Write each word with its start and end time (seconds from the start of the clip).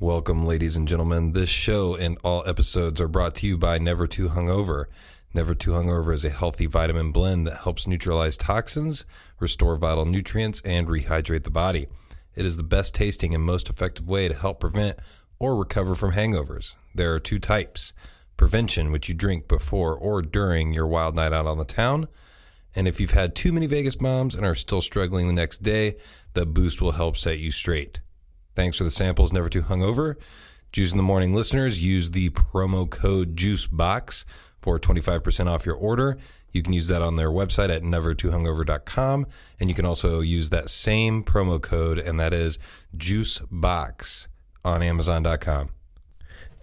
Welcome, 0.00 0.44
ladies 0.44 0.76
and 0.76 0.88
gentlemen. 0.88 1.34
This 1.34 1.48
show 1.48 1.94
and 1.94 2.18
all 2.24 2.42
episodes 2.48 3.00
are 3.00 3.06
brought 3.06 3.36
to 3.36 3.46
you 3.46 3.56
by 3.56 3.78
Never 3.78 4.08
Too 4.08 4.28
Hungover. 4.28 4.86
Never 5.32 5.54
Too 5.54 5.70
Hungover 5.70 6.12
is 6.12 6.24
a 6.24 6.30
healthy 6.30 6.66
vitamin 6.66 7.12
blend 7.12 7.46
that 7.46 7.58
helps 7.58 7.86
neutralize 7.86 8.36
toxins, 8.36 9.06
restore 9.38 9.76
vital 9.76 10.04
nutrients, 10.04 10.60
and 10.64 10.88
rehydrate 10.88 11.44
the 11.44 11.50
body. 11.50 11.86
It 12.34 12.44
is 12.44 12.56
the 12.56 12.64
best 12.64 12.96
tasting 12.96 13.36
and 13.36 13.44
most 13.44 13.70
effective 13.70 14.08
way 14.08 14.26
to 14.26 14.34
help 14.34 14.58
prevent 14.58 14.98
or 15.38 15.54
recover 15.54 15.94
from 15.94 16.10
hangovers. 16.10 16.74
There 16.92 17.14
are 17.14 17.20
two 17.20 17.38
types 17.38 17.92
prevention, 18.36 18.90
which 18.90 19.08
you 19.08 19.14
drink 19.14 19.46
before 19.46 19.96
or 19.96 20.22
during 20.22 20.74
your 20.74 20.88
wild 20.88 21.14
night 21.14 21.32
out 21.32 21.46
on 21.46 21.58
the 21.58 21.64
town. 21.64 22.08
And 22.74 22.88
if 22.88 23.00
you've 23.00 23.12
had 23.12 23.36
too 23.36 23.52
many 23.52 23.66
Vegas 23.66 23.94
bombs 23.94 24.34
and 24.34 24.44
are 24.44 24.56
still 24.56 24.80
struggling 24.80 25.28
the 25.28 25.32
next 25.32 25.62
day, 25.62 25.94
the 26.32 26.44
boost 26.44 26.82
will 26.82 26.92
help 26.92 27.16
set 27.16 27.38
you 27.38 27.52
straight. 27.52 28.00
Thanks 28.54 28.78
for 28.78 28.84
the 28.84 28.90
samples, 28.90 29.32
Never 29.32 29.48
Too 29.48 29.62
Hungover. 29.62 30.16
Juice 30.72 30.92
in 30.92 30.96
the 30.96 31.04
Morning 31.04 31.34
listeners, 31.34 31.82
use 31.82 32.10
the 32.10 32.30
promo 32.30 32.88
code 32.88 33.36
JUICEBOX 33.36 34.24
for 34.60 34.80
25% 34.80 35.46
off 35.46 35.66
your 35.66 35.76
order. 35.76 36.18
You 36.50 36.62
can 36.62 36.72
use 36.72 36.88
that 36.88 37.02
on 37.02 37.16
their 37.16 37.30
website 37.30 37.68
at 37.68 37.82
nevertoohungover.com. 37.82 39.26
And 39.60 39.68
you 39.68 39.74
can 39.74 39.84
also 39.84 40.20
use 40.20 40.50
that 40.50 40.70
same 40.70 41.22
promo 41.22 41.60
code, 41.60 41.98
and 41.98 42.18
that 42.18 42.32
is 42.32 42.58
JUICEBOX 42.96 44.28
on 44.64 44.82
Amazon.com. 44.82 45.70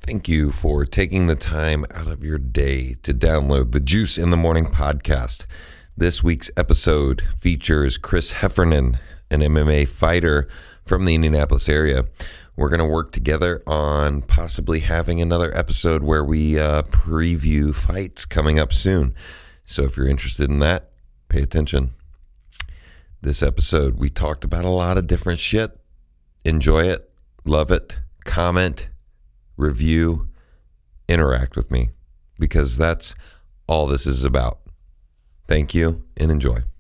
Thank 0.02 0.28
you 0.28 0.52
for 0.52 0.84
taking 0.86 1.28
the 1.28 1.36
time 1.36 1.86
out 1.94 2.08
of 2.08 2.24
your 2.24 2.40
day 2.40 2.96
to 3.04 3.14
download 3.14 3.72
the 3.72 3.80
Juice 3.80 4.18
in 4.18 4.32
the 4.32 4.38
Morning 4.38 4.66
podcast. 4.66 5.46
This 5.96 6.24
week's 6.24 6.50
episode 6.58 7.22
features 7.38 7.98
Chris 7.98 8.32
Heffernan, 8.32 8.98
an 9.30 9.42
MMA 9.42 9.88
fighter 9.88 10.48
from 10.86 11.06
the 11.06 11.16
Indianapolis 11.16 11.70
area. 11.70 12.06
We're 12.56 12.70
going 12.70 12.80
to 12.80 12.86
work 12.86 13.12
together 13.12 13.62
on 13.66 14.22
possibly 14.22 14.82
having 14.82 15.22
another 15.22 15.56
episode 15.58 16.04
where 16.04 16.24
we 16.24 16.60
uh, 16.60 16.84
preview 16.84 17.74
fights 17.74 18.26
coming 18.26 18.60
up 18.60 18.74
soon. 18.74 19.16
So 19.66 19.84
if 19.84 19.96
you're 19.96 20.08
interested 20.08 20.50
in 20.50 20.60
that, 20.60 20.92
pay 21.30 21.42
attention. 21.42 21.92
This 23.22 23.42
episode, 23.42 23.98
we 23.98 24.10
talked 24.10 24.44
about 24.44 24.66
a 24.66 24.70
lot 24.70 24.98
of 24.98 25.08
different 25.08 25.40
shit. 25.40 25.72
Enjoy 26.44 26.84
it, 26.84 27.10
love 27.46 27.72
it, 27.72 28.00
comment, 28.26 28.90
review, 29.58 30.28
interact 31.08 31.56
with 31.56 31.70
me 31.72 31.90
because 32.40 32.78
that's 32.78 33.14
all 33.68 33.86
this 33.86 34.06
is 34.06 34.26
about. 34.26 34.60
Thank 35.48 35.76
you 35.76 36.04
and 36.18 36.32
enjoy. 36.32 36.71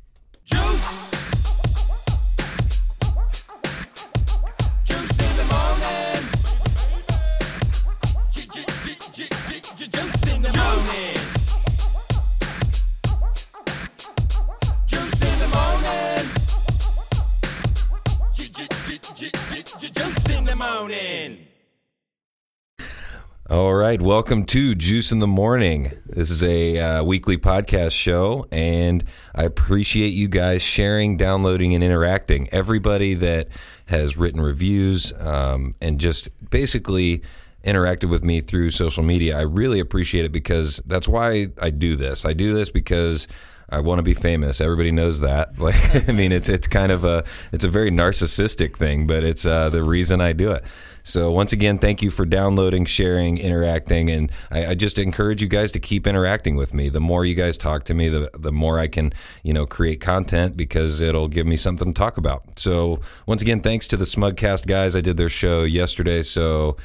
Right, 23.91 24.01
welcome 24.01 24.45
to 24.45 24.73
Juice 24.73 25.11
in 25.11 25.19
the 25.19 25.27
Morning. 25.27 25.91
This 26.05 26.31
is 26.31 26.41
a 26.41 26.79
uh, 26.79 27.03
weekly 27.03 27.35
podcast 27.35 27.91
show, 27.91 28.47
and 28.49 29.03
I 29.35 29.43
appreciate 29.43 30.13
you 30.13 30.29
guys 30.29 30.61
sharing, 30.61 31.17
downloading, 31.17 31.75
and 31.75 31.83
interacting. 31.83 32.47
Everybody 32.53 33.15
that 33.15 33.49
has 33.87 34.15
written 34.15 34.39
reviews 34.39 35.11
um, 35.19 35.75
and 35.81 35.99
just 35.99 36.29
basically 36.49 37.21
interacted 37.65 38.09
with 38.09 38.23
me 38.23 38.39
through 38.39 38.69
social 38.69 39.03
media, 39.03 39.37
I 39.37 39.41
really 39.41 39.81
appreciate 39.81 40.23
it 40.23 40.31
because 40.31 40.77
that's 40.85 41.09
why 41.09 41.47
I 41.61 41.69
do 41.69 41.97
this. 41.97 42.23
I 42.23 42.31
do 42.31 42.53
this 42.53 42.69
because 42.69 43.27
I 43.71 43.81
want 43.81 43.99
to 43.99 44.03
be 44.03 44.13
famous. 44.13 44.61
Everybody 44.61 44.91
knows 44.91 45.19
that. 45.19 45.49
Like, 45.57 46.09
I 46.09 46.13
mean, 46.13 46.31
it's 46.31 46.47
it's 46.47 46.67
kind 46.67 46.93
of 46.93 47.03
a 47.03 47.25
it's 47.51 47.65
a 47.65 47.69
very 47.69 47.91
narcissistic 47.91 48.77
thing, 48.77 49.05
but 49.05 49.23
it's 49.23 49.45
uh, 49.45 49.69
the 49.69 49.83
reason 49.83 50.21
I 50.21 50.31
do 50.31 50.53
it. 50.53 50.63
So 51.03 51.31
once 51.31 51.53
again, 51.53 51.77
thank 51.77 52.01
you 52.01 52.11
for 52.11 52.25
downloading, 52.25 52.85
sharing, 52.85 53.37
interacting, 53.37 54.09
and 54.09 54.31
I, 54.51 54.67
I, 54.67 54.75
just 54.75 54.97
encourage 54.97 55.41
you 55.41 55.47
guys 55.47 55.71
to 55.73 55.79
keep 55.79 56.05
interacting 56.05 56.55
with 56.55 56.73
me. 56.73 56.89
The 56.89 56.99
more 56.99 57.25
you 57.25 57.35
guys 57.35 57.57
talk 57.57 57.83
to 57.85 57.93
me, 57.93 58.09
the 58.09 58.29
the 58.37 58.51
more 58.51 58.79
I 58.79 58.87
can 58.87 59.11
you 59.43 59.53
know 59.53 59.65
create 59.65 59.99
content 59.99 60.55
because 60.55 61.01
it'll 61.01 61.27
give 61.27 61.47
me 61.47 61.55
something 61.55 61.93
to 61.93 61.97
talk 61.97 62.17
about. 62.17 62.59
So 62.59 63.01
once 63.25 63.41
again, 63.41 63.61
thanks 63.61 63.87
to 63.89 63.97
the 63.97 64.05
Smugcast 64.05 64.67
guys. 64.67 64.95
I 64.95 65.01
did 65.01 65.17
their 65.17 65.29
show 65.29 65.63
yesterday, 65.63 66.23
so 66.23 66.77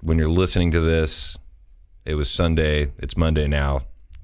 when 0.00 0.18
you're 0.18 0.28
listening 0.28 0.70
to 0.72 0.80
this, 0.80 1.36
it 2.04 2.14
was 2.14 2.30
Sunday. 2.30 2.88
It's 2.98 3.16
Monday 3.16 3.48
now. 3.48 3.80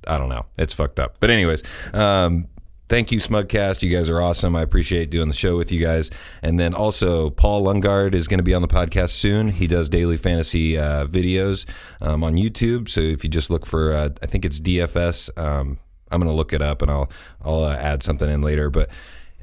I 0.07 0.19
don't 0.19 0.29
know. 0.29 0.47
It's 0.59 0.73
fucked 0.73 0.99
up. 0.99 1.17
But 1.21 1.31
anyways, 1.31 1.63
um, 1.95 2.49
thank 2.91 3.13
you, 3.13 3.21
Smugcast. 3.21 3.83
You 3.83 3.97
guys 3.97 4.11
are 4.11 4.21
awesome. 4.21 4.57
I 4.57 4.63
appreciate 4.63 5.11
doing 5.11 5.29
the 5.29 5.35
show 5.35 5.57
with 5.57 5.71
you 5.71 5.81
guys. 5.81 6.11
And 6.43 6.59
then 6.59 6.75
also, 6.75 7.31
Paul 7.31 7.65
Lungard 7.65 8.15
is 8.15 8.27
going 8.27 8.41
to 8.41 8.45
be 8.45 8.53
on 8.53 8.63
the 8.63 8.69
podcast 8.69 9.11
soon. 9.11 9.49
He 9.49 9.69
does 9.69 9.89
daily 9.89 10.17
fantasy 10.17 10.77
uh, 10.77 11.07
videos 11.07 11.67
um, 12.03 12.25
on 12.25 12.35
YouTube. 12.35 12.89
So 12.89 13.01
if 13.01 13.23
you 13.23 13.31
just 13.31 13.49
look 13.49 13.65
for, 13.65 13.95
uh, 13.95 14.11
I 14.21 14.27
think 14.27 14.45
it's 14.45 14.61
DFS. 14.61 15.31
Um, 15.39 15.79
I'm 16.11 16.21
going 16.21 16.31
to 16.31 16.37
look 16.37 16.53
it 16.53 16.61
up 16.61 16.83
and 16.83 16.91
I'll 16.91 17.11
I'll 17.41 17.63
uh, 17.63 17.77
add 17.77 18.03
something 18.03 18.29
in 18.29 18.43
later. 18.43 18.69
But 18.69 18.91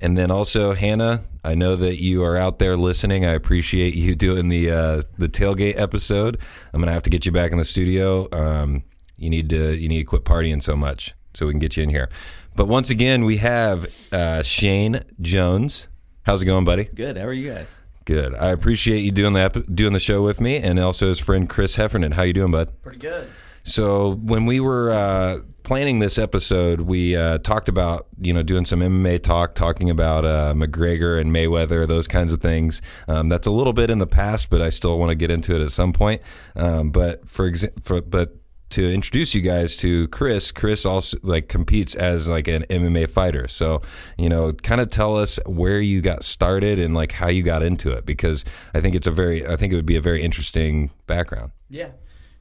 and 0.02 0.18
then 0.18 0.29
also 0.29 0.74
Hannah, 0.74 1.22
I 1.41 1.56
know 1.56 1.78
that 1.78 2.02
you 2.02 2.24
are 2.25 2.35
out 2.35 2.59
there 2.59 2.75
listening. 2.75 3.25
I 3.25 3.31
appreciate 3.31 3.96
you 3.96 4.14
doing 4.28 4.50
the 4.50 4.69
uh, 4.69 5.02
the 5.18 5.29
tailgate 5.29 5.79
episode. 5.79 6.38
I'm 6.74 6.81
going 6.81 6.88
to 6.88 6.94
have 6.94 7.03
to 7.03 7.09
get 7.09 7.25
you 7.25 7.31
back 7.31 7.53
in 7.53 7.58
the 7.58 7.66
studio. 7.66 8.28
Um, 8.34 8.84
you 9.16 9.29
need 9.29 9.50
to 9.52 9.74
you 9.74 9.88
need 9.88 10.00
to 10.00 10.03
quit 10.03 10.25
partying 10.25 10.62
so 10.62 10.75
much 10.75 11.16
so 11.37 11.45
we 11.45 11.53
can 11.53 11.59
get 11.59 11.77
you 11.77 11.83
in 11.83 11.89
here. 11.89 12.09
But 12.55 12.67
once 12.67 12.89
again, 12.89 13.23
we 13.23 13.37
have 13.37 13.87
uh, 14.11 14.41
Shane 14.41 15.01
Jones. 15.21 15.87
How's 16.23 16.41
it 16.41 16.45
going, 16.45 16.65
buddy? 16.65 16.85
Good. 16.85 17.17
How 17.17 17.25
are 17.25 17.33
you 17.33 17.51
guys? 17.51 17.79
Good. 18.05 18.33
I 18.33 18.51
appreciate 18.51 18.99
you 18.99 19.11
doing 19.11 19.33
the 19.33 19.65
doing 19.73 19.93
the 19.93 19.99
show 19.99 20.23
with 20.23 20.41
me, 20.41 20.57
and 20.57 20.79
also 20.79 21.07
his 21.07 21.19
friend 21.19 21.47
Chris 21.47 21.75
Heffernan. 21.75 22.13
How 22.13 22.23
you 22.23 22.33
doing, 22.33 22.51
bud? 22.51 22.71
Pretty 22.81 22.99
good. 22.99 23.29
So 23.63 24.13
when 24.13 24.45
we 24.45 24.59
were 24.59 24.91
uh, 24.91 25.39
planning 25.63 25.99
this 25.99 26.17
episode, 26.17 26.81
we 26.81 27.15
uh, 27.17 27.37
talked 27.39 27.69
about 27.69 28.07
you 28.19 28.33
know 28.33 28.41
doing 28.41 28.65
some 28.65 28.79
MMA 28.79 29.21
talk, 29.21 29.53
talking 29.53 29.89
about 29.89 30.25
uh, 30.25 30.53
McGregor 30.55 31.19
and 31.21 31.31
Mayweather, 31.31 31.87
those 31.87 32.07
kinds 32.07 32.33
of 32.33 32.41
things. 32.41 32.81
Um, 33.07 33.29
that's 33.29 33.45
a 33.45 33.51
little 33.51 33.73
bit 33.73 33.91
in 33.91 33.99
the 33.99 34.07
past, 34.07 34.49
but 34.49 34.61
I 34.61 34.69
still 34.69 34.97
want 34.97 35.09
to 35.09 35.15
get 35.15 35.29
into 35.29 35.53
it 35.53 35.61
at 35.61 35.71
some 35.71 35.93
point. 35.93 36.21
Um, 36.55 36.89
but 36.89 37.27
for 37.29 37.45
example, 37.45 38.01
but 38.01 38.37
to 38.77 38.93
introduce 38.93 39.33
you 39.33 39.41
guys 39.41 39.75
to 39.75 40.07
Chris. 40.09 40.51
Chris 40.51 40.85
also 40.85 41.17
like 41.23 41.47
competes 41.47 41.95
as 41.95 42.29
like 42.29 42.47
an 42.47 42.61
MMA 42.69 43.09
fighter. 43.09 43.47
So, 43.47 43.81
you 44.19 44.29
know, 44.29 44.53
kind 44.53 44.79
of 44.79 44.91
tell 44.91 45.17
us 45.17 45.39
where 45.47 45.81
you 45.81 45.99
got 45.99 46.21
started 46.21 46.77
and 46.77 46.93
like 46.93 47.11
how 47.11 47.27
you 47.27 47.41
got 47.41 47.63
into 47.63 47.91
it 47.91 48.05
because 48.05 48.45
I 48.75 48.81
think 48.81 48.93
it's 48.93 49.07
a 49.07 49.11
very 49.11 49.47
I 49.47 49.55
think 49.55 49.73
it 49.73 49.77
would 49.77 49.87
be 49.87 49.95
a 49.95 50.01
very 50.01 50.21
interesting 50.21 50.91
background. 51.07 51.53
Yeah. 51.71 51.89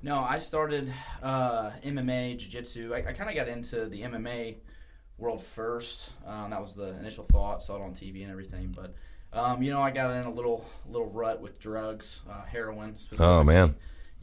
No, 0.02 0.18
I 0.18 0.36
started 0.36 0.92
uh, 1.22 1.70
MMA, 1.82 2.36
jiu-jitsu. 2.36 2.92
I, 2.92 2.98
I 2.98 3.12
kind 3.14 3.30
of 3.30 3.34
got 3.34 3.48
into 3.48 3.86
the 3.86 4.02
MMA 4.02 4.56
world 5.16 5.42
first. 5.42 6.10
Um, 6.26 6.50
that 6.50 6.60
was 6.60 6.74
the 6.74 6.98
initial 6.98 7.24
thought. 7.24 7.64
Saw 7.64 7.76
it 7.76 7.82
on 7.82 7.94
TV 7.94 8.24
and 8.24 8.30
everything, 8.30 8.74
but 8.76 8.94
um, 9.32 9.62
you 9.62 9.70
know, 9.70 9.80
I 9.80 9.90
got 9.90 10.14
in 10.14 10.26
a 10.26 10.30
little 10.30 10.66
little 10.86 11.08
rut 11.08 11.40
with 11.40 11.58
drugs, 11.58 12.20
uh, 12.30 12.42
heroin. 12.42 12.96
Oh 13.18 13.42
man 13.42 13.74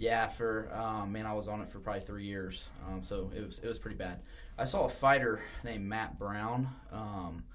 yeah, 0.04 0.28
for 0.28 0.70
um, 0.74 1.14
man, 1.14 1.26
I 1.26 1.34
was 1.34 1.48
on 1.48 1.62
it 1.62 1.70
for 1.70 1.80
probably 1.80 2.02
three 2.02 2.26
years, 2.26 2.68
um, 2.86 3.06
so 3.06 3.32
it 3.34 3.46
was 3.46 3.60
it 3.60 3.68
was 3.70 3.80
pretty 3.80 3.96
bad. 3.96 4.20
I 4.58 4.66
saw 4.66 4.84
a 4.84 4.90
fighter 4.90 5.40
named 5.64 5.86
Matt 5.86 6.20
Brown. 6.20 6.68
Um, 6.92 7.46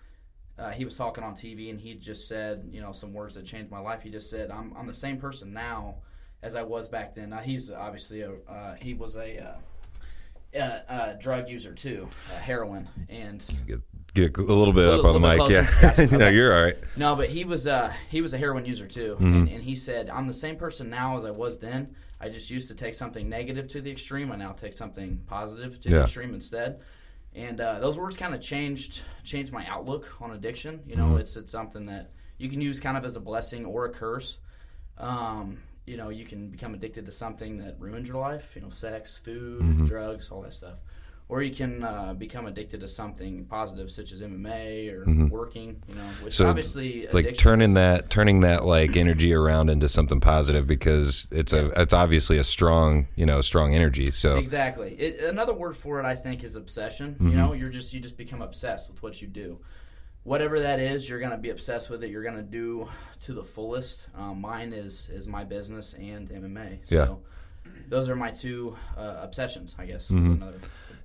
uh, 0.58 0.70
he 0.70 0.86
was 0.86 0.96
talking 0.96 1.22
on 1.22 1.34
TV, 1.34 1.68
and 1.68 1.78
he 1.78 1.94
just 1.94 2.26
said, 2.26 2.66
you 2.72 2.80
know, 2.80 2.92
some 2.92 3.12
words 3.12 3.34
that 3.34 3.44
changed 3.44 3.70
my 3.70 3.80
life. 3.80 4.00
He 4.00 4.08
just 4.08 4.30
said, 4.30 4.50
"I'm 4.50 4.72
I'm 4.78 4.86
the 4.86 4.94
same 4.94 5.18
person 5.18 5.52
now 5.52 5.96
as 6.42 6.56
I 6.56 6.62
was 6.62 6.88
back 6.88 7.14
then." 7.14 7.28
Now 7.30 7.40
he's 7.40 7.70
obviously 7.70 8.22
a 8.22 8.32
uh, 8.48 8.76
he 8.76 8.94
was 8.94 9.18
a, 9.18 9.54
uh, 10.58 10.78
a, 10.88 11.16
drug 11.20 11.50
user 11.50 11.74
too, 11.74 12.08
heroin, 12.40 12.88
and 13.10 13.44
get, 13.66 13.80
get 14.14 14.38
a 14.38 14.40
little 14.40 14.72
bit 14.72 14.86
a 14.86 14.96
little, 14.96 15.06
up 15.06 15.14
on 15.14 15.20
the 15.20 15.28
mic. 15.28 15.50
Yeah, 15.50 15.90
okay. 15.90 16.16
no, 16.16 16.30
you're 16.30 16.56
all 16.56 16.64
right. 16.64 16.78
No, 16.96 17.14
but 17.14 17.28
he 17.28 17.44
was 17.44 17.66
uh, 17.66 17.92
he 18.08 18.22
was 18.22 18.32
a 18.32 18.38
heroin 18.38 18.64
user 18.64 18.86
too, 18.86 19.16
mm-hmm. 19.16 19.34
and, 19.34 19.48
and 19.50 19.62
he 19.62 19.76
said, 19.76 20.08
"I'm 20.08 20.26
the 20.26 20.32
same 20.32 20.56
person 20.56 20.88
now 20.88 21.18
as 21.18 21.26
I 21.26 21.30
was 21.30 21.58
then." 21.58 21.94
I 22.20 22.28
just 22.28 22.50
used 22.50 22.68
to 22.68 22.74
take 22.74 22.94
something 22.94 23.28
negative 23.28 23.68
to 23.68 23.80
the 23.80 23.90
extreme. 23.90 24.32
I 24.32 24.36
now 24.36 24.48
take 24.48 24.72
something 24.72 25.22
positive 25.26 25.80
to 25.82 25.88
yeah. 25.88 25.98
the 25.98 26.02
extreme 26.04 26.34
instead. 26.34 26.80
And 27.34 27.60
uh, 27.60 27.78
those 27.78 27.98
words 27.98 28.16
kind 28.16 28.34
of 28.34 28.40
changed 28.40 29.02
changed 29.22 29.52
my 29.52 29.66
outlook 29.66 30.20
on 30.20 30.32
addiction. 30.32 30.82
You 30.86 30.96
know, 30.96 31.04
mm-hmm. 31.04 31.18
it's 31.18 31.36
it's 31.36 31.52
something 31.52 31.86
that 31.86 32.10
you 32.38 32.48
can 32.48 32.60
use 32.60 32.80
kind 32.80 32.96
of 32.96 33.04
as 33.04 33.16
a 33.16 33.20
blessing 33.20 33.66
or 33.66 33.84
a 33.84 33.90
curse. 33.90 34.40
Um, 34.96 35.58
you 35.86 35.96
know, 35.96 36.08
you 36.08 36.24
can 36.24 36.50
become 36.50 36.74
addicted 36.74 37.06
to 37.06 37.12
something 37.12 37.58
that 37.58 37.78
ruins 37.78 38.08
your 38.08 38.18
life. 38.18 38.56
You 38.56 38.62
know, 38.62 38.70
sex, 38.70 39.18
food, 39.18 39.62
mm-hmm. 39.62 39.84
drugs, 39.86 40.30
all 40.30 40.42
that 40.42 40.54
stuff. 40.54 40.80
Or 41.30 41.42
you 41.42 41.54
can 41.54 41.84
uh, 41.84 42.14
become 42.14 42.46
addicted 42.46 42.80
to 42.80 42.88
something 42.88 43.44
positive, 43.44 43.90
such 43.90 44.12
as 44.12 44.22
MMA 44.22 44.90
or 44.92 45.04
working. 45.28 45.82
You 45.88 45.94
know, 45.96 46.02
which 46.02 46.18
Mm-hmm. 46.18 46.28
So 46.30 46.48
obviously 46.48 47.06
like 47.12 47.36
turning 47.36 47.70
is- 47.70 47.74
that 47.76 48.10
turning 48.10 48.40
that 48.40 48.64
like 48.64 48.96
energy 48.96 49.34
around 49.34 49.68
into 49.68 49.88
something 49.88 50.20
positive 50.20 50.66
because 50.66 51.26
it's 51.30 51.52
a 51.52 51.66
it's 51.80 51.92
obviously 51.92 52.38
a 52.38 52.44
strong 52.44 53.08
you 53.14 53.26
know 53.26 53.40
strong 53.42 53.74
energy. 53.74 54.10
So 54.10 54.38
Exactly. 54.38 54.94
It, 54.94 55.20
another 55.24 55.52
word 55.52 55.76
for 55.76 56.00
it, 56.00 56.06
I 56.06 56.14
think, 56.14 56.44
is 56.44 56.56
obsession. 56.56 57.14
Mm-hmm. 57.14 57.28
You 57.28 57.36
know, 57.36 57.52
you're 57.52 57.68
just 57.70 57.92
you 57.92 58.00
just 58.00 58.16
become 58.16 58.40
obsessed 58.40 58.90
with 58.90 59.02
what 59.02 59.20
you 59.20 59.28
do. 59.28 59.58
Whatever 60.24 60.60
that 60.60 60.80
is, 60.80 61.08
you're 61.08 61.20
gonna 61.20 61.38
be 61.38 61.50
obsessed 61.50 61.90
with 61.90 62.02
it. 62.04 62.10
You're 62.10 62.24
gonna 62.24 62.42
do 62.42 62.88
to 63.22 63.32
the 63.34 63.44
fullest. 63.44 64.08
Um, 64.16 64.40
mine 64.40 64.72
is 64.72 65.10
is 65.10 65.28
my 65.28 65.44
business 65.44 65.92
and 65.94 66.28
MMA. 66.30 66.80
So 66.84 67.20
those 67.88 68.08
are 68.10 68.16
my 68.16 68.30
two 68.30 68.76
uh, 68.96 69.20
obsessions, 69.22 69.74
I 69.78 69.86
guess. 69.86 70.10
Mm-hmm. 70.10 70.42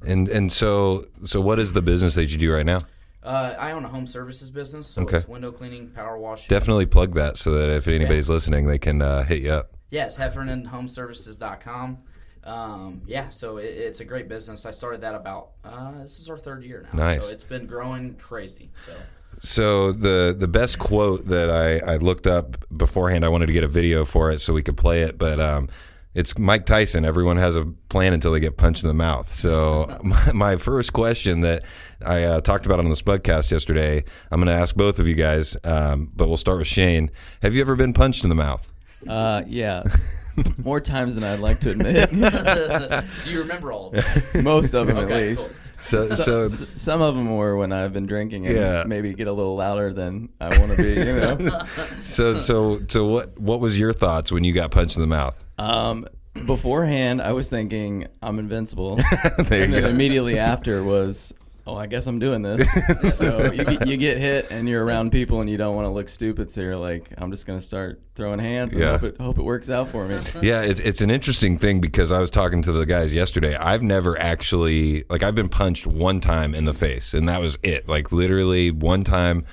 And 0.05 0.27
and 0.29 0.51
so 0.51 1.05
so 1.23 1.39
what 1.41 1.59
is 1.59 1.73
the 1.73 1.81
business 1.81 2.15
that 2.15 2.31
you 2.31 2.37
do 2.37 2.53
right 2.53 2.65
now? 2.65 2.79
Uh, 3.23 3.55
I 3.57 3.71
own 3.71 3.85
a 3.85 3.87
home 3.87 4.05
services 4.05 4.51
business, 4.51 4.87
so 4.87 5.03
Okay. 5.03 5.17
it's 5.17 5.27
window 5.29 5.51
cleaning, 5.51 5.89
power 5.91 6.17
washing. 6.17 6.49
Definitely 6.49 6.87
plug 6.87 7.13
that 7.13 7.37
so 7.37 7.51
that 7.51 7.69
if 7.69 7.87
anybody's 7.87 8.29
listening, 8.29 8.65
they 8.67 8.77
can 8.77 9.01
uh, 9.01 9.23
hit 9.23 9.41
you 9.41 9.51
up. 9.51 9.71
Yes, 9.91 10.17
heffernanhomeservices.com. 10.17 11.97
Um, 12.43 13.01
yeah, 13.05 13.29
so 13.29 13.57
it, 13.57 13.65
it's 13.65 14.01
a 14.01 14.05
great 14.05 14.27
business. 14.27 14.65
I 14.65 14.71
started 14.71 15.01
that 15.01 15.15
about 15.15 15.51
uh, 15.63 16.01
this 16.01 16.19
is 16.19 16.29
our 16.29 16.37
third 16.37 16.63
year 16.63 16.85
now. 16.93 17.05
Nice. 17.05 17.25
So 17.27 17.33
it's 17.33 17.45
been 17.45 17.65
growing 17.65 18.15
crazy. 18.15 18.71
So 18.85 18.93
So 19.39 19.91
the 19.93 20.35
the 20.37 20.47
best 20.49 20.77
quote 20.79 21.27
that 21.27 21.49
I, 21.49 21.93
I 21.93 21.97
looked 21.97 22.27
up 22.27 22.57
beforehand, 22.75 23.23
I 23.23 23.29
wanted 23.29 23.45
to 23.45 23.53
get 23.53 23.63
a 23.63 23.67
video 23.69 24.03
for 24.03 24.31
it 24.31 24.39
so 24.39 24.51
we 24.53 24.61
could 24.63 24.75
play 24.77 25.03
it, 25.03 25.17
but 25.17 25.39
um, 25.39 25.69
it's 26.15 26.37
Mike 26.37 26.65
Tyson. 26.65 27.05
Everyone 27.05 27.37
has 27.37 27.55
a 27.55 27.65
plan 27.89 28.13
until 28.13 28.31
they 28.31 28.39
get 28.39 28.57
punched 28.57 28.83
in 28.83 28.87
the 28.87 28.93
mouth. 28.93 29.27
So 29.29 29.97
my, 30.03 30.31
my 30.33 30.55
first 30.57 30.93
question 30.93 31.41
that 31.41 31.63
I 32.05 32.23
uh, 32.23 32.41
talked 32.41 32.65
about 32.65 32.79
on 32.79 32.85
the 32.85 32.95
Spudcast 32.95 33.51
yesterday, 33.51 34.03
I'm 34.31 34.39
going 34.39 34.47
to 34.55 34.61
ask 34.61 34.75
both 34.75 34.99
of 34.99 35.07
you 35.07 35.15
guys, 35.15 35.57
um, 35.63 36.11
but 36.15 36.27
we'll 36.27 36.37
start 36.37 36.59
with 36.59 36.67
Shane. 36.67 37.09
Have 37.41 37.55
you 37.55 37.61
ever 37.61 37.75
been 37.75 37.93
punched 37.93 38.23
in 38.23 38.29
the 38.29 38.35
mouth? 38.35 38.71
Uh, 39.07 39.43
yeah, 39.47 39.83
more 40.63 40.79
times 40.79 41.13
than 41.15 41.23
I'd 41.25 41.39
like 41.39 41.59
to 41.61 41.71
admit. 41.71 42.09
Do 42.11 43.31
you 43.31 43.41
remember 43.41 43.71
all 43.73 43.87
of 43.93 44.31
them? 44.33 44.43
Most 44.45 44.73
of 44.73 44.87
them, 44.87 44.95
at 44.97 45.03
Okay, 45.05 45.29
least. 45.29 45.53
So 45.83 46.07
so 46.07 46.43
S- 46.45 46.65
Some 46.77 47.01
of 47.01 47.13
them 47.13 47.35
were 47.35 47.57
when 47.57 47.73
I've 47.73 47.91
been 47.91 48.05
drinking 48.05 48.47
and 48.47 48.55
Yeah. 48.55 48.83
maybe 48.87 49.13
get 49.13 49.27
a 49.27 49.33
little 49.33 49.55
louder 49.57 49.91
than 49.91 50.29
I 50.39 50.57
want 50.57 50.71
to 50.71 50.77
be. 50.77 50.91
You 50.93 51.15
know. 51.15 51.63
so 52.03 52.35
so 52.35 52.79
so 52.87 53.05
what 53.07 53.37
what 53.37 53.59
was 53.59 53.77
your 53.77 53.91
thoughts 53.91 54.31
when 54.31 54.45
you 54.45 54.53
got 54.53 54.71
punched 54.71 54.95
in 54.95 55.01
the 55.01 55.07
mouth? 55.07 55.42
Um, 55.57 56.05
beforehand, 56.45 57.21
I 57.21 57.33
was 57.33 57.49
thinking 57.49 58.07
I'm 58.21 58.39
invincible, 58.39 58.99
and 59.37 59.47
then 59.47 59.71
go. 59.71 59.87
immediately 59.87 60.39
after 60.39 60.83
was, 60.83 61.33
oh, 61.67 61.75
I 61.75 61.85
guess 61.87 62.07
I'm 62.07 62.19
doing 62.19 62.41
this. 62.41 62.67
so 63.17 63.51
you 63.51 63.63
get, 63.63 63.87
you 63.87 63.97
get 63.97 64.17
hit, 64.17 64.51
and 64.51 64.67
you're 64.67 64.83
around 64.83 65.11
people, 65.11 65.41
and 65.41 65.49
you 65.49 65.57
don't 65.57 65.75
want 65.75 65.85
to 65.85 65.89
look 65.91 66.09
stupid. 66.09 66.49
So 66.49 66.61
you're 66.61 66.75
like, 66.75 67.09
I'm 67.17 67.29
just 67.31 67.45
gonna 67.45 67.61
start 67.61 68.01
throwing 68.15 68.39
hands 68.39 68.73
and 68.73 68.81
Yeah. 68.81 68.91
hope 68.97 69.03
it 69.03 69.21
hope 69.21 69.37
it 69.39 69.43
works 69.43 69.69
out 69.69 69.89
for 69.89 70.05
me. 70.07 70.17
Yeah, 70.41 70.61
it's 70.63 70.79
it's 70.79 71.01
an 71.01 71.11
interesting 71.11 71.57
thing 71.57 71.79
because 71.81 72.11
I 72.11 72.19
was 72.19 72.29
talking 72.29 72.61
to 72.63 72.71
the 72.71 72.85
guys 72.85 73.13
yesterday. 73.13 73.55
I've 73.55 73.83
never 73.83 74.19
actually 74.19 75.03
like 75.09 75.23
I've 75.23 75.35
been 75.35 75.49
punched 75.49 75.85
one 75.87 76.19
time 76.19 76.55
in 76.55 76.65
the 76.65 76.73
face, 76.73 77.13
and 77.13 77.29
that 77.29 77.39
was 77.41 77.59
it. 77.63 77.87
Like 77.87 78.11
literally 78.11 78.71
one 78.71 79.03
time, 79.03 79.45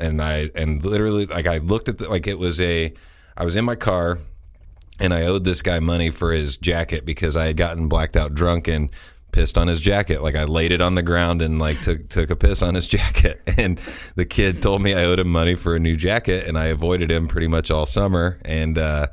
and 0.00 0.20
I 0.20 0.50
and 0.56 0.84
literally 0.84 1.26
like 1.26 1.46
I 1.46 1.58
looked 1.58 1.88
at 1.88 1.98
the, 1.98 2.08
like 2.08 2.26
it 2.26 2.38
was 2.38 2.60
a 2.60 2.92
I 3.36 3.44
was 3.44 3.54
in 3.56 3.64
my 3.64 3.76
car, 3.76 4.18
and 4.98 5.14
I 5.14 5.22
owed 5.22 5.44
this 5.44 5.62
guy 5.62 5.80
money 5.80 6.10
for 6.10 6.32
his 6.32 6.56
jacket 6.56 7.04
because 7.04 7.36
I 7.36 7.46
had 7.46 7.56
gotten 7.56 7.88
blacked 7.88 8.16
out 8.16 8.34
drunk 8.34 8.68
and 8.68 8.90
pissed 9.32 9.58
on 9.58 9.68
his 9.68 9.80
jacket. 9.80 10.22
Like 10.22 10.34
I 10.34 10.44
laid 10.44 10.72
it 10.72 10.80
on 10.80 10.94
the 10.94 11.02
ground 11.02 11.42
and 11.42 11.58
like 11.58 11.80
took 11.80 12.08
took 12.08 12.30
a 12.30 12.36
piss 12.36 12.62
on 12.62 12.74
his 12.74 12.86
jacket. 12.98 13.40
And 13.56 13.78
the 14.16 14.24
kid 14.24 14.62
told 14.62 14.82
me 14.82 14.94
I 14.94 15.04
owed 15.04 15.20
him 15.20 15.30
money 15.30 15.54
for 15.54 15.76
a 15.76 15.80
new 15.80 15.96
jacket, 15.96 16.46
and 16.46 16.58
I 16.58 16.66
avoided 16.66 17.10
him 17.10 17.28
pretty 17.28 17.48
much 17.48 17.70
all 17.70 17.86
summer. 17.86 18.40
And 18.44 18.78
uh, 18.78 19.08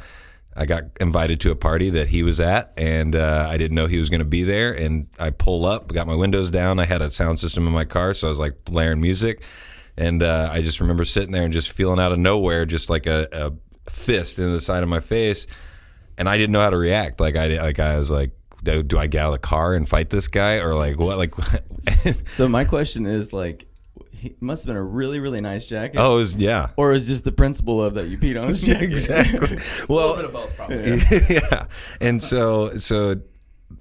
I 0.56 0.66
got 0.66 0.84
invited 1.00 1.42
to 1.42 1.52
a 1.52 1.56
party 1.56 1.90
that 1.92 2.08
he 2.08 2.24
was 2.24 2.40
at, 2.40 2.74
and 2.78 3.16
uh, 3.16 3.48
I 3.50 3.58
didn't 3.58 3.76
know 3.76 3.88
he 3.88 3.98
was 3.98 4.10
going 4.10 4.20
to 4.20 4.26
be 4.26 4.44
there. 4.44 4.74
And 4.74 5.08
I 5.20 5.32
pull 5.32 5.66
up, 5.66 5.92
got 5.92 6.08
my 6.08 6.16
windows 6.16 6.50
down. 6.50 6.80
I 6.80 6.86
had 6.86 7.02
a 7.02 7.12
sound 7.12 7.40
system 7.40 7.68
in 7.68 7.74
my 7.74 7.86
car, 7.86 8.14
so 8.14 8.28
I 8.28 8.30
was 8.30 8.40
like 8.40 8.64
blaring 8.66 9.02
music. 9.02 9.44
And 9.98 10.24
uh, 10.24 10.50
I 10.52 10.62
just 10.62 10.82
remember 10.82 11.06
sitting 11.06 11.32
there 11.32 11.44
and 11.44 11.54
just 11.54 11.72
feeling 11.72 12.00
out 12.00 12.12
of 12.12 12.20
nowhere, 12.20 12.66
just 12.66 12.90
like 12.90 13.06
a, 13.06 13.28
a 13.32 13.54
fist 13.90 14.40
in 14.40 14.52
the 14.52 14.60
side 14.60 14.84
of 14.84 14.90
my 14.90 15.00
face, 15.00 15.48
and 16.18 16.28
I 16.30 16.38
didn't 16.38 16.54
know 16.54 16.62
how 16.62 16.70
to 16.70 16.78
react. 16.78 17.20
Like 17.20 17.36
I, 17.36 17.48
like 17.62 17.80
I 17.80 17.98
was 17.98 18.10
like, 18.12 18.32
do, 18.64 18.82
do 18.84 18.98
I 18.98 19.08
get 19.08 19.22
out 19.22 19.28
of 19.28 19.34
the 19.42 19.48
car 19.48 19.74
and 19.74 19.88
fight 19.88 20.10
this 20.10 20.28
guy, 20.28 20.56
or 20.58 20.74
like 20.74 20.98
what? 21.00 21.18
Like, 21.18 21.36
So 22.26 22.48
my 22.48 22.66
question 22.66 23.06
is 23.06 23.32
like, 23.34 23.68
he 24.12 24.34
must 24.40 24.64
have 24.64 24.68
been 24.68 24.78
a 24.78 24.84
really 24.84 25.20
really 25.20 25.42
nice 25.42 25.68
jacket. 25.68 25.98
oh, 26.00 26.16
it 26.16 26.20
was, 26.20 26.36
yeah, 26.38 26.70
Or 26.78 26.92
is 26.94 27.08
just 27.08 27.26
the 27.26 27.32
principle 27.32 27.84
of 27.84 27.94
that 27.96 28.08
you 28.08 28.18
peed 28.18 28.42
on 28.42 28.50
his 28.50 28.62
jacket? 28.64 28.84
exactly. 28.90 29.58
A 29.58 29.86
Well, 29.88 30.16
little 30.16 30.16
bit 30.16 30.26
of 30.26 30.34
both, 30.34 30.58
probably. 30.58 30.98
yeah. 31.30 31.68
And 32.02 32.24
so 32.24 32.70
so 32.72 33.16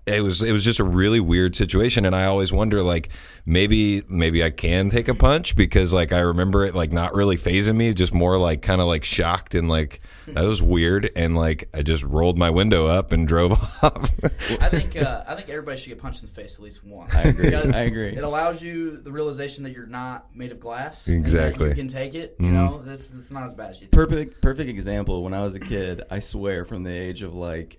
it 0.06 0.22
was 0.22 0.42
it 0.42 0.52
was 0.52 0.64
just 0.64 0.80
a 0.80 0.84
really 0.84 1.20
weird 1.20 1.54
situation 1.54 2.04
and 2.04 2.14
I 2.14 2.24
always 2.26 2.52
wonder 2.52 2.82
like 2.82 3.10
maybe 3.46 4.02
maybe 4.08 4.42
I 4.42 4.50
can 4.50 4.90
take 4.90 5.08
a 5.08 5.14
punch 5.14 5.56
because 5.56 5.92
like 5.92 6.12
I 6.12 6.20
remember 6.20 6.64
it 6.64 6.74
like 6.74 6.92
not 6.92 7.14
really 7.14 7.36
phasing 7.36 7.76
me 7.76 7.92
just 7.94 8.14
more 8.14 8.36
like 8.38 8.62
kind 8.62 8.80
of 8.80 8.86
like 8.86 9.04
shocked 9.04 9.54
and 9.54 9.68
like 9.68 10.00
that 10.26 10.44
was 10.44 10.62
weird 10.62 11.10
and 11.16 11.36
like 11.36 11.68
I 11.74 11.82
just 11.82 12.02
rolled 12.02 12.38
my 12.38 12.50
window 12.50 12.86
up 12.86 13.12
and 13.12 13.28
drove 13.34 13.52
off. 13.52 14.10
I 14.24 14.68
think 14.68 14.96
uh, 14.96 15.24
I 15.26 15.34
think 15.34 15.48
everybody 15.48 15.78
should 15.78 15.90
get 15.90 15.98
punched 15.98 16.22
in 16.22 16.28
the 16.28 16.34
face 16.34 16.56
at 16.56 16.62
least 16.62 16.84
once. 16.84 17.14
I 17.14 17.22
agree. 17.22 17.44
Because 17.44 17.74
I 17.74 17.82
agree. 17.82 18.16
It 18.16 18.24
allows 18.24 18.62
you 18.62 18.98
the 18.98 19.12
realization 19.12 19.64
that 19.64 19.72
you're 19.72 19.86
not 19.86 20.34
made 20.34 20.52
of 20.52 20.60
glass. 20.60 21.08
Exactly. 21.08 21.70
And 21.70 21.72
that 21.72 21.76
you 21.76 21.82
can 21.82 21.88
take 21.88 22.14
it. 22.14 22.36
You 22.38 22.50
know, 22.50 22.78
this 22.78 23.12
it's 23.12 23.30
not 23.30 23.44
as 23.44 23.54
bad 23.54 23.70
as 23.70 23.80
you 23.80 23.88
think. 23.88 23.92
perfect 23.92 24.40
perfect 24.42 24.68
example 24.70 25.22
when 25.22 25.34
i 25.34 25.42
was 25.42 25.54
a 25.54 25.60
kid 25.60 26.02
i 26.10 26.18
swear 26.18 26.64
from 26.64 26.82
the 26.82 26.90
age 26.92 27.22
of 27.22 27.34
like 27.34 27.78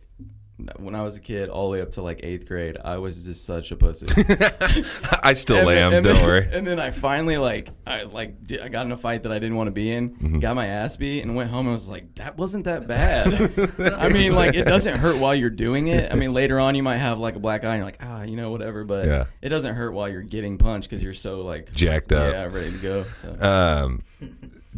when 0.78 0.96
i 0.96 1.04
was 1.04 1.18
a 1.18 1.20
kid 1.20 1.50
all 1.50 1.66
the 1.66 1.72
way 1.74 1.82
up 1.82 1.92
to 1.92 2.02
like 2.02 2.22
eighth 2.24 2.48
grade 2.48 2.78
i 2.86 2.96
was 2.98 3.26
just 3.26 3.44
such 3.44 3.72
a 3.72 3.76
pussy 3.76 4.06
I 5.22 5.34
still 5.34 5.68
And 5.70 5.78
am, 5.80 5.94
and 5.94 6.06
don't 6.06 6.16
then- 6.16 6.26
worry. 6.26 6.48
and 6.54 6.66
then 6.66 6.80
i 6.80 6.92
finally 6.92 7.38
like 7.38 7.70
i 7.86 8.04
like 8.04 8.46
di- 8.48 8.62
i 8.62 8.70
got 8.70 8.86
in 8.86 8.92
a 8.94 8.98
fight 8.98 9.24
that 9.24 9.34
i 9.34 9.36
didn't 9.40 9.56
want 9.56 9.68
to 9.68 9.72
be 9.74 9.92
in 9.92 10.12
Mm-hmm. 10.12 10.40
got 10.40 10.56
my 10.56 10.68
ass 10.68 10.96
beat 10.96 11.22
and 11.24 11.36
went 11.36 11.50
home 11.50 11.66
and 11.66 11.74
was 11.74 11.90
like 11.90 12.16
that 12.16 12.38
wasn't 12.38 12.66
that 12.66 12.88
bad 12.88 13.34
i 13.98 14.08
mean 14.08 14.34
like 14.34 14.56
it 14.56 14.64
doesn't 14.64 14.98
hurt 14.98 15.20
while 15.20 15.36
you're 15.36 15.50
doing 15.50 15.88
it 15.88 16.10
i 16.12 16.16
mean 16.16 16.34
later 16.34 16.58
on 16.60 16.74
you 16.76 16.84
might 16.84 16.98
have 16.98 17.20
like 17.20 17.36
a 17.36 17.40
black 17.40 17.66
eye 17.66 17.70
and 17.76 17.78
you're 17.80 17.86
like 17.86 17.98
ah 18.02 18.24
you 18.24 18.38
know 18.38 18.52
whatever 18.52 18.84
but 18.86 19.08
Yeah. 19.08 19.26
it 19.42 19.50
doesn't 19.50 19.76
hurt 19.76 19.92
while 19.92 20.08
you're 20.08 20.22
getting 20.22 20.58
punched 20.58 20.90
because 20.90 21.04
you're 21.04 21.14
so 21.14 21.42
like 21.42 21.74
Jacked 21.74 22.14
up. 22.14 22.32
yeah 22.32 22.44
ready 22.46 22.72
to 22.72 22.78
go 22.78 23.04
so 23.04 23.36
Um, 23.42 24.02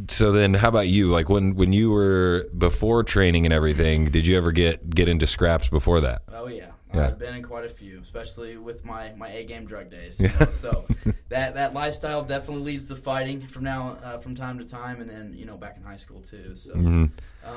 so 0.10 0.32
then, 0.32 0.54
how 0.54 0.70
about 0.70 0.88
you? 0.88 1.08
Like 1.08 1.30
when 1.30 1.56
when 1.56 1.74
you 1.74 1.92
were 1.92 2.48
before 2.58 3.04
training 3.04 3.46
and 3.46 3.54
everything, 3.54 4.06
did 4.06 4.26
you 4.28 4.38
ever 4.38 4.52
get 4.52 4.90
get 4.90 5.08
into 5.08 5.28
scraps 5.28 5.70
before 5.70 6.02
that? 6.02 6.22
Oh 6.32 6.48
yeah. 6.48 6.72
Yeah. 6.94 7.08
I've 7.08 7.20
been 7.20 7.36
in 7.36 7.44
quite 7.44 7.66
a 7.66 7.70
few, 7.70 8.00
especially 8.02 8.56
with 8.56 8.86
my, 8.86 9.12
my 9.18 9.28
A 9.28 9.44
game 9.44 9.66
drug 9.66 9.92
days. 9.92 10.22
you 10.22 10.30
know, 10.40 10.46
so 10.46 10.86
that 11.28 11.56
that 11.56 11.74
lifestyle 11.74 12.24
definitely 12.24 12.64
leads 12.64 12.88
to 12.88 12.96
fighting 12.96 13.46
from 13.46 13.66
now 13.66 13.98
uh, 14.02 14.18
from 14.20 14.36
time 14.36 14.58
to 14.60 14.66
time, 14.66 15.02
and 15.02 15.10
then 15.10 15.34
you 15.36 15.46
know 15.46 15.58
back 15.58 15.76
in 15.76 15.84
high 15.84 15.98
school 15.98 16.22
too. 16.22 16.56
So, 16.56 16.74
Mm-hmm. 16.76 17.06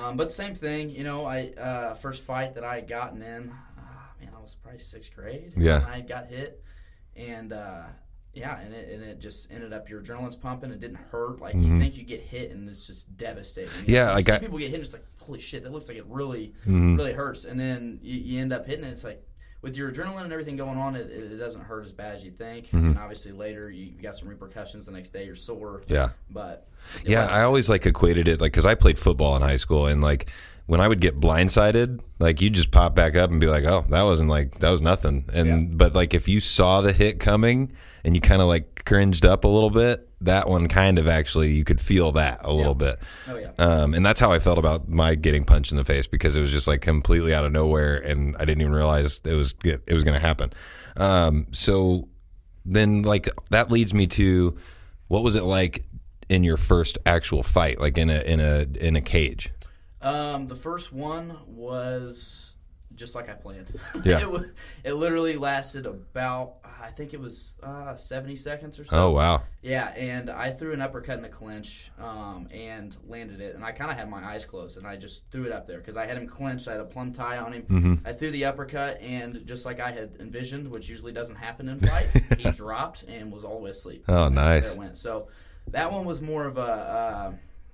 um, 0.04 0.16
but 0.16 0.32
same 0.32 0.54
thing. 0.56 0.90
You 0.90 1.04
know, 1.04 1.24
I 1.26 1.50
uh, 1.56 1.94
first 1.94 2.24
fight 2.24 2.54
that 2.56 2.64
I 2.64 2.74
had 2.74 2.88
gotten 2.88 3.22
in, 3.22 3.52
uh, 3.78 3.82
man, 4.20 4.30
I 4.36 4.42
was 4.42 4.56
probably 4.56 4.80
sixth 4.80 5.14
grade. 5.14 5.52
Yeah. 5.56 5.76
and 5.76 5.86
I 5.86 6.00
got 6.00 6.26
hit, 6.26 6.60
and 7.16 7.52
uh, 7.52 7.82
yeah, 8.32 8.60
and 8.60 8.72
it 8.74 8.90
and 8.92 9.02
it 9.02 9.18
just 9.20 9.50
ended 9.52 9.72
up 9.72 9.88
your 9.90 10.00
adrenaline's 10.02 10.36
pumping. 10.36 10.70
It 10.70 10.80
didn't 10.80 10.98
hurt 11.10 11.40
like 11.40 11.54
you 11.54 11.78
think 11.78 11.96
you 11.96 12.04
get 12.04 12.20
hit, 12.22 12.50
and 12.52 12.68
it's 12.68 12.86
just 12.86 13.16
devastating. 13.16 13.70
You 13.70 13.80
Mm-hmm. 13.80 13.90
Yeah, 13.90 14.04
know, 14.06 14.34
I- 14.34 14.38
people 14.38 14.58
get 14.58 14.66
hit, 14.70 14.74
and 14.76 14.84
it's 14.84 14.92
like 14.92 15.04
holy 15.20 15.38
shit, 15.40 15.62
that 15.64 15.72
looks 15.72 15.88
like 15.88 15.96
it 15.98 16.06
really 16.06 16.54
Mm-hmm. 16.62 16.96
really 16.96 17.12
hurts, 17.12 17.44
and 17.44 17.58
then 17.58 17.98
you, 18.02 18.16
you 18.18 18.40
end 18.40 18.52
up 18.52 18.66
hitting 18.66 18.84
it. 18.84 18.88
It's 18.90 19.04
like 19.04 19.22
with 19.62 19.76
your 19.76 19.92
adrenaline 19.92 20.22
and 20.24 20.32
everything 20.32 20.56
going 20.56 20.78
on, 20.78 20.96
it, 20.96 21.10
it 21.10 21.36
doesn't 21.36 21.60
hurt 21.60 21.84
as 21.84 21.92
bad 21.92 22.16
as 22.16 22.24
you 22.24 22.30
think. 22.30 22.66
Mm-hmm. 22.68 22.88
And 22.90 22.98
obviously 22.98 23.32
later 23.32 23.70
you, 23.70 23.92
you 23.94 24.00
got 24.00 24.16
some 24.16 24.26
repercussions 24.28 24.86
the 24.86 24.92
next 24.92 25.10
day. 25.10 25.26
You're 25.26 25.34
sore. 25.34 25.82
Yeah. 25.86 26.10
But 26.30 26.66
Yeah, 27.04 27.26
I 27.26 27.42
always 27.42 27.68
like 27.68 27.84
equated 27.84 28.26
it 28.26 28.40
like 28.40 28.52
because 28.52 28.64
I 28.64 28.74
played 28.74 28.98
football 28.98 29.36
in 29.36 29.42
high 29.42 29.56
school 29.56 29.84
and 29.86 30.00
like 30.00 30.30
when 30.70 30.80
I 30.80 30.86
would 30.86 31.00
get 31.00 31.18
blindsided, 31.18 32.00
like 32.20 32.40
you 32.40 32.48
just 32.48 32.70
pop 32.70 32.94
back 32.94 33.16
up 33.16 33.28
and 33.28 33.40
be 33.40 33.48
like, 33.48 33.64
"Oh, 33.64 33.84
that 33.88 34.02
wasn't 34.02 34.30
like 34.30 34.60
that 34.60 34.70
was 34.70 34.80
nothing." 34.80 35.24
And 35.34 35.46
Yeah. 35.48 35.76
but 35.76 35.94
like 35.96 36.14
if 36.14 36.28
you 36.28 36.38
saw 36.38 36.80
the 36.80 36.92
hit 36.92 37.18
coming 37.18 37.72
and 38.04 38.14
you 38.14 38.20
kind 38.20 38.40
of 38.40 38.46
like 38.46 38.84
cringed 38.84 39.26
up 39.26 39.42
a 39.42 39.48
little 39.48 39.70
bit, 39.70 40.08
that 40.20 40.48
one 40.48 40.68
kind 40.68 41.00
of 41.00 41.08
actually 41.08 41.50
you 41.50 41.64
could 41.64 41.80
feel 41.80 42.12
that 42.12 42.42
a 42.44 42.52
little 42.52 42.76
bit. 42.76 43.00
Oh 43.28 43.36
yeah. 43.36 43.50
Um, 43.58 43.94
and 43.94 44.06
that's 44.06 44.20
how 44.20 44.30
I 44.30 44.38
felt 44.38 44.58
about 44.58 44.88
my 44.88 45.16
getting 45.16 45.42
punched 45.42 45.72
in 45.72 45.76
the 45.76 45.82
face 45.82 46.06
because 46.06 46.36
it 46.36 46.40
was 46.40 46.52
just 46.52 46.68
like 46.68 46.82
completely 46.82 47.34
out 47.34 47.44
of 47.44 47.50
nowhere, 47.50 47.96
and 47.96 48.36
I 48.36 48.44
didn't 48.44 48.60
even 48.60 48.72
realize 48.72 49.20
it 49.24 49.34
was 49.34 49.56
it 49.64 49.92
was 49.92 50.04
going 50.04 50.14
to 50.14 50.24
happen. 50.24 50.52
Um, 50.96 51.48
so 51.50 52.06
then, 52.64 53.02
like 53.02 53.28
that 53.50 53.72
leads 53.72 53.92
me 53.92 54.06
to 54.06 54.56
what 55.08 55.24
was 55.24 55.34
it 55.34 55.42
like 55.42 55.84
in 56.28 56.44
your 56.44 56.56
first 56.56 56.96
actual 57.04 57.42
fight, 57.42 57.80
like 57.80 57.98
in 57.98 58.08
a 58.08 58.20
in 58.20 58.38
a 58.38 58.66
in 58.80 58.94
a 58.94 59.00
cage? 59.00 59.50
Um, 60.02 60.46
the 60.46 60.56
first 60.56 60.92
one 60.92 61.36
was 61.46 62.54
just 62.94 63.14
like 63.14 63.28
I 63.28 63.34
planned. 63.34 63.70
Yeah. 64.04 64.20
it, 64.20 64.30
wa- 64.30 64.42
it 64.84 64.92
literally 64.94 65.36
lasted 65.36 65.86
about 65.86 66.54
I 66.82 66.88
think 66.88 67.12
it 67.12 67.20
was 67.20 67.56
uh, 67.62 67.94
70 67.94 68.36
seconds 68.36 68.80
or 68.80 68.84
so. 68.84 68.96
Oh 68.96 69.10
wow. 69.10 69.42
Yeah, 69.62 69.88
and 69.88 70.30
I 70.30 70.50
threw 70.50 70.72
an 70.72 70.80
uppercut 70.80 71.16
in 71.16 71.22
the 71.22 71.28
clinch 71.28 71.90
um, 71.98 72.48
and 72.50 72.96
landed 73.06 73.40
it, 73.40 73.54
and 73.54 73.62
I 73.62 73.72
kind 73.72 73.90
of 73.90 73.96
had 73.98 74.08
my 74.08 74.24
eyes 74.24 74.46
closed, 74.46 74.78
and 74.78 74.86
I 74.86 74.96
just 74.96 75.30
threw 75.30 75.44
it 75.44 75.52
up 75.52 75.66
there 75.66 75.78
because 75.78 75.96
I 75.98 76.06
had 76.06 76.16
him 76.16 76.26
clinched. 76.26 76.68
I 76.68 76.72
had 76.72 76.80
a 76.80 76.84
plum 76.86 77.12
tie 77.12 77.36
on 77.38 77.52
him. 77.52 77.62
Mm-hmm. 77.62 78.06
I 78.08 78.12
threw 78.14 78.30
the 78.30 78.46
uppercut, 78.46 78.98
and 79.02 79.44
just 79.46 79.66
like 79.66 79.78
I 79.78 79.92
had 79.92 80.16
envisioned, 80.20 80.68
which 80.68 80.88
usually 80.88 81.12
doesn't 81.12 81.36
happen 81.36 81.68
in 81.68 81.80
fights, 81.80 82.14
he 82.38 82.50
dropped 82.50 83.02
and 83.04 83.30
was 83.30 83.44
all 83.44 83.60
way 83.60 83.70
asleep. 83.70 84.04
Oh, 84.08 84.28
nice. 84.30 84.70
There 84.70 84.78
went. 84.78 84.96
So 84.98 85.28
that 85.68 85.92
one 85.92 86.06
was 86.06 86.20
more 86.22 86.46
of 86.46 86.56
a. 86.56 86.60
Uh, 86.62 87.32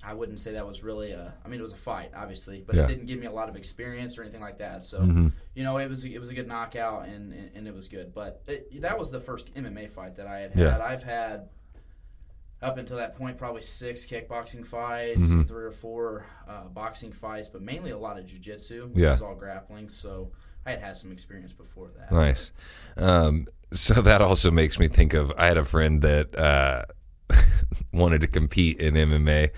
I 0.08 0.14
wouldn't 0.14 0.38
say 0.38 0.52
that 0.52 0.66
was 0.66 0.84
really 0.84 1.10
a. 1.10 1.34
I 1.44 1.48
mean, 1.48 1.58
it 1.58 1.62
was 1.62 1.72
a 1.72 1.76
fight, 1.90 2.12
obviously, 2.14 2.62
but 2.64 2.76
Yeah. 2.76 2.84
it 2.84 2.86
didn't 2.86 3.06
give 3.06 3.18
me 3.18 3.26
a 3.26 3.32
lot 3.32 3.48
of 3.48 3.56
experience 3.56 4.16
or 4.16 4.22
anything 4.22 4.40
like 4.40 4.58
that. 4.58 4.84
So, 4.84 5.00
Mm-hmm. 5.00 5.28
you 5.54 5.64
know, 5.64 5.78
it 5.78 5.88
was 5.88 6.04
it 6.04 6.20
was 6.20 6.30
a 6.30 6.34
good 6.34 6.46
knockout 6.46 7.08
and 7.08 7.32
and, 7.32 7.50
and 7.56 7.66
it 7.68 7.74
was 7.74 7.88
good. 7.88 8.14
But 8.14 8.42
it, 8.46 8.80
that 8.82 8.96
was 8.98 9.10
the 9.10 9.20
first 9.20 9.52
MMA 9.54 9.90
fight 9.90 10.14
that 10.16 10.28
I 10.28 10.38
had 10.38 10.52
Yeah. 10.54 10.70
had. 10.72 10.80
I've 10.80 11.02
had 11.02 11.48
up 12.62 12.78
until 12.78 12.96
that 12.96 13.16
point 13.16 13.36
probably 13.36 13.62
six 13.62 14.06
kickboxing 14.06 14.64
fights, 14.66 15.20
Mm-hmm. 15.20 15.42
three 15.42 15.64
or 15.64 15.72
four 15.72 16.24
uh, 16.48 16.68
boxing 16.68 17.12
fights, 17.12 17.48
but 17.48 17.60
mainly 17.62 17.90
a 17.90 17.98
lot 17.98 18.18
of 18.18 18.24
jujitsu. 18.26 18.88
which 18.90 18.98
Yeah. 19.02 19.10
was 19.10 19.22
all 19.22 19.34
grappling. 19.34 19.90
So 19.90 20.30
I 20.64 20.70
had 20.70 20.80
had 20.80 20.96
some 20.96 21.12
experience 21.12 21.52
before 21.52 21.90
that. 21.98 22.12
Nice. 22.12 22.52
Um, 22.96 23.46
so 23.72 23.94
that 24.02 24.22
also 24.22 24.50
makes 24.50 24.78
me 24.78 24.88
think 24.88 25.14
of 25.14 25.32
I 25.36 25.46
had 25.46 25.58
a 25.58 25.64
friend 25.64 26.00
that 26.02 26.38
uh, 26.38 26.84
wanted 27.92 28.20
to 28.22 28.26
compete 28.26 28.78
in 28.78 28.94
MMA, 28.94 29.50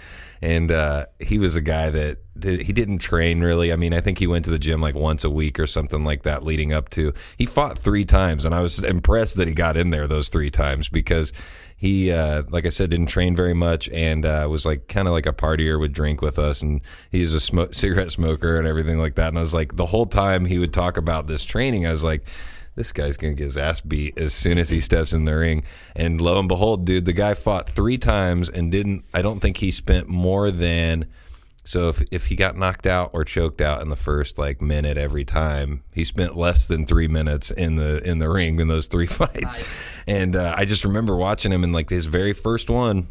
and 0.43 0.71
uh, 0.71 1.07
he 1.21 1.39
was 1.39 1.57
a 1.57 1.61
guy 1.61 1.91
that 1.91 2.19
did, 2.39 2.61
he 2.61 2.73
didn't 2.73 2.99
train 2.99 3.41
really. 3.41 3.73
I 3.73 3.77
mean, 3.77 3.93
I 3.93 4.01
think 4.01 4.19
he 4.19 4.27
went 4.27 4.45
to 4.45 4.51
the 4.51 4.59
gym 4.59 4.81
like 4.81 4.95
once 4.95 5.25
a 5.25 5.31
week 5.31 5.59
or 5.59 5.67
something 5.67 6.05
like 6.05 6.23
that 6.23 6.45
leading 6.45 6.73
up 6.73 6.89
to. 6.91 7.13
He 7.37 7.47
fought 7.47 7.79
three 7.79 8.05
times, 8.05 8.45
and 8.45 8.55
I 8.55 8.61
was 8.61 8.83
impressed 8.83 9.37
that 9.37 9.49
he 9.49 9.55
got 9.55 9.77
in 9.77 9.91
there 9.91 10.07
those 10.07 10.29
three 10.29 10.51
times 10.51 10.89
because 10.89 11.33
he, 11.77 12.11
uh, 12.13 12.43
like 12.49 12.67
I 12.67 12.71
said, 12.71 12.91
didn't 12.91 13.07
train 13.07 13.37
very 13.37 13.55
much 13.55 13.89
and 13.91 14.27
uh, 14.27 14.47
was 14.51 14.67
like 14.67 14.89
kind 14.89 15.07
of 15.07 15.15
like 15.15 15.27
a 15.27 15.33
partier, 15.33 15.79
would 15.79 15.93
drink 15.93 16.21
with 16.21 16.39
us, 16.39 16.63
and 16.63 16.81
he's 17.11 17.33
a 17.33 17.41
smoke, 17.41 17.75
cigarette 17.75 18.11
smoker 18.11 18.59
and 18.59 18.67
everything 18.67 18.99
like 18.99 19.15
that. 19.17 19.29
And 19.29 19.39
I 19.39 19.43
was 19.43 19.55
like, 19.55 19.77
the 19.77 19.87
whole 19.87 20.07
time 20.07 20.45
he 20.45 20.59
would 20.59 20.73
talk 20.73 20.97
about 20.97 21.27
this 21.27 21.45
training, 21.45 21.87
I 21.87 21.91
was 21.91 22.05
like, 22.05 22.27
this 22.79 22.93
guy's 22.93 23.17
gonna 23.17 23.35
get 23.35 23.45
his 23.45 23.57
ass 23.57 23.81
beat 23.81 24.17
as 24.17 24.33
soon 24.33 24.57
as 24.57 24.71
he 24.71 24.79
steps 24.81 25.13
in 25.13 25.25
the 25.25 25.37
ring. 25.37 25.65
And 25.97 26.21
lo 26.21 26.39
and 26.39 26.47
behold, 26.49 26.87
dude, 26.87 27.07
the 27.07 27.13
guy 27.13 27.35
fought 27.35 27.69
three 27.69 27.99
times 27.99 28.49
and 28.49 28.71
didn't. 28.71 29.05
I 29.13 29.21
don't 29.21 29.41
think 29.41 29.57
he 29.57 29.73
spent 29.73 30.09
more 30.09 30.53
than. 30.53 31.07
So 31.65 31.89
if 31.89 32.01
if 32.13 32.27
he 32.29 32.37
got 32.37 32.57
knocked 32.57 32.87
out 32.87 33.11
or 33.13 33.25
choked 33.25 33.61
out 33.61 33.83
in 33.83 33.89
the 33.89 33.97
first 33.97 34.39
like 34.39 34.63
minute 34.63 34.97
every 34.97 35.25
time, 35.25 35.83
he 35.93 36.05
spent 36.05 36.37
less 36.37 36.69
than 36.69 36.87
three 36.87 37.09
minutes 37.09 37.51
in 37.51 37.75
the 37.75 38.01
in 38.09 38.21
the 38.21 38.31
ring 38.31 38.61
in 38.61 38.69
those 38.69 38.87
three 38.87 39.07
fights. 39.09 39.43
Nice. 39.43 40.05
And 40.07 40.37
uh, 40.37 40.55
I 40.57 40.65
just 40.65 40.85
remember 40.85 41.17
watching 41.17 41.51
him 41.51 41.65
in 41.65 41.73
like 41.73 41.91
his 41.91 42.07
very 42.07 42.33
first 42.33 42.71
one. 42.71 43.09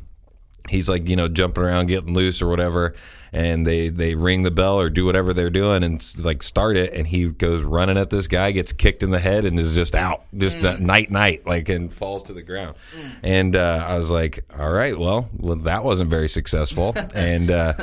He's 0.69 0.89
like 0.89 1.07
you 1.09 1.15
know 1.15 1.27
jumping 1.27 1.63
around, 1.63 1.87
getting 1.87 2.13
loose 2.13 2.41
or 2.41 2.47
whatever, 2.47 2.93
and 3.31 3.65
they 3.65 3.89
they 3.89 4.15
ring 4.15 4.43
the 4.43 4.51
bell 4.51 4.79
or 4.79 4.89
do 4.89 5.05
whatever 5.05 5.33
they're 5.33 5.49
doing 5.49 5.83
and 5.83 6.03
like 6.19 6.43
start 6.43 6.77
it, 6.77 6.93
and 6.93 7.07
he 7.07 7.29
goes 7.29 7.63
running 7.63 7.97
at 7.97 8.09
this 8.09 8.27
guy, 8.27 8.51
gets 8.51 8.71
kicked 8.71 9.03
in 9.03 9.09
the 9.09 9.19
head, 9.19 9.45
and 9.45 9.57
is 9.59 9.75
just 9.75 9.95
out, 9.95 10.23
just 10.35 10.61
that 10.61 10.81
night 10.81 11.11
night, 11.11 11.45
like 11.45 11.69
and 11.69 11.91
falls 11.91 12.23
to 12.23 12.33
the 12.33 12.43
ground. 12.43 12.75
And 13.23 13.55
uh, 13.55 13.85
I 13.87 13.97
was 13.97 14.11
like, 14.11 14.45
all 14.57 14.71
right, 14.71 14.97
well, 14.97 15.29
well 15.37 15.57
that 15.57 15.83
wasn't 15.83 16.09
very 16.09 16.29
successful, 16.29 16.93
and. 17.15 17.51
Uh, 17.51 17.73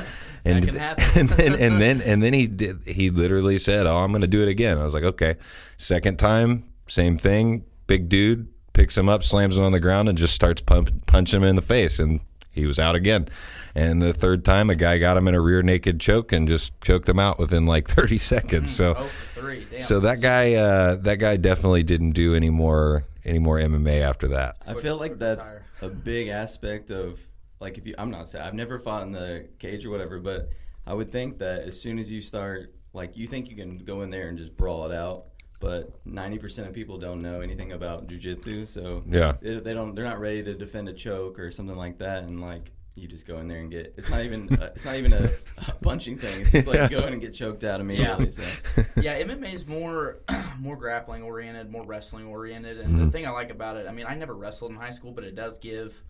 and, 0.46 0.68
and 0.76 1.28
then 1.30 1.54
and 1.54 1.80
then 1.80 2.02
and 2.02 2.22
then 2.22 2.34
he 2.34 2.46
did 2.46 2.84
he 2.84 3.08
literally 3.08 3.56
said, 3.56 3.86
"Oh, 3.86 3.96
I'm 3.96 4.10
going 4.10 4.20
to 4.20 4.28
do 4.28 4.42
it 4.42 4.48
again." 4.48 4.76
I 4.76 4.84
was 4.84 4.92
like, 4.92 5.02
"Okay." 5.02 5.36
Second 5.78 6.18
time, 6.18 6.64
same 6.86 7.16
thing. 7.16 7.64
Big 7.86 8.10
dude 8.10 8.48
picks 8.74 8.98
him 8.98 9.08
up, 9.08 9.22
slams 9.22 9.56
him 9.56 9.64
on 9.64 9.72
the 9.72 9.80
ground, 9.80 10.08
and 10.10 10.18
just 10.18 10.34
starts 10.34 10.60
pump, 10.60 11.06
punching 11.06 11.40
him 11.40 11.48
in 11.48 11.56
the 11.56 11.62
face, 11.62 11.98
and 11.98 12.20
he 12.54 12.66
was 12.66 12.78
out 12.78 12.94
again. 12.94 13.28
And 13.74 14.00
the 14.00 14.12
third 14.14 14.44
time, 14.44 14.70
a 14.70 14.74
guy 14.74 14.98
got 14.98 15.16
him 15.16 15.26
in 15.28 15.34
a 15.34 15.40
rear 15.40 15.62
naked 15.62 16.00
choke 16.00 16.32
and 16.32 16.46
just 16.46 16.80
choked 16.80 17.08
him 17.08 17.18
out 17.18 17.38
within 17.38 17.66
like 17.66 17.88
30 17.88 18.18
seconds. 18.18 18.74
So, 18.74 18.94
Oh 18.96 19.02
for 19.02 19.40
three. 19.40 19.66
Damn. 19.70 19.80
so 19.80 20.00
that 20.00 20.20
guy, 20.20 20.54
uh, 20.54 20.96
that 20.96 21.16
guy 21.16 21.36
definitely 21.36 21.82
didn't 21.82 22.12
do 22.12 22.34
any 22.34 22.50
more 22.50 23.04
any 23.24 23.38
more 23.38 23.58
MMA 23.58 24.02
after 24.02 24.28
that. 24.28 24.56
I 24.66 24.74
feel 24.74 24.96
like 24.98 25.18
that's 25.18 25.56
a 25.80 25.88
big 25.88 26.28
aspect 26.28 26.90
of 26.90 27.20
like 27.60 27.78
if 27.78 27.86
you 27.86 27.94
I'm 27.98 28.10
not 28.10 28.28
saying 28.28 28.44
I've 28.44 28.54
never 28.54 28.78
fought 28.78 29.02
in 29.02 29.12
the 29.12 29.48
cage 29.58 29.86
or 29.86 29.90
whatever, 29.90 30.18
but 30.20 30.50
I 30.86 30.92
would 30.94 31.10
think 31.10 31.38
that 31.38 31.62
as 31.62 31.80
soon 31.80 31.98
as 31.98 32.12
you 32.12 32.20
start 32.20 32.74
like 32.92 33.16
you 33.16 33.26
think 33.26 33.48
you 33.50 33.56
can 33.56 33.78
go 33.78 34.02
in 34.02 34.10
there 34.10 34.28
and 34.28 34.38
just 34.38 34.56
brawl 34.56 34.90
it 34.90 34.94
out, 34.94 35.26
but 35.64 36.04
90% 36.06 36.66
of 36.68 36.72
people 36.74 36.98
don't 36.98 37.22
know 37.22 37.40
anything 37.40 37.72
about 37.72 38.06
jujitsu, 38.06 38.66
so 38.66 39.02
Yeah. 39.06 39.32
they, 39.40 39.58
they 39.60 39.74
don't 39.74 39.94
they're 39.94 40.04
not 40.04 40.20
ready 40.20 40.42
to 40.44 40.54
defend 40.54 40.88
a 40.88 40.92
choke 40.92 41.38
or 41.38 41.50
something 41.50 41.76
like 41.76 41.98
that 41.98 42.24
and 42.24 42.38
like 42.40 42.70
you 42.96 43.08
just 43.08 43.26
go 43.26 43.38
in 43.38 43.48
there 43.48 43.58
and 43.58 43.70
get 43.72 43.92
it's 43.96 44.08
not 44.10 44.20
even 44.20 44.48
uh, 44.60 44.70
it's 44.76 44.84
not 44.84 44.94
even 44.96 45.12
a, 45.12 45.28
a 45.68 45.72
punching 45.82 46.16
thing. 46.16 46.42
It's 46.42 46.52
just 46.52 46.68
like 46.68 46.90
go 46.90 47.04
in 47.06 47.12
and 47.14 47.20
get 47.20 47.34
choked 47.34 47.64
out 47.64 47.80
immediately. 47.80 48.30
So. 48.30 48.82
yeah, 49.00 49.20
MMA 49.20 49.52
is 49.52 49.66
more 49.66 50.18
more 50.60 50.76
grappling 50.76 51.22
oriented, 51.22 51.72
more 51.72 51.84
wrestling 51.84 52.26
oriented, 52.28 52.78
and 52.78 52.94
Mm-hmm. 52.94 53.04
the 53.06 53.10
thing 53.10 53.26
I 53.26 53.30
like 53.30 53.50
about 53.50 53.76
it, 53.78 53.88
I 53.88 53.92
mean, 53.92 54.06
I 54.06 54.14
never 54.14 54.34
wrestled 54.34 54.70
in 54.70 54.76
high 54.76 54.90
school, 54.90 55.10
but 55.10 55.24
it 55.24 55.34
does 55.34 55.58
give 55.58 56.04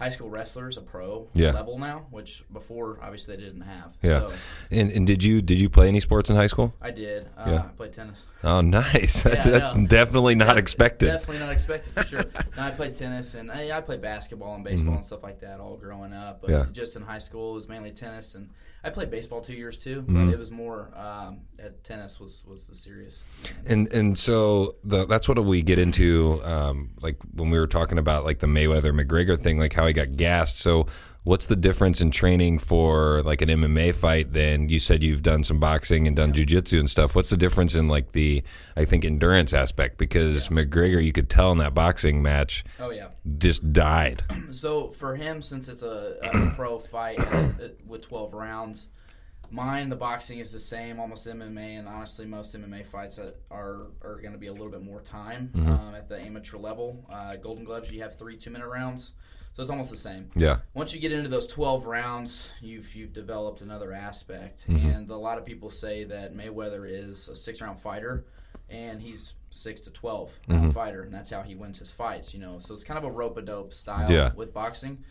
high 0.00 0.08
school 0.08 0.28
wrestlers 0.30 0.76
a 0.78 0.80
pro 0.80 1.28
Yeah. 1.34 1.50
level 1.52 1.78
now, 1.78 2.06
which 2.10 2.42
before 2.52 2.98
obviously 3.02 3.36
they 3.36 3.42
didn't 3.44 3.60
have. 3.60 3.94
Yeah. 4.02 4.26
So 4.26 4.34
And, 4.72 4.90
and 4.90 5.06
did 5.06 5.22
you 5.22 5.42
did 5.42 5.60
you 5.60 5.68
play 5.68 5.86
any 5.88 6.00
sports 6.00 6.30
in 6.30 6.36
high 6.36 6.46
school? 6.48 6.74
I 6.80 6.90
did. 6.90 7.28
Uh, 7.36 7.44
Yeah. 7.46 7.58
I 7.64 7.68
played 7.76 7.92
tennis. 7.92 8.26
Oh, 8.42 8.60
nice. 8.62 9.22
That's 9.22 9.44
Yeah, 9.46 9.52
that's 9.52 9.72
definitely 9.72 10.34
not 10.34 10.48
Def- 10.54 10.58
expected. 10.58 11.06
Definitely 11.06 11.40
not 11.46 11.52
expected 11.52 11.92
for 11.92 12.04
sure. 12.04 12.24
no, 12.56 12.62
I 12.62 12.70
played 12.70 12.94
tennis 12.94 13.34
and 13.34 13.52
I, 13.52 13.76
I 13.76 13.80
played 13.82 14.00
basketball 14.00 14.54
and 14.54 14.64
baseball 14.64 14.94
and 14.94 15.04
stuff 15.04 15.22
like 15.22 15.40
that 15.40 15.60
all 15.60 15.76
growing 15.76 16.12
up. 16.14 16.40
But 16.40 16.50
Mm-hmm. 16.50 16.66
Yeah. 16.68 16.72
just 16.72 16.96
in 16.96 17.02
high 17.02 17.18
school, 17.18 17.52
it 17.52 17.54
was 17.56 17.68
mainly 17.68 17.92
tennis 17.92 18.34
and 18.34 18.48
I 18.82 18.90
played 18.90 19.10
baseball 19.10 19.40
two 19.40 19.54
years 19.54 19.76
too. 19.76 20.02
Mm-hmm. 20.02 20.26
But 20.26 20.34
it 20.34 20.38
was 20.38 20.50
more 20.50 20.90
um, 20.96 21.40
at 21.58 21.82
tennis 21.84 22.18
was 22.18 22.42
was 22.46 22.66
the 22.66 22.74
serious. 22.74 23.24
And 23.66 23.92
and 23.92 24.16
so 24.16 24.76
the, 24.84 25.06
that's 25.06 25.28
what 25.28 25.38
we 25.44 25.62
get 25.62 25.78
into, 25.78 26.40
um, 26.44 26.90
like 27.00 27.16
when 27.34 27.50
we 27.50 27.58
were 27.58 27.66
talking 27.66 27.98
about 27.98 28.24
like 28.24 28.38
the 28.38 28.46
Mayweather 28.46 28.92
McGregor 28.92 29.38
thing, 29.38 29.58
like 29.58 29.72
how 29.72 29.86
he 29.86 29.92
got 29.92 30.16
gassed. 30.16 30.58
So 30.58 30.86
what's 31.22 31.46
the 31.46 31.56
difference 31.56 32.00
in 32.00 32.10
training 32.10 32.58
for 32.58 33.22
like 33.22 33.42
an 33.42 33.48
MMA 33.48 33.94
fight? 33.94 34.32
Then 34.32 34.68
you 34.68 34.78
said 34.78 35.02
you've 35.02 35.22
done 35.22 35.44
some 35.44 35.58
boxing 35.60 36.06
and 36.06 36.16
done 36.16 36.32
jujitsu 36.32 36.78
and 36.80 36.88
stuff. 36.88 37.14
What's 37.14 37.30
the 37.30 37.36
difference 37.36 37.74
in 37.74 37.88
like 37.88 38.12
the 38.12 38.42
I 38.76 38.84
think 38.84 39.04
endurance 39.04 39.52
aspect? 39.52 39.98
Because 39.98 40.48
McGregor, 40.48 41.02
you 41.04 41.12
could 41.12 41.28
tell 41.28 41.52
in 41.52 41.58
that 41.58 41.74
boxing 41.74 42.22
match, 42.22 42.64
Oh 42.78 42.90
yeah. 42.90 43.10
just 43.38 43.72
died. 43.72 44.22
So 44.52 44.88
for 44.88 45.14
him, 45.14 45.42
since 45.42 45.68
it's 45.68 45.82
a, 45.82 46.16
a 46.22 46.50
pro 46.56 46.78
fight 46.78 47.18
with 47.86 48.02
12 48.02 48.34
rounds, 48.34 48.88
mine 49.50 49.88
the 49.88 49.96
boxing 49.96 50.38
is 50.40 50.52
the 50.52 50.58
same, 50.60 50.98
almost 50.98 51.26
MMA, 51.26 51.78
and 51.78 51.86
honestly, 51.86 52.26
most 52.26 52.56
MMA 52.56 52.84
fights 52.84 53.20
are 53.50 53.86
are 54.02 54.20
going 54.20 54.32
to 54.32 54.38
be 54.38 54.48
a 54.48 54.52
little 54.52 54.70
bit 54.70 54.82
more 54.82 55.00
time 55.02 55.52
um, 55.66 55.94
at 55.94 56.08
the 56.08 56.18
amateur 56.20 56.56
level. 56.58 57.04
Uh, 57.10 57.36
Golden 57.36 57.64
Gloves, 57.64 57.92
you 57.92 58.02
have 58.02 58.18
three 58.18 58.36
two 58.36 58.50
minute 58.50 58.68
rounds, 58.68 59.12
so 59.52 59.62
it's 59.62 59.70
almost 59.70 59.90
the 59.90 59.96
same. 59.96 60.30
Yeah. 60.36 60.58
Once 60.74 60.94
you 60.94 61.00
get 61.00 61.12
into 61.12 61.28
those 61.28 61.46
12 61.46 61.86
rounds, 61.86 62.52
you've 62.60 62.94
you've 62.94 63.12
developed 63.12 63.60
another 63.62 63.92
aspect, 63.92 64.66
and 64.68 65.10
a 65.10 65.16
lot 65.16 65.38
of 65.38 65.44
people 65.44 65.70
say 65.70 66.04
that 66.04 66.34
Mayweather 66.34 66.84
is 66.88 67.28
a 67.28 67.34
six 67.36 67.60
round 67.60 67.78
fighter, 67.78 68.24
and 68.68 69.00
he's 69.02 69.34
six 69.50 69.80
to 69.82 69.90
12 69.90 70.38
round 70.48 70.72
fighter, 70.74 71.02
and 71.02 71.12
that's 71.12 71.30
how 71.30 71.42
he 71.42 71.54
wins 71.56 71.78
his 71.80 71.90
fights. 71.90 72.32
You 72.34 72.40
know, 72.40 72.58
so 72.60 72.74
it's 72.74 72.84
kind 72.84 72.98
of 72.98 73.04
a 73.04 73.10
rope 73.10 73.36
a 73.36 73.42
dope 73.42 73.72
style 73.74 74.10
Yeah. 74.10 74.30
with 74.34 74.52
boxing. 74.54 75.02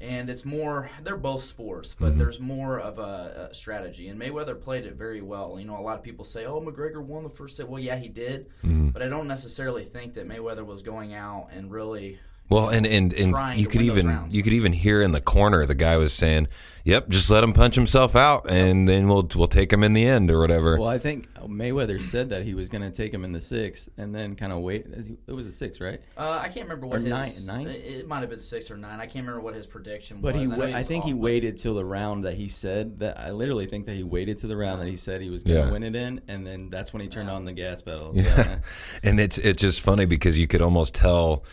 And 0.00 0.30
it's 0.30 0.44
more, 0.44 0.88
they're 1.02 1.16
both 1.16 1.42
sports, 1.42 1.96
but 1.98 2.10
Mm-hmm. 2.10 2.18
there's 2.18 2.38
more 2.38 2.78
of 2.78 3.00
a, 3.00 3.48
a 3.50 3.54
strategy. 3.54 4.06
And 4.06 4.20
Mayweather 4.20 4.54
played 4.60 4.86
it 4.86 4.94
very 4.94 5.22
well. 5.22 5.58
You 5.58 5.64
know, 5.66 5.76
a 5.76 5.82
lot 5.82 5.98
of 5.98 6.04
people 6.04 6.24
say, 6.24 6.44
oh, 6.46 6.60
McGregor 6.60 7.02
won 7.02 7.24
the 7.24 7.28
first 7.28 7.58
hit. 7.58 7.68
Well, 7.68 7.80
yeah, 7.82 7.96
he 7.96 8.06
did. 8.06 8.46
Mm-hmm. 8.62 8.90
But 8.90 9.02
I 9.02 9.08
don't 9.08 9.26
necessarily 9.26 9.82
think 9.82 10.14
that 10.14 10.28
Mayweather 10.28 10.64
was 10.64 10.82
going 10.82 11.14
out 11.14 11.48
and 11.52 11.68
really 11.72 12.20
Well, 12.50 12.70
and 12.70 12.86
and, 12.86 13.12
and 13.12 13.58
you 13.58 13.66
could 13.66 13.82
even 13.82 14.06
rounds. 14.06 14.34
you 14.34 14.42
could 14.42 14.52
even 14.54 14.72
hear 14.72 15.02
in 15.02 15.12
the 15.12 15.20
corner 15.20 15.66
the 15.66 15.74
guy 15.74 15.98
was 15.98 16.14
saying, 16.14 16.48
"Yep, 16.84 17.10
just 17.10 17.30
let 17.30 17.44
him 17.44 17.52
punch 17.52 17.74
himself 17.74 18.16
out, 18.16 18.50
and 18.50 18.88
then 18.88 19.06
we'll 19.06 19.28
we'll 19.36 19.48
take 19.48 19.70
him 19.70 19.84
in 19.84 19.92
the 19.92 20.06
end 20.06 20.30
or 20.30 20.38
whatever." 20.40 20.78
Well, 20.78 20.88
I 20.88 20.96
think 20.98 21.30
Mayweather 21.34 22.00
said 22.00 22.30
that 22.30 22.44
he 22.44 22.54
was 22.54 22.70
going 22.70 22.80
to 22.80 22.90
take 22.90 23.12
him 23.12 23.22
in 23.22 23.32
the 23.32 23.40
sixth, 23.42 23.90
and 23.98 24.14
then 24.14 24.34
kind 24.34 24.50
of 24.52 24.60
wait. 24.60 24.86
It 25.26 25.32
was 25.32 25.44
a 25.44 25.52
six, 25.52 25.78
right? 25.78 26.00
Uh, 26.16 26.38
I 26.42 26.48
can't 26.48 26.62
remember 26.68 26.86
what 26.86 26.96
Or 26.96 27.00
his 27.00 27.46
nine- 27.46 27.64
nine? 27.64 27.74
It, 27.74 27.84
it 27.84 28.08
might 28.08 28.20
have 28.20 28.30
been 28.30 28.40
six 28.40 28.70
or 28.70 28.78
nine. 28.78 28.98
I 28.98 29.04
can't 29.04 29.26
remember 29.26 29.40
what 29.42 29.54
his 29.54 29.66
prediction 29.66 30.22
But 30.22 30.32
was. 30.34 30.42
he, 30.42 30.46
I, 30.46 30.56
know 30.56 30.56
wa- 30.56 30.78
I 30.78 30.82
think 30.84 31.04
he 31.04 31.12
off, 31.12 31.16
but- 31.18 31.22
waited 31.24 31.58
till 31.58 31.74
the 31.74 31.84
round 31.84 32.24
that 32.24 32.34
he 32.34 32.48
said 32.48 33.00
that. 33.00 33.18
I 33.18 33.30
literally 33.32 33.66
think 33.66 33.84
that 33.86 33.94
he 33.96 34.02
waited 34.04 34.38
to 34.38 34.46
the 34.46 34.56
round 34.56 34.80
that 34.80 34.88
he 34.88 34.96
said 34.96 35.20
he 35.20 35.28
was 35.28 35.44
going 35.44 35.60
to 35.60 35.66
Yeah. 35.66 35.72
win 35.72 35.82
it 35.82 35.94
in, 35.94 36.22
and 36.28 36.46
then 36.46 36.70
that's 36.70 36.94
when 36.94 37.02
he 37.02 37.08
turned 37.08 37.28
on 37.28 37.44
the 37.44 37.52
gas 37.52 37.82
pedal. 37.82 38.12
Yeah. 38.14 38.60
And 39.02 39.20
it's 39.20 39.36
it's 39.38 39.60
just 39.60 39.80
funny 39.82 40.06
because 40.06 40.38
you 40.38 40.46
could 40.46 40.62
almost 40.62 40.94
tell 40.94 41.44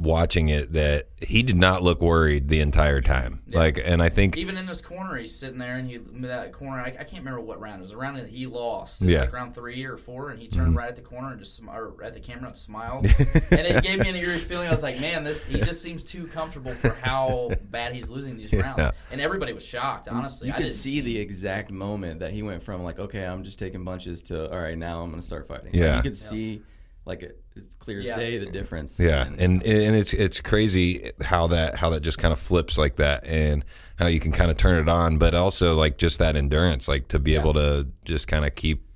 watching 0.00 0.48
it 0.48 0.72
that 0.72 1.08
he 1.20 1.42
did 1.42 1.56
not 1.56 1.82
look 1.82 2.00
worried 2.00 2.48
the 2.48 2.60
entire 2.60 3.02
time. 3.02 3.40
Like, 3.48 3.78
and 3.84 4.02
I 4.02 4.08
think 4.08 4.38
Even 4.38 4.56
in 4.56 4.64
this 4.64 4.80
corner, 4.80 5.16
he's 5.16 5.34
sitting 5.34 5.58
there, 5.58 5.76
and 5.76 5.86
he 5.86 5.98
that 6.22 6.52
corner. 6.52 6.80
I, 6.80 6.86
I 6.86 7.04
can't 7.04 7.18
remember 7.18 7.40
what 7.40 7.60
round 7.60 7.80
it 7.80 7.82
was. 7.82 7.92
A 7.92 7.96
round 7.96 8.16
that 8.16 8.28
he 8.28 8.46
lost. 8.46 9.02
It 9.02 9.04
was 9.04 9.14
Yeah. 9.14 9.20
like 9.20 9.32
round 9.32 9.54
three 9.54 9.84
or 9.84 9.98
four, 9.98 10.30
and 10.30 10.40
he 10.40 10.48
turned 10.48 10.68
mm-hmm. 10.68 10.78
right 10.78 10.88
at 10.88 10.96
the 10.96 11.02
corner 11.02 11.32
and 11.32 11.38
just 11.38 11.56
sm- 11.56 11.68
or 11.68 12.02
at 12.02 12.14
the 12.14 12.20
camera 12.20 12.48
and 12.48 12.56
smiled, 12.56 13.04
and 13.50 13.60
it 13.60 13.82
gave 13.82 14.00
me 14.00 14.08
an 14.08 14.16
eerie 14.16 14.38
feeling. 14.38 14.68
I 14.68 14.70
was 14.70 14.82
like, 14.82 15.00
man, 15.00 15.22
this 15.22 15.44
he 15.44 15.58
just 15.60 15.82
seems 15.82 16.02
too 16.02 16.26
comfortable 16.28 16.72
for 16.72 16.90
how 17.02 17.50
bad 17.70 17.92
he's 17.92 18.08
losing 18.08 18.38
these 18.38 18.52
rounds. 18.54 18.78
Yeah. 18.78 18.92
And 19.12 19.20
everybody 19.20 19.52
was 19.52 19.66
shocked. 19.66 20.08
Honestly, 20.08 20.48
You 20.48 20.54
I 20.54 20.56
could 20.56 20.62
didn't 20.64 20.76
see 20.76 21.00
the 21.02 21.18
exact 21.18 21.70
moment 21.70 22.20
that 22.20 22.32
he 22.32 22.42
went 22.42 22.62
from 22.62 22.82
like, 22.82 22.98
okay, 22.98 23.26
I'm 23.26 23.44
just 23.44 23.58
taking 23.58 23.84
bunches 23.84 24.22
to 24.24 24.50
all 24.50 24.60
right, 24.60 24.78
now 24.78 25.02
I'm 25.02 25.10
gonna 25.10 25.20
start 25.20 25.46
fighting. 25.46 25.66
Like, 25.66 25.74
Yeah. 25.74 25.96
you 25.96 26.02
could 26.02 26.16
see 26.16 26.62
like 27.10 27.22
it, 27.22 27.42
it's 27.56 27.74
clear 27.74 27.98
as 28.00 28.06
Yeah. 28.06 28.16
day 28.16 28.38
the 28.38 28.46
difference. 28.46 28.98
Yeah, 28.98 29.26
and 29.26 29.62
and 29.62 29.96
it's 29.96 30.12
it's 30.14 30.40
crazy 30.40 31.10
how 31.22 31.48
that 31.48 31.76
how 31.76 31.90
that 31.90 32.00
just 32.00 32.18
kind 32.18 32.32
of 32.32 32.38
flips 32.38 32.78
like 32.78 32.96
that, 32.96 33.24
and 33.26 33.64
how 33.98 34.06
you 34.06 34.20
can 34.20 34.32
kind 34.32 34.50
of 34.50 34.56
turn 34.56 34.80
it 34.80 34.88
on, 34.88 35.18
but 35.18 35.34
also 35.34 35.74
like 35.74 35.98
just 35.98 36.18
that 36.20 36.36
endurance, 36.36 36.88
like 36.88 37.08
to 37.08 37.18
be 37.18 37.34
able 37.34 37.52
to 37.54 37.88
just 38.04 38.26
kind 38.28 38.44
of 38.44 38.54
keep. 38.54 38.86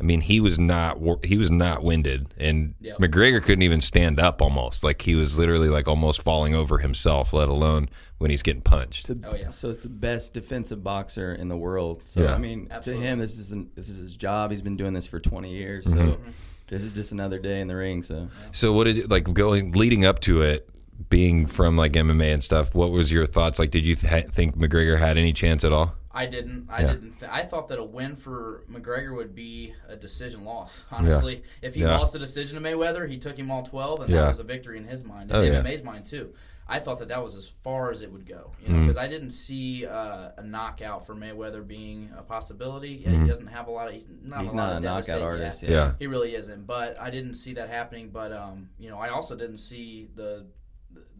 I 0.00 0.02
mean, 0.02 0.22
he 0.22 0.40
was 0.40 0.58
not 0.58 0.98
he 1.24 1.36
was 1.36 1.50
not 1.50 1.82
winded, 1.84 2.32
and 2.38 2.74
Yep. 2.80 2.98
McGregor 2.98 3.42
couldn't 3.42 3.62
even 3.62 3.82
stand 3.82 4.18
up. 4.18 4.40
Almost 4.40 4.82
like 4.82 5.02
he 5.02 5.14
was 5.14 5.38
literally 5.38 5.68
like 5.68 5.86
almost 5.86 6.22
falling 6.22 6.54
over 6.54 6.78
himself, 6.78 7.34
let 7.34 7.50
alone 7.50 7.88
when 8.16 8.30
he's 8.30 8.42
getting 8.42 8.62
punched. 8.62 9.10
Oh, 9.10 9.34
yeah. 9.34 9.48
So 9.48 9.68
it's 9.70 9.82
the 9.82 9.88
best 9.90 10.32
defensive 10.34 10.82
boxer 10.82 11.34
in 11.34 11.48
the 11.48 11.56
world. 11.56 12.02
So 12.06 12.22
Yeah. 12.22 12.34
I 12.34 12.38
mean, 12.38 12.68
Absolutely. 12.70 13.02
to 13.04 13.08
him, 13.10 13.18
this 13.18 13.38
is 13.38 13.50
an, 13.50 13.70
this 13.74 13.88
is 13.90 13.98
his 13.98 14.14
job. 14.16 14.50
He's 14.50 14.60
been 14.62 14.76
doing 14.76 14.92
this 14.94 15.06
for 15.06 15.20
20 15.20 15.50
years. 15.52 15.84
So 15.86 15.96
Mm-hmm. 15.96 16.30
This 16.70 16.82
is 16.82 16.94
just 16.94 17.12
another 17.12 17.38
day 17.38 17.60
in 17.60 17.68
the 17.68 17.76
ring. 17.76 18.02
So 18.02 18.28
So 18.52 18.72
what 18.72 18.84
did 18.84 18.96
it, 18.98 19.10
like 19.10 19.30
going 19.32 19.72
leading 19.72 20.04
up 20.04 20.20
to 20.20 20.42
it, 20.42 20.68
being 21.08 21.46
from 21.46 21.76
like 21.76 21.92
MMA 21.92 22.32
and 22.32 22.42
stuff? 22.42 22.74
What 22.74 22.90
was 22.90 23.10
your 23.12 23.26
thoughts? 23.26 23.58
Like, 23.58 23.70
did 23.70 23.84
you 23.86 23.94
th- 23.96 24.26
think 24.26 24.56
McGregor 24.56 24.98
had 24.98 25.18
any 25.18 25.32
chance 25.32 25.64
at 25.64 25.72
all? 25.72 25.94
I 26.12 26.26
didn't. 26.26 26.66
I 26.68 26.80
Yeah. 26.82 26.86
didn't. 26.88 27.18
Th- 27.20 27.30
I 27.30 27.42
thought 27.44 27.68
that 27.68 27.78
a 27.78 27.84
win 27.84 28.16
for 28.16 28.64
McGregor 28.70 29.14
would 29.16 29.34
be 29.34 29.74
a 29.88 29.94
decision 29.96 30.44
loss. 30.44 30.84
Honestly, 30.90 31.42
if 31.62 31.74
he 31.74 31.82
Yeah. 31.82 31.96
lost 31.98 32.14
a 32.16 32.18
decision 32.18 32.60
to 32.60 32.68
Mayweather, 32.68 33.08
he 33.08 33.16
took 33.16 33.36
him 33.38 33.50
all 33.50 33.62
twelve, 33.62 34.00
and 34.00 34.10
Yeah. 34.10 34.22
that 34.22 34.28
was 34.28 34.40
a 34.40 34.44
victory 34.44 34.76
in 34.76 34.84
his 34.84 35.04
mind, 35.04 35.30
Oh, 35.32 35.40
and 35.42 35.52
yeah. 35.52 35.60
MMA's 35.60 35.84
mind 35.84 36.06
too. 36.06 36.30
I 36.70 36.78
thought 36.78 36.98
that 37.00 37.08
that 37.08 37.22
was 37.22 37.34
as 37.34 37.48
far 37.62 37.90
as 37.90 38.02
it 38.02 38.10
would 38.12 38.26
go, 38.26 38.52
you 38.60 38.66
Mm-hmm. 38.68 38.74
know, 38.76 38.80
because 38.82 38.96
I 38.96 39.08
didn't 39.08 39.30
see 39.30 39.84
uh, 39.86 40.30
a 40.36 40.42
knockout 40.42 41.06
for 41.06 41.14
Mayweather 41.14 41.66
being 41.66 42.10
a 42.16 42.22
possibility. 42.22 42.98
Mm-hmm. 43.04 43.22
He 43.24 43.28
doesn't 43.28 43.48
have 43.48 43.66
a 43.68 43.70
lot 43.70 43.88
of. 43.88 43.94
He's 43.94 44.06
not, 44.22 44.42
he's 44.42 44.52
a, 44.52 44.56
lot 44.56 44.66
not 44.68 44.76
of 44.76 44.82
a 44.82 44.86
knockout 44.86 45.22
artist. 45.22 45.62
yeah. 45.62 45.70
Yeah. 45.70 45.76
Yeah. 45.76 45.92
He 45.98 46.06
really 46.06 46.34
isn't, 46.34 46.66
but 46.66 47.00
I 47.00 47.10
didn't 47.10 47.34
see 47.34 47.54
that 47.54 47.68
happening. 47.68 48.08
But 48.10 48.32
um, 48.32 48.68
you 48.78 48.88
know, 48.88 48.98
I 48.98 49.08
also 49.10 49.34
didn't 49.36 49.58
see 49.58 50.08
the 50.14 50.46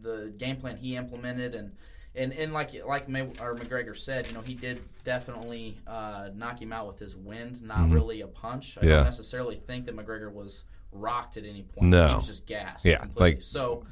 the 0.01 0.33
game 0.37 0.57
plan 0.57 0.77
he 0.77 0.95
implemented, 0.95 1.53
and 1.55 1.71
and, 2.15 2.33
and 2.33 2.51
like 2.53 2.71
like 2.85 3.07
May, 3.07 3.21
or 3.21 3.55
McGregor 3.55 3.95
said, 3.97 4.27
you 4.27 4.33
know, 4.33 4.41
he 4.41 4.53
did 4.55 4.81
definitely 5.05 5.77
uh, 5.87 6.29
knock 6.35 6.61
him 6.61 6.73
out 6.73 6.87
with 6.87 6.99
his 6.99 7.15
wind, 7.15 7.61
not 7.61 7.89
really 7.89 8.21
a 8.21 8.27
punch. 8.27 8.77
I 8.77 8.81
Mm-hmm. 8.81 8.89
Yeah. 8.89 8.95
don't 8.97 9.05
necessarily 9.05 9.55
think 9.55 9.85
that 9.85 9.95
McGregor 9.95 10.31
was 10.31 10.63
rocked 10.91 11.37
at 11.37 11.45
any 11.45 11.63
point. 11.63 11.89
No. 11.89 12.07
he 12.09 12.15
was 12.15 12.27
just 12.27 12.45
gassed. 12.47 12.83
Yeah, 12.85 12.97
completely. 12.97 13.33
like- 13.35 13.41
so, 13.41 13.83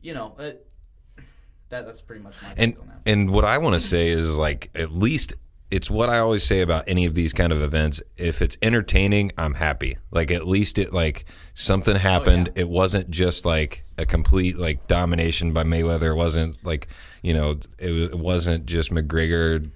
you 0.00 0.14
know, 0.14 0.36
it, 0.38 0.65
that 1.68 1.86
that's 1.86 2.00
pretty 2.00 2.22
much 2.22 2.40
my 2.42 2.48
and 2.56 2.74
take 2.74 2.80
on 2.80 2.88
that. 2.88 3.00
and 3.06 3.30
what 3.30 3.44
I 3.44 3.58
want 3.58 3.74
to 3.74 3.80
say 3.80 4.08
is 4.08 4.38
like 4.38 4.70
at 4.74 4.92
least 4.92 5.34
it's 5.70 5.90
what 5.90 6.08
I 6.08 6.18
always 6.18 6.44
say 6.44 6.60
about 6.60 6.84
any 6.86 7.06
of 7.06 7.14
these 7.14 7.32
kind 7.32 7.52
of 7.52 7.60
events. 7.60 8.00
If 8.16 8.40
it's 8.40 8.56
entertaining, 8.62 9.32
I'm 9.36 9.54
happy. 9.54 9.98
Like 10.12 10.30
at 10.30 10.46
least 10.46 10.78
it 10.78 10.92
like 10.92 11.24
something 11.54 11.96
oh, 11.96 11.98
happened. 11.98 12.52
It 12.54 12.68
wasn't 12.68 13.10
just 13.10 13.44
like 13.44 13.84
a 13.98 14.06
complete 14.06 14.58
like 14.58 14.86
domination 14.86 15.52
by 15.52 15.64
Mayweather. 15.64 16.12
It 16.12 16.16
wasn't 16.16 16.64
like 16.64 16.86
you 17.22 17.34
know 17.34 17.58
it, 17.78 18.12
it 18.12 18.18
wasn't 18.18 18.66
just 18.66 18.90
McGregor. 18.90 19.70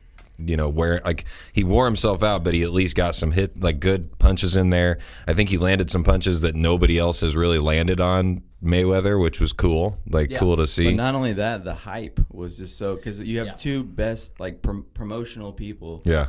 You 0.44 0.56
know 0.56 0.68
where 0.68 1.00
like 1.04 1.24
he 1.52 1.64
wore 1.64 1.84
himself 1.86 2.22
out, 2.22 2.44
but 2.44 2.54
he 2.54 2.62
at 2.62 2.70
least 2.72 2.96
got 2.96 3.14
some 3.14 3.32
hit 3.32 3.60
like 3.60 3.80
good 3.80 4.18
punches 4.18 4.56
in 4.56 4.70
there. 4.70 4.98
I 5.26 5.34
think 5.34 5.48
he 5.50 5.58
landed 5.58 5.90
some 5.90 6.04
punches 6.04 6.40
that 6.42 6.54
nobody 6.54 6.98
else 6.98 7.20
has 7.20 7.36
really 7.36 7.58
landed 7.58 8.00
on 8.00 8.42
Mayweather, 8.62 9.20
which 9.20 9.40
was 9.40 9.52
cool. 9.52 9.96
Like 10.08 10.30
Yeah. 10.30 10.38
cool 10.38 10.56
to 10.56 10.66
see. 10.66 10.84
But 10.86 10.94
not 10.96 11.14
only 11.14 11.32
that, 11.34 11.64
the 11.64 11.74
hype 11.74 12.20
was 12.30 12.58
just 12.58 12.76
so 12.78 12.96
because 12.96 13.18
you 13.20 13.38
have 13.38 13.46
Yeah. 13.48 13.52
two 13.54 13.82
best 13.84 14.38
like 14.40 14.62
prom- 14.62 14.86
promotional 14.94 15.52
people. 15.52 16.02
yeah. 16.04 16.28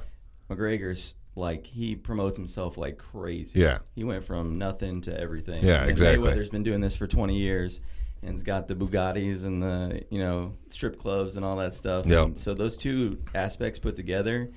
McGregor's 0.49 1.15
like 1.35 1.65
he 1.65 1.95
promotes 1.95 2.35
himself 2.35 2.77
like 2.77 2.97
crazy. 2.97 3.59
Yeah. 3.61 3.79
he 3.95 4.03
went 4.03 4.23
from 4.25 4.57
nothing 4.57 5.01
to 5.01 5.17
everything. 5.19 5.63
Yeah, 5.63 5.81
And 5.81 5.89
exactly. 5.89 6.27
Mayweather's 6.29 6.49
been 6.49 6.63
doing 6.63 6.81
this 6.81 6.95
for 6.95 7.07
20 7.07 7.37
years, 7.37 7.79
and 8.23 8.35
it's 8.35 8.43
got 8.43 8.67
the 8.67 8.75
Bugattis 8.75 9.45
and 9.45 9.61
the 9.61 10.03
you 10.09 10.19
know 10.19 10.53
strip 10.69 10.99
clubs 10.99 11.37
and 11.37 11.45
all 11.45 11.55
that 11.57 11.73
stuff. 11.73 12.05
Yeah. 12.05 12.23
And 12.23 12.37
so 12.37 12.53
those 12.53 12.77
two 12.77 13.21
aspects 13.35 13.79
put 13.79 13.95
together, 13.95 14.49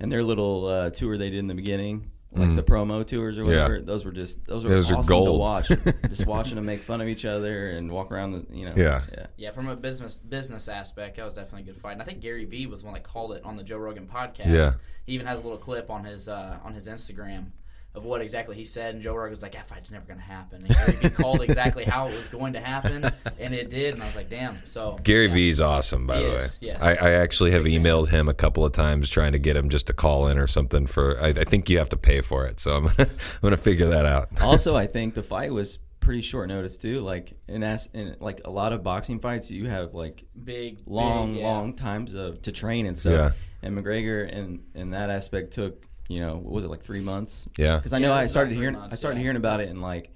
and 0.00 0.10
their 0.12 0.22
little 0.22 0.66
uh, 0.66 0.90
tour 0.90 1.16
they 1.16 1.30
did 1.30 1.38
in 1.38 1.46
the 1.46 1.54
beginning. 1.54 2.10
Like 2.32 2.54
the 2.54 2.62
promo 2.62 3.06
tours 3.06 3.38
or 3.38 3.42
Mm-hmm. 3.44 3.50
Yeah. 3.50 3.62
whatever, 3.62 3.80
those 3.80 4.04
were 4.04 4.12
just 4.12 4.44
those 4.46 4.62
were 4.62 4.68
Those 4.68 4.90
are 4.90 4.96
awesome 4.96 5.08
gold. 5.08 5.28
to 5.28 5.32
watch. 5.40 5.68
just 6.10 6.26
watching 6.26 6.56
them 6.56 6.66
make 6.66 6.82
fun 6.82 7.00
of 7.00 7.08
each 7.08 7.24
other 7.24 7.68
and 7.70 7.90
walk 7.90 8.12
around 8.12 8.32
the 8.32 8.44
you 8.54 8.66
know 8.66 8.74
Yeah. 8.76 9.00
yeah. 9.10 9.26
Yeah, 9.38 9.50
from 9.52 9.68
a 9.68 9.76
business 9.76 10.18
business 10.18 10.68
aspect, 10.68 11.16
that 11.16 11.24
was 11.24 11.32
definitely 11.32 11.62
a 11.62 11.72
good 11.72 11.80
fight. 11.80 11.92
And 11.92 12.02
I 12.02 12.04
think 12.04 12.20
Gary 12.20 12.44
Vee 12.44 12.66
was 12.66 12.80
the 12.82 12.88
one 12.88 12.94
that 12.94 13.04
called 13.04 13.32
it 13.32 13.42
on 13.42 13.56
the 13.56 13.62
Joe 13.62 13.78
Rogan 13.78 14.06
podcast. 14.06 14.52
Yeah. 14.52 14.72
he 15.06 15.12
even 15.14 15.26
has 15.26 15.38
a 15.38 15.42
little 15.42 15.56
clip 15.56 15.88
on 15.88 16.04
his 16.04 16.28
uh, 16.28 16.58
on 16.62 16.74
his 16.74 16.88
Instagram 16.88 17.52
of 17.96 18.04
what 18.04 18.20
exactly 18.20 18.54
he 18.54 18.64
said. 18.64 18.94
And 18.94 19.02
Joe 19.02 19.14
Rogan 19.14 19.32
was 19.32 19.42
like, 19.42 19.52
"That 19.52 19.66
fight's 19.66 19.90
never 19.90 20.04
going 20.04 20.20
to 20.20 20.24
happen." 20.24 20.64
And 20.64 20.68
Gary 21.00 21.10
called 21.10 21.40
exactly 21.40 21.84
how 21.84 22.06
it 22.06 22.10
was 22.12 22.28
going 22.28 22.52
to 22.52 22.60
happen, 22.60 23.04
and 23.40 23.54
it 23.54 23.70
did. 23.70 23.94
And 23.94 24.02
I 24.02 24.06
was 24.06 24.16
like, 24.16 24.30
"Damn!" 24.30 24.56
So 24.66 24.98
Gary 25.02 25.26
yeah. 25.26 25.34
Vee's 25.34 25.60
awesome, 25.60 26.06
by 26.06 26.18
He 26.18 26.24
the 26.24 26.30
way. 26.30 26.46
yes. 26.60 26.82
I, 26.82 26.90
I 26.94 27.10
actually 27.12 27.50
have 27.52 27.64
Big 27.64 27.72
fan. 27.74 27.84
emailed 27.84 28.08
him 28.10 28.28
a 28.28 28.34
couple 28.34 28.64
of 28.64 28.72
times 28.72 29.08
trying 29.10 29.32
to 29.32 29.38
get 29.38 29.56
him 29.56 29.68
just 29.70 29.86
to 29.88 29.92
call 29.94 30.28
in 30.28 30.38
or 30.38 30.46
something. 30.46 30.86
For 30.86 31.18
I, 31.20 31.28
I 31.28 31.44
think 31.44 31.70
you 31.70 31.78
have 31.78 31.88
to 31.88 31.96
pay 31.96 32.20
for 32.20 32.46
it, 32.46 32.60
so 32.60 32.76
I'm 32.76 32.82
gonna, 32.84 32.94
I'm 33.00 33.40
gonna 33.42 33.56
figure 33.56 33.86
that 33.86 34.06
out. 34.06 34.28
also, 34.42 34.76
I 34.76 34.86
think 34.86 35.14
the 35.14 35.22
fight 35.22 35.52
was 35.52 35.78
pretty 36.00 36.22
short 36.22 36.48
notice 36.48 36.78
too. 36.78 37.00
Like 37.00 37.32
in 37.48 37.64
as 37.64 37.88
in 37.92 38.16
like 38.20 38.42
a 38.44 38.50
lot 38.50 38.72
of 38.72 38.82
boxing 38.82 39.18
fights, 39.18 39.50
you 39.50 39.68
have 39.68 39.94
like 39.94 40.24
big, 40.44 40.78
long, 40.86 41.32
big, 41.32 41.40
yeah. 41.40 41.48
long 41.48 41.74
times 41.74 42.14
of 42.14 42.42
to 42.42 42.52
train 42.52 42.86
and 42.86 42.96
stuff. 42.96 43.12
Yeah. 43.12 43.30
And 43.62 43.76
McGregor 43.76 44.30
in 44.30 44.64
in 44.74 44.90
that 44.90 45.10
aspect 45.10 45.52
took 45.54 45.84
you 46.08 46.20
know 46.20 46.34
what 46.36 46.52
was 46.52 46.64
it 46.64 46.68
like 46.68 46.82
three 46.82 47.00
months? 47.00 47.46
Yeah. 47.56 47.76
Because 47.76 47.92
I 47.92 47.98
know 47.98 48.12
it 48.12 48.16
I 48.16 48.26
started 48.26 48.52
about 48.52 48.60
hearing 48.60 48.74
months, 48.76 48.94
I 48.94 48.96
started 48.96 49.16
yeah. 49.18 49.22
hearing 49.22 49.36
about 49.36 49.60
it 49.60 49.68
in 49.68 49.80
like 49.80 50.10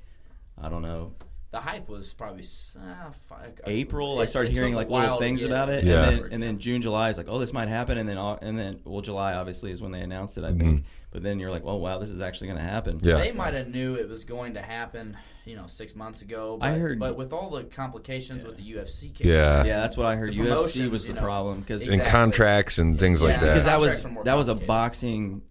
I 0.62 0.68
don't 0.68 0.82
know 0.82 1.12
The 1.52 1.58
hype 1.60 1.88
was 1.88 2.14
probably 2.14 2.44
uh, 2.76 3.10
fi- 3.28 3.50
April. 3.66 4.20
it- 4.20 4.24
I 4.24 4.26
started 4.26 4.52
hearing 4.54 4.74
like 4.74 4.88
little 4.90 5.18
things 5.18 5.42
about 5.42 5.68
it, 5.68 5.82
Yeah. 5.84 6.08
and 6.08 6.18
then 6.24 6.32
and 6.32 6.42
then 6.42 6.58
June, 6.58 6.80
July 6.82 7.10
is 7.10 7.16
like, 7.18 7.26
oh, 7.28 7.38
this 7.38 7.52
might 7.52 7.68
happen, 7.68 7.98
and 7.98 8.08
then 8.08 8.18
and 8.18 8.56
then 8.58 8.80
well, 8.84 9.00
July 9.00 9.34
obviously 9.34 9.72
is 9.72 9.80
when 9.82 9.90
they 9.90 10.00
announced 10.00 10.38
it, 10.38 10.44
I 10.44 10.52
think. 10.52 10.84
But 11.12 11.24
then 11.24 11.40
you're 11.40 11.50
like, 11.50 11.62
oh 11.64 11.74
wow, 11.76 11.98
this 11.98 12.10
is 12.10 12.20
actually 12.20 12.48
going 12.48 12.60
to 12.60 12.64
happen. 12.64 12.98
Mm-hmm. 12.98 13.08
Yeah. 13.08 13.16
They 13.16 13.32
might 13.32 13.54
have 13.54 13.66
knew 13.68 13.96
it 13.96 14.08
was 14.08 14.22
going 14.22 14.54
to 14.54 14.62
happen, 14.62 15.16
you 15.44 15.56
know, 15.56 15.66
six 15.66 15.96
months 15.96 16.22
ago. 16.22 16.56
But, 16.60 16.66
I 16.68 16.78
heard- 16.78 17.00
but 17.00 17.16
with 17.16 17.32
all 17.32 17.50
the 17.50 17.64
complications 17.64 18.44
with 18.44 18.56
the 18.58 18.72
UFC 18.74 19.12
case, 19.12 19.26
Yeah. 19.26 19.64
Yeah, 19.64 19.80
that's 19.80 19.96
what 19.96 20.06
I 20.06 20.14
heard. 20.14 20.32
UFC 20.34 20.88
was 20.88 21.02
the 21.02 21.08
you 21.08 21.14
know, 21.14 21.20
problem 21.22 21.58
because 21.62 21.88
And 21.88 22.04
contracts 22.04 22.78
and 22.78 22.96
things 22.96 23.24
like 23.24 23.32
Yeah. 23.32 23.40
that. 23.40 23.46
because 23.46 23.64
that 23.64 23.80
was 23.80 24.06
that 24.24 24.36
was 24.36 24.46
a 24.46 24.54
boxing 24.54 25.42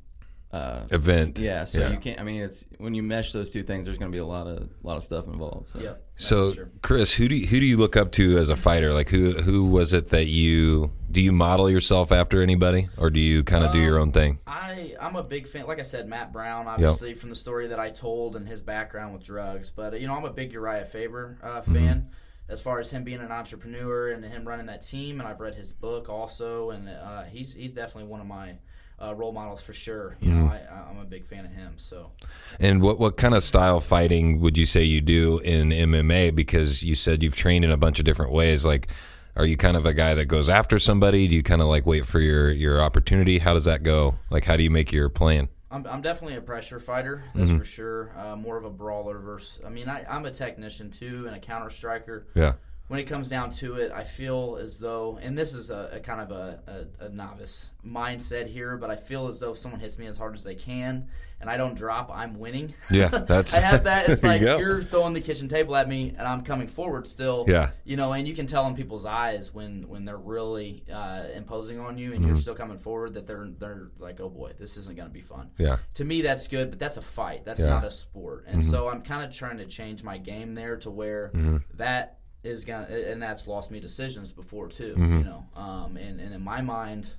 uh, 0.51 0.88
Event. 0.91 1.38
Yeah, 1.38 1.65
so 1.65 1.81
Yeah. 1.81 1.91
you 1.91 1.97
can't. 1.97 2.19
I 2.19 2.23
mean, 2.23 2.41
it's 2.41 2.65
when 2.79 2.93
you 2.95 3.03
mesh 3.03 3.31
those 3.33 3.51
two 3.51 3.62
things, 3.63 3.85
there's 3.85 3.97
going 3.99 4.12
to 4.12 4.15
be 4.15 4.19
a 4.19 4.25
lot 4.25 4.47
of 4.47 4.69
lot 4.83 4.97
of 4.97 5.03
stuff 5.03 5.27
involved. 5.27 5.69
So. 5.69 5.79
Yep. 5.79 6.03
that's 6.13 6.25
So, 6.25 6.53
sure. 6.53 6.69
Chris, 6.81 7.13
who 7.13 7.27
do 7.27 7.35
you, 7.35 7.45
who 7.47 7.59
do 7.59 7.65
you 7.65 7.77
look 7.77 7.95
up 7.95 8.12
to 8.13 8.38
as 8.39 8.49
a 8.49 8.55
fighter? 8.55 8.91
Like 8.93 9.09
who 9.09 9.33
who 9.33 9.65
was 9.67 9.93
it 9.93 10.09
that 10.09 10.25
you 10.25 10.91
do 11.12 11.21
you 11.21 11.31
model 11.31 11.69
yourself 11.69 12.12
after 12.12 12.41
anybody, 12.41 12.89
or 12.97 13.09
do 13.12 13.19
you 13.19 13.43
kind 13.43 13.63
of 13.63 13.71
do 13.71 13.79
your 13.79 13.99
own 13.99 14.12
thing? 14.12 14.39
I 14.47 14.95
I'm 14.99 15.15
a 15.15 15.23
big 15.23 15.47
fan. 15.47 15.67
Like 15.67 15.79
I 15.79 15.83
said, 15.83 16.07
Matt 16.07 16.33
Brown, 16.33 16.67
obviously 16.67 17.13
from 17.13 17.29
the 17.29 17.35
story 17.35 17.67
that 17.67 17.79
I 17.79 17.89
told 17.91 18.35
and 18.35 18.47
his 18.47 18.62
background 18.62 19.13
with 19.13 19.23
drugs. 19.23 19.69
But 19.69 19.93
uh, 19.93 19.97
you 19.97 20.07
know, 20.07 20.15
I'm 20.15 20.25
a 20.25 20.33
big 20.33 20.51
Uriah 20.53 20.85
Faber 20.85 21.38
uh, 21.43 21.47
Mm-hmm. 21.62 21.73
fan. 21.75 22.09
As 22.47 22.59
far 22.59 22.79
as 22.79 22.89
him 22.89 23.03
being 23.03 23.19
an 23.21 23.31
entrepreneur 23.31 24.09
and 24.09 24.25
him 24.25 24.43
running 24.47 24.65
that 24.65 24.81
team, 24.81 25.19
and 25.19 25.29
I've 25.29 25.39
read 25.39 25.53
his 25.53 25.71
book 25.71 26.09
also, 26.09 26.71
and 26.71 26.89
uh, 26.89 27.25
he's 27.25 27.53
he's 27.53 27.71
definitely 27.73 28.09
one 28.09 28.19
of 28.21 28.25
my 28.25 28.55
uh, 29.01 29.13
role 29.15 29.31
models 29.31 29.62
for 29.62 29.73
sure. 29.73 30.15
You 30.19 30.31
Mm-hmm. 30.31 30.45
know, 30.45 30.51
I, 30.51 30.89
I'm 30.89 30.99
a 30.99 31.05
big 31.05 31.25
fan 31.25 31.45
of 31.45 31.51
him. 31.51 31.73
So 31.77 32.12
And 32.59 32.81
what 32.81 32.99
what 32.99 33.17
kind 33.17 33.33
of 33.33 33.43
style 33.43 33.79
fighting 33.79 34.39
would 34.41 34.57
you 34.57 34.65
say 34.65 34.83
you 34.83 35.01
do 35.01 35.39
in 35.39 35.69
MMA? 35.69 36.35
Because 36.35 36.83
you 36.83 36.95
said 36.95 37.23
you've 37.23 37.35
trained 37.35 37.65
in 37.65 37.71
a 37.71 37.77
bunch 37.77 37.99
of 37.99 38.05
different 38.05 38.31
ways. 38.31 38.65
Like, 38.65 38.88
are 39.35 39.45
you 39.45 39.55
kind 39.57 39.77
of 39.77 39.85
a 39.85 39.93
guy 39.93 40.15
that 40.15 40.25
goes 40.25 40.49
after 40.49 40.79
somebody? 40.79 41.27
Do 41.27 41.35
you 41.35 41.43
kind 41.43 41.62
of 41.62 41.67
like 41.67 41.85
wait 41.85 42.05
for 42.05 42.19
your 42.19 42.51
your 42.51 42.81
opportunity? 42.81 43.39
How 43.39 43.53
does 43.53 43.65
that 43.65 43.83
go? 43.83 44.15
Like, 44.29 44.45
how 44.45 44.57
do 44.57 44.63
you 44.63 44.69
make 44.71 44.91
your 44.91 45.09
plan? 45.09 45.49
I'm, 45.71 45.85
I'm 45.85 46.01
definitely 46.01 46.35
a 46.35 46.41
pressure 46.41 46.79
fighter, 46.79 47.23
that's 47.35 47.49
Mm-hmm. 47.51 47.59
for 47.59 47.65
sure. 47.65 48.12
Uh, 48.17 48.35
more 48.35 48.57
of 48.57 48.65
a 48.65 48.71
brawler 48.71 49.19
versus. 49.19 49.62
I 49.63 49.69
mean, 49.69 49.88
I, 49.88 50.03
I'm 50.09 50.25
a 50.25 50.31
technician 50.31 50.89
too 50.89 51.25
and 51.27 51.35
a 51.35 51.39
counter 51.39 51.69
striker. 51.69 52.25
Yeah. 52.33 52.53
When 52.89 52.99
it 52.99 53.04
comes 53.04 53.30
down 53.30 53.52
to 53.52 53.75
it, 53.75 53.91
I 53.91 54.04
feel 54.04 54.58
as 54.60 54.80
though, 54.80 55.19
and 55.21 55.38
this 55.38 55.54
is 55.54 55.69
a, 55.69 55.91
a 55.93 55.99
kind 55.99 56.19
of 56.19 56.32
a, 56.32 56.88
a, 56.99 57.06
a, 57.06 57.10
novice 57.10 57.69
mindset 57.86 58.47
here, 58.47 58.78
but 58.78 58.89
I 58.89 58.95
feel 58.95 59.28
as 59.28 59.39
though 59.39 59.52
if 59.52 59.60
someone 59.60 59.80
hits 59.80 59.99
me 59.99 60.08
as 60.08 60.17
hard 60.17 60.34
as 60.34 60.43
they 60.43 60.56
can 60.56 61.08
and 61.39 61.52
I 61.52 61.56
don't 61.56 61.75
drop, 61.75 62.12
I'm 62.12 62.39
winning. 62.39 62.73
Yeah, 62.89 63.08
that's. 63.28 63.56
I 63.56 63.62
have 63.62 63.84
that. 63.84 64.10
It's 64.10 64.23
like 64.23 64.41
you're 64.41 64.82
throwing 64.82 65.13
the 65.13 65.21
kitchen 65.21 65.47
table 65.47 65.75
at 65.75 65.88
me 65.88 66.15
and 66.17 66.28
I'm 66.28 66.41
coming 66.41 66.67
forward 66.67 67.08
still. 67.08 67.45
Yeah. 67.47 67.69
You 67.86 67.95
know, 67.95 68.12
and 68.12 68.28
you 68.28 68.34
can 68.34 68.47
tell 68.47 68.65
in 68.65 68.75
people's 68.75 69.06
eyes 69.06 69.54
when 69.54 69.88
when 69.88 70.04
they're 70.04 70.17
really 70.17 70.84
uh, 70.91 71.25
imposing 71.36 71.80
on 71.80 71.99
you 71.99 72.12
and 72.12 72.21
mm-hmm. 72.21 72.30
you're 72.30 72.38
still 72.38 72.56
coming 72.56 72.80
forward 72.80 73.13
that 73.13 73.28
they're 73.28 73.47
they're 73.60 73.91
like, 73.99 74.19
oh 74.19 74.30
boy, 74.30 74.54
this 74.58 74.78
isn't 74.78 74.97
going 74.97 75.08
to 75.08 75.13
be 75.13 75.21
fun. 75.21 75.52
Yeah. 75.60 75.78
To 75.93 76.04
me, 76.04 76.21
that's 76.21 76.47
good, 76.47 76.71
but 76.71 76.80
that's 76.80 76.97
a 76.97 77.04
fight. 77.04 77.45
That's 77.45 77.62
yeah. 77.62 77.67
not 77.67 77.86
a 77.86 77.91
sport. 77.91 78.45
And 78.47 78.62
mm-hmm. 78.62 78.69
so 78.69 78.89
I'm 78.89 79.04
kind 79.04 79.23
of 79.23 79.32
trying 79.32 79.60
to 79.60 79.65
change 79.65 80.04
my 80.04 80.17
game 80.17 80.56
there 80.56 80.78
to 80.78 80.89
where 80.89 81.30
mm-hmm. 81.34 81.58
that 81.75 82.18
is 82.43 82.65
gonna 82.65 82.86
and 82.86 83.21
that's 83.21 83.47
lost 83.47 83.71
me 83.71 83.80
decisions 83.80 84.32
before 84.32 84.67
too 84.67 84.95
mm-hmm. 84.97 85.17
you 85.19 85.23
know 85.23 85.45
um, 85.56 85.97
and, 85.97 86.19
and 86.19 86.34
in 86.34 86.41
my 86.41 86.62
mind 86.62 87.12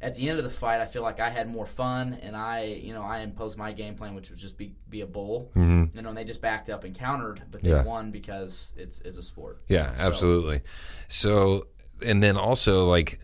at 0.00 0.16
the 0.16 0.28
end 0.28 0.38
of 0.38 0.44
the 0.44 0.50
fight 0.50 0.80
i 0.80 0.86
feel 0.86 1.02
like 1.02 1.20
i 1.20 1.30
had 1.30 1.48
more 1.48 1.66
fun 1.66 2.18
and 2.22 2.36
i 2.36 2.64
you 2.64 2.92
know 2.92 3.02
i 3.02 3.20
imposed 3.20 3.58
my 3.58 3.72
game 3.72 3.94
plan 3.94 4.14
which 4.14 4.30
was 4.30 4.40
just 4.40 4.56
be, 4.56 4.74
be 4.88 5.02
a 5.02 5.06
bull 5.06 5.50
mm-hmm. 5.54 5.96
you 5.96 6.02
know 6.02 6.08
and 6.08 6.18
they 6.18 6.24
just 6.24 6.40
backed 6.40 6.70
up 6.70 6.84
and 6.84 6.94
countered 6.94 7.42
but 7.50 7.62
they 7.62 7.70
yeah. 7.70 7.84
won 7.84 8.10
because 8.10 8.72
it's 8.76 9.00
it's 9.02 9.18
a 9.18 9.22
sport 9.22 9.62
yeah 9.68 9.94
so. 9.96 10.06
absolutely 10.06 10.60
so 11.08 11.64
and 12.04 12.22
then 12.22 12.36
also 12.36 12.88
like 12.88 13.20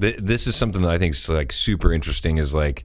th- 0.00 0.18
this 0.18 0.46
is 0.46 0.54
something 0.54 0.82
that 0.82 0.90
i 0.90 0.98
think 0.98 1.14
is 1.14 1.28
like 1.28 1.52
super 1.52 1.92
interesting 1.92 2.38
is 2.38 2.54
like 2.54 2.84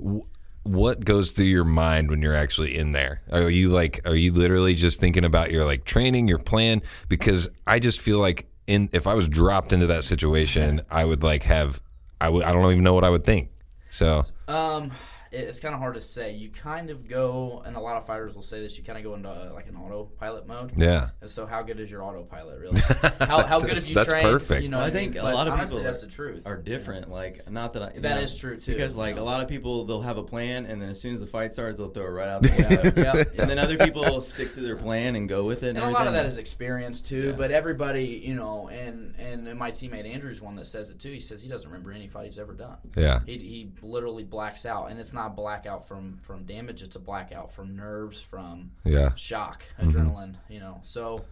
w- 0.00 0.26
what 0.68 1.04
goes 1.04 1.32
through 1.32 1.46
your 1.46 1.64
mind 1.64 2.10
when 2.10 2.22
you're 2.22 2.34
actually 2.34 2.76
in 2.76 2.92
there? 2.92 3.22
Are 3.32 3.50
you 3.50 3.70
like 3.70 4.00
are 4.04 4.14
you 4.14 4.32
literally 4.32 4.74
just 4.74 5.00
thinking 5.00 5.24
about 5.24 5.50
your 5.50 5.64
like 5.64 5.84
training, 5.84 6.28
your 6.28 6.38
plan? 6.38 6.82
Because 7.08 7.48
I 7.66 7.78
just 7.78 8.00
feel 8.00 8.18
like 8.18 8.46
in 8.66 8.88
if 8.92 9.06
I 9.06 9.14
was 9.14 9.28
dropped 9.28 9.72
into 9.72 9.86
that 9.86 10.04
situation, 10.04 10.82
I 10.90 11.04
would 11.04 11.22
like 11.22 11.42
have 11.44 11.80
I 12.20 12.28
would 12.28 12.44
I 12.44 12.52
don't 12.52 12.70
even 12.70 12.84
know 12.84 12.94
what 12.94 13.04
I 13.04 13.10
would 13.10 13.24
think. 13.24 13.50
So 13.90 14.24
um 14.46 14.92
it's 15.30 15.60
kind 15.60 15.74
of 15.74 15.80
hard 15.80 15.94
to 15.94 16.00
say. 16.00 16.32
You 16.32 16.48
kind 16.48 16.90
of 16.90 17.08
go, 17.08 17.62
and 17.66 17.76
a 17.76 17.80
lot 17.80 17.96
of 17.96 18.06
fighters 18.06 18.34
will 18.34 18.42
say 18.42 18.60
this. 18.60 18.78
You 18.78 18.84
kind 18.84 18.98
of 18.98 19.04
go 19.04 19.14
into 19.14 19.28
uh, 19.28 19.50
like 19.54 19.68
an 19.68 19.76
autopilot 19.76 20.46
mode. 20.46 20.72
Yeah. 20.76 21.10
And 21.20 21.30
so, 21.30 21.46
how 21.46 21.62
good 21.62 21.80
is 21.80 21.90
your 21.90 22.02
autopilot 22.02 22.58
really? 22.60 22.80
How, 23.20 23.44
how 23.44 23.60
good 23.60 23.74
have 23.74 23.86
you 23.86 23.94
that's 23.94 24.10
trained? 24.10 24.24
perfect. 24.24 24.62
You 24.62 24.68
know, 24.68 24.80
I 24.80 24.90
think 24.90 25.16
a 25.16 25.22
lot 25.22 25.46
of 25.46 25.54
honestly, 25.54 25.78
people 25.78 25.84
that's 25.84 26.02
the 26.02 26.10
truth. 26.10 26.46
Are 26.46 26.56
different. 26.56 27.10
Like, 27.10 27.50
not 27.50 27.74
that 27.74 27.82
I. 27.82 27.90
That 27.90 28.02
know, 28.02 28.20
is 28.20 28.36
true 28.36 28.58
too. 28.58 28.72
Because 28.72 28.96
like 28.96 29.10
you 29.10 29.16
know? 29.16 29.22
a 29.22 29.24
lot 29.24 29.42
of 29.42 29.48
people, 29.48 29.84
they'll 29.84 30.02
have 30.02 30.18
a 30.18 30.22
plan, 30.22 30.66
and 30.66 30.80
then 30.80 30.88
as 30.88 31.00
soon 31.00 31.14
as 31.14 31.20
the 31.20 31.26
fight 31.26 31.52
starts, 31.52 31.78
they'll 31.78 31.90
throw 31.90 32.06
it 32.06 32.10
right 32.10 32.28
out 32.28 32.42
the 32.42 32.48
window. 32.94 33.02
yep, 33.02 33.16
yep. 33.16 33.38
And 33.38 33.50
then 33.50 33.58
other 33.58 33.76
people 33.76 34.20
stick 34.20 34.52
to 34.54 34.60
their 34.60 34.76
plan 34.76 35.16
and 35.16 35.28
go 35.28 35.44
with 35.44 35.62
it. 35.62 35.70
And, 35.70 35.78
and 35.78 35.90
a 35.90 35.90
lot 35.90 36.06
of 36.06 36.14
that 36.14 36.26
is 36.26 36.38
experience 36.38 37.00
too. 37.00 37.28
Yeah. 37.28 37.32
But 37.32 37.50
everybody, 37.50 38.22
you 38.24 38.34
know, 38.34 38.68
and 38.68 39.14
and 39.18 39.58
my 39.58 39.70
teammate 39.70 40.10
Andrew's 40.10 40.40
one 40.40 40.56
that 40.56 40.66
says 40.66 40.90
it 40.90 40.98
too. 40.98 41.12
He 41.12 41.20
says 41.20 41.42
he 41.42 41.48
doesn't 41.48 41.68
remember 41.68 41.92
any 41.92 42.08
fight 42.08 42.26
he's 42.26 42.38
ever 42.38 42.54
done. 42.54 42.78
Yeah. 42.96 43.20
He, 43.26 43.38
he 43.38 43.72
literally 43.82 44.24
blacks 44.24 44.64
out, 44.66 44.90
and 44.90 44.98
it's 44.98 45.12
not 45.12 45.17
blackout 45.26 45.86
from 45.86 46.18
from 46.22 46.38
from 46.38 46.44
damage. 46.44 46.82
It's 46.82 46.96
a 46.96 47.00
blackout 47.00 47.52
from 47.52 47.76
nerves, 47.76 48.20
from 48.20 48.72
yeah. 48.84 49.14
shock, 49.16 49.64
mm-hmm. 49.80 49.90
adrenaline. 49.90 50.30
Mm-hmm. 50.30 50.52
You 50.52 50.60
know, 50.60 50.80
so 50.82 51.24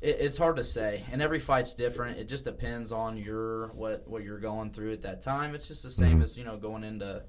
it, 0.00 0.16
it's 0.20 0.38
hard 0.38 0.56
to 0.56 0.64
say, 0.64 1.04
and 1.10 1.20
every 1.20 1.38
fight's 1.38 1.74
different. 1.74 2.18
It 2.18 2.28
just 2.28 2.44
depends 2.44 2.92
on 2.92 3.16
your 3.16 3.68
what 3.68 4.06
what 4.06 4.22
you're 4.22 4.38
going 4.38 4.70
through 4.70 4.92
at 4.92 5.02
that 5.02 5.22
time. 5.22 5.54
It's 5.54 5.68
just 5.68 5.82
the 5.82 5.90
same 5.90 6.14
mm-hmm. 6.14 6.22
as 6.22 6.38
you 6.38 6.44
know 6.44 6.56
going 6.56 6.84
into. 6.84 7.22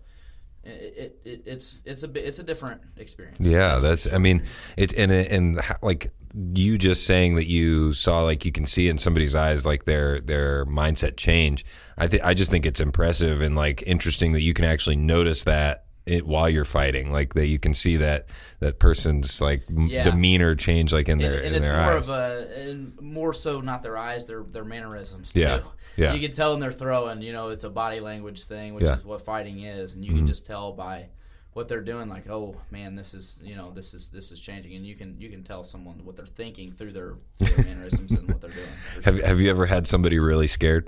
It, 0.67 1.19
it, 1.23 1.43
it's 1.45 1.83
it's 1.85 2.01
a 2.01 2.07
bit, 2.07 2.25
it's 2.25 2.39
a 2.39 2.43
different 2.43 2.81
experience. 2.97 3.37
Yeah, 3.39 3.77
that's, 3.77 4.11
I 4.11 4.17
mean 4.17 4.41
it 4.77 4.97
and 4.97 5.11
and 5.11 5.61
like 5.83 6.11
you 6.55 6.79
just 6.79 7.05
saying 7.05 7.35
that 7.35 7.45
you 7.45 7.93
saw 7.93 8.23
like 8.23 8.45
you 8.45 8.51
can 8.51 8.65
see 8.65 8.89
in 8.89 8.97
somebody's 8.97 9.35
eyes 9.35 9.63
like 9.63 9.85
their 9.85 10.19
their 10.21 10.65
mindset 10.65 11.17
change. 11.17 11.63
I 11.99 12.07
think 12.07 12.23
I 12.23 12.33
just 12.33 12.49
think 12.49 12.65
it's 12.65 12.81
impressive 12.81 13.41
and 13.41 13.55
like 13.55 13.83
interesting 13.83 14.31
that 14.31 14.41
you 14.41 14.55
can 14.55 14.65
actually 14.65 14.95
notice 14.95 15.43
that 15.43 15.84
it 16.05 16.25
while 16.25 16.49
you're 16.49 16.65
fighting, 16.65 17.11
like 17.11 17.33
that 17.33 17.47
you 17.47 17.59
can 17.59 17.73
see 17.73 17.97
that 17.97 18.27
that 18.59 18.79
person's 18.79 19.41
like 19.41 19.63
yeah. 19.69 20.03
demeanor 20.03 20.55
change, 20.55 20.93
like 20.93 21.09
in 21.09 21.17
their 21.17 21.37
and, 21.37 21.45
and 21.47 21.55
in 21.55 21.61
their 21.61 21.73
more 21.73 21.97
eyes. 21.97 22.09
Of 22.09 22.15
a, 22.15 22.69
and 22.69 23.01
more 23.01 23.33
so, 23.33 23.61
not 23.61 23.81
their 23.81 23.97
eyes, 23.97 24.27
their 24.27 24.43
their 24.43 24.65
mannerisms. 24.65 25.33
Too. 25.33 25.39
Yeah, 25.39 25.61
yeah. 25.95 26.13
You 26.13 26.19
can 26.19 26.35
tell 26.35 26.51
when 26.51 26.59
they're 26.59 26.71
throwing. 26.71 27.21
You 27.21 27.33
know, 27.33 27.47
it's 27.47 27.63
a 27.63 27.69
body 27.69 27.99
language 27.99 28.43
thing, 28.43 28.75
which 28.75 28.83
yeah. 28.83 28.95
is 28.95 29.05
what 29.05 29.21
fighting 29.21 29.61
is, 29.61 29.95
and 29.95 30.03
you 30.03 30.11
mm-hmm. 30.11 30.19
can 30.19 30.27
just 30.27 30.45
tell 30.45 30.73
by 30.73 31.07
what 31.53 31.67
they're 31.67 31.81
doing. 31.81 32.07
Like, 32.07 32.29
oh 32.29 32.55
man, 32.69 32.95
this 32.95 33.13
is 33.13 33.41
you 33.43 33.55
know 33.55 33.71
this 33.71 33.93
is 33.93 34.09
this 34.09 34.31
is 34.31 34.39
changing, 34.39 34.75
and 34.75 34.85
you 34.85 34.95
can 34.95 35.19
you 35.19 35.29
can 35.29 35.43
tell 35.43 35.63
someone 35.63 36.05
what 36.05 36.15
they're 36.15 36.25
thinking 36.25 36.71
through 36.71 36.91
their, 36.91 37.15
their 37.39 37.65
mannerisms 37.65 38.11
and 38.11 38.27
what 38.27 38.41
they're 38.41 38.51
doing. 38.51 39.03
Have 39.05 39.21
Have 39.21 39.39
you 39.39 39.49
ever 39.49 39.65
had 39.65 39.87
somebody 39.87 40.19
really 40.19 40.47
scared? 40.47 40.87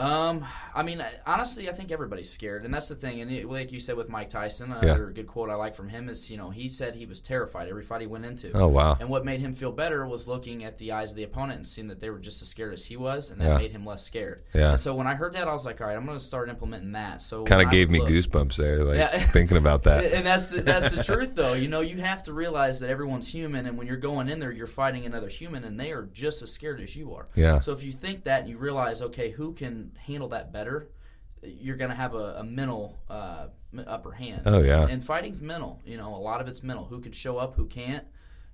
Um, 0.00 0.46
I 0.74 0.82
mean, 0.82 1.04
honestly, 1.26 1.68
I 1.68 1.72
think 1.72 1.92
everybody's 1.92 2.30
scared, 2.30 2.64
and 2.64 2.72
that's 2.72 2.88
the 2.88 2.94
thing. 2.94 3.20
And 3.20 3.30
it, 3.30 3.46
like 3.46 3.70
you 3.70 3.80
said 3.80 3.96
with 3.96 4.08
Mike 4.08 4.30
Tyson, 4.30 4.72
another 4.72 5.06
yeah. 5.08 5.12
good 5.14 5.26
quote 5.26 5.50
I 5.50 5.54
like 5.54 5.74
from 5.74 5.88
him 5.88 6.08
is, 6.08 6.30
you 6.30 6.36
know, 6.36 6.48
he 6.50 6.68
said 6.68 6.94
he 6.94 7.06
was 7.06 7.20
terrified 7.20 7.68
every 7.68 7.82
fight 7.82 8.00
he 8.00 8.06
went 8.06 8.24
into. 8.24 8.50
Oh 8.52 8.68
wow! 8.68 8.96
And 8.98 9.08
what 9.08 9.24
made 9.24 9.40
him 9.40 9.54
feel 9.54 9.72
better 9.72 10.06
was 10.06 10.26
looking 10.26 10.64
at 10.64 10.78
the 10.78 10.92
eyes 10.92 11.10
of 11.10 11.16
the 11.16 11.24
opponent 11.24 11.56
and 11.56 11.66
seeing 11.66 11.88
that 11.88 12.00
they 12.00 12.08
were 12.08 12.18
just 12.18 12.40
as 12.40 12.48
scared 12.48 12.72
as 12.72 12.84
he 12.84 12.96
was, 12.96 13.30
and 13.30 13.40
that 13.40 13.48
yeah. 13.48 13.58
made 13.58 13.72
him 13.72 13.84
less 13.84 14.04
scared. 14.04 14.44
Yeah. 14.54 14.70
And 14.70 14.80
so 14.80 14.94
when 14.94 15.06
I 15.06 15.14
heard 15.14 15.34
that, 15.34 15.48
I 15.48 15.52
was 15.52 15.66
like, 15.66 15.80
all 15.80 15.86
right, 15.86 15.96
I'm 15.96 16.06
going 16.06 16.18
to 16.18 16.24
start 16.24 16.48
implementing 16.48 16.92
that. 16.92 17.20
So 17.20 17.44
kind 17.44 17.62
of 17.62 17.70
gave 17.70 17.90
me 17.90 17.98
goosebumps 18.00 18.56
there, 18.56 18.82
like 18.84 18.98
yeah. 18.98 19.18
thinking 19.18 19.58
about 19.58 19.82
that. 19.82 20.04
and 20.14 20.24
that's 20.24 20.48
the, 20.48 20.62
that's 20.62 20.94
the 20.94 21.04
truth, 21.04 21.34
though. 21.34 21.54
You 21.54 21.68
know, 21.68 21.80
you 21.80 21.98
have 21.98 22.22
to 22.24 22.32
realize 22.32 22.80
that 22.80 22.90
everyone's 22.90 23.28
human, 23.28 23.66
and 23.66 23.76
when 23.76 23.86
you're 23.86 23.96
going 23.96 24.28
in 24.28 24.38
there, 24.38 24.52
you're 24.52 24.66
fighting 24.66 25.04
another 25.04 25.28
human, 25.28 25.64
and 25.64 25.78
they 25.78 25.92
are 25.92 26.08
just 26.12 26.42
as 26.42 26.52
scared 26.52 26.80
as 26.80 26.96
you 26.96 27.14
are. 27.14 27.28
Yeah. 27.34 27.58
So 27.58 27.72
if 27.72 27.82
you 27.82 27.92
think 27.92 28.24
that 28.24 28.40
and 28.40 28.48
you 28.48 28.56
realize, 28.56 29.02
okay, 29.02 29.30
who 29.30 29.52
can 29.52 29.89
handle 29.98 30.28
that 30.28 30.52
better? 30.52 30.90
you're 31.42 31.76
going 31.76 31.90
to 31.90 31.96
have 31.96 32.14
a, 32.14 32.36
a 32.38 32.44
mental 32.44 32.98
uh, 33.08 33.46
upper 33.86 34.12
hand. 34.12 34.42
Oh 34.46 34.60
yeah. 34.60 34.86
And 34.86 35.02
fighting's 35.04 35.40
mental. 35.40 35.80
You 35.84 35.96
know, 35.96 36.14
a 36.14 36.16
lot 36.16 36.40
of 36.40 36.48
it's 36.48 36.62
mental. 36.62 36.84
Who 36.84 37.00
can 37.00 37.12
show 37.12 37.38
up? 37.38 37.54
Who 37.54 37.66
can't? 37.66 38.04